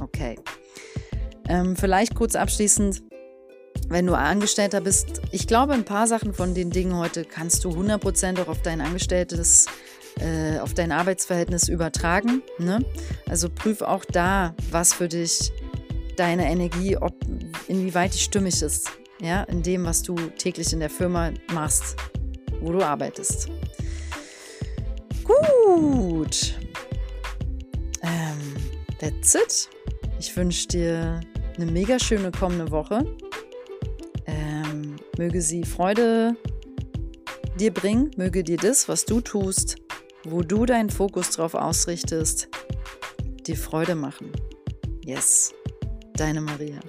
Okay. 0.00 0.36
Ähm, 1.48 1.76
vielleicht 1.76 2.14
kurz 2.14 2.34
abschließend, 2.34 3.02
wenn 3.88 4.06
du 4.06 4.14
Angestellter 4.14 4.80
bist, 4.80 5.20
ich 5.32 5.46
glaube, 5.46 5.74
ein 5.74 5.84
paar 5.84 6.06
Sachen 6.06 6.34
von 6.34 6.54
den 6.54 6.70
Dingen 6.70 6.96
heute 6.96 7.24
kannst 7.24 7.64
du 7.64 7.70
100% 7.70 8.40
auch 8.40 8.48
auf 8.48 8.62
dein 8.62 8.80
Angestelltes, 8.80 9.66
äh, 10.20 10.58
auf 10.58 10.74
dein 10.74 10.92
Arbeitsverhältnis 10.92 11.68
übertragen. 11.68 12.42
Ne? 12.58 12.84
Also 13.28 13.48
prüf 13.48 13.82
auch 13.82 14.04
da, 14.04 14.54
was 14.70 14.94
für 14.94 15.08
dich 15.08 15.52
deine 16.16 16.50
Energie, 16.50 16.96
ob, 16.96 17.14
inwieweit 17.68 18.14
die 18.14 18.18
stimmig 18.18 18.62
ist, 18.62 18.90
ja, 19.22 19.44
in 19.44 19.62
dem, 19.62 19.84
was 19.84 20.02
du 20.02 20.16
täglich 20.36 20.72
in 20.72 20.80
der 20.80 20.90
Firma 20.90 21.30
machst, 21.52 21.96
wo 22.60 22.72
du 22.72 22.82
arbeitest. 22.82 23.48
Gut. 25.22 26.58
Ähm, 28.02 28.56
that's 28.98 29.34
it. 29.34 29.70
Ich 30.18 30.36
wünsche 30.36 30.66
dir 30.68 31.20
eine 31.56 31.70
mega 31.70 31.98
schöne 31.98 32.32
kommende 32.32 32.70
Woche. 32.72 33.06
Ähm, 34.26 34.96
möge 35.16 35.40
sie 35.40 35.62
Freude 35.64 36.36
dir 37.58 37.72
bringen, 37.72 38.10
möge 38.16 38.42
dir 38.42 38.56
das, 38.56 38.88
was 38.88 39.04
du 39.04 39.20
tust, 39.20 39.76
wo 40.24 40.42
du 40.42 40.66
deinen 40.66 40.90
Fokus 40.90 41.30
drauf 41.30 41.54
ausrichtest, 41.54 42.48
dir 43.46 43.56
Freude 43.56 43.94
machen. 43.94 44.32
Yes, 45.04 45.52
deine 46.14 46.40
Maria. 46.40 46.80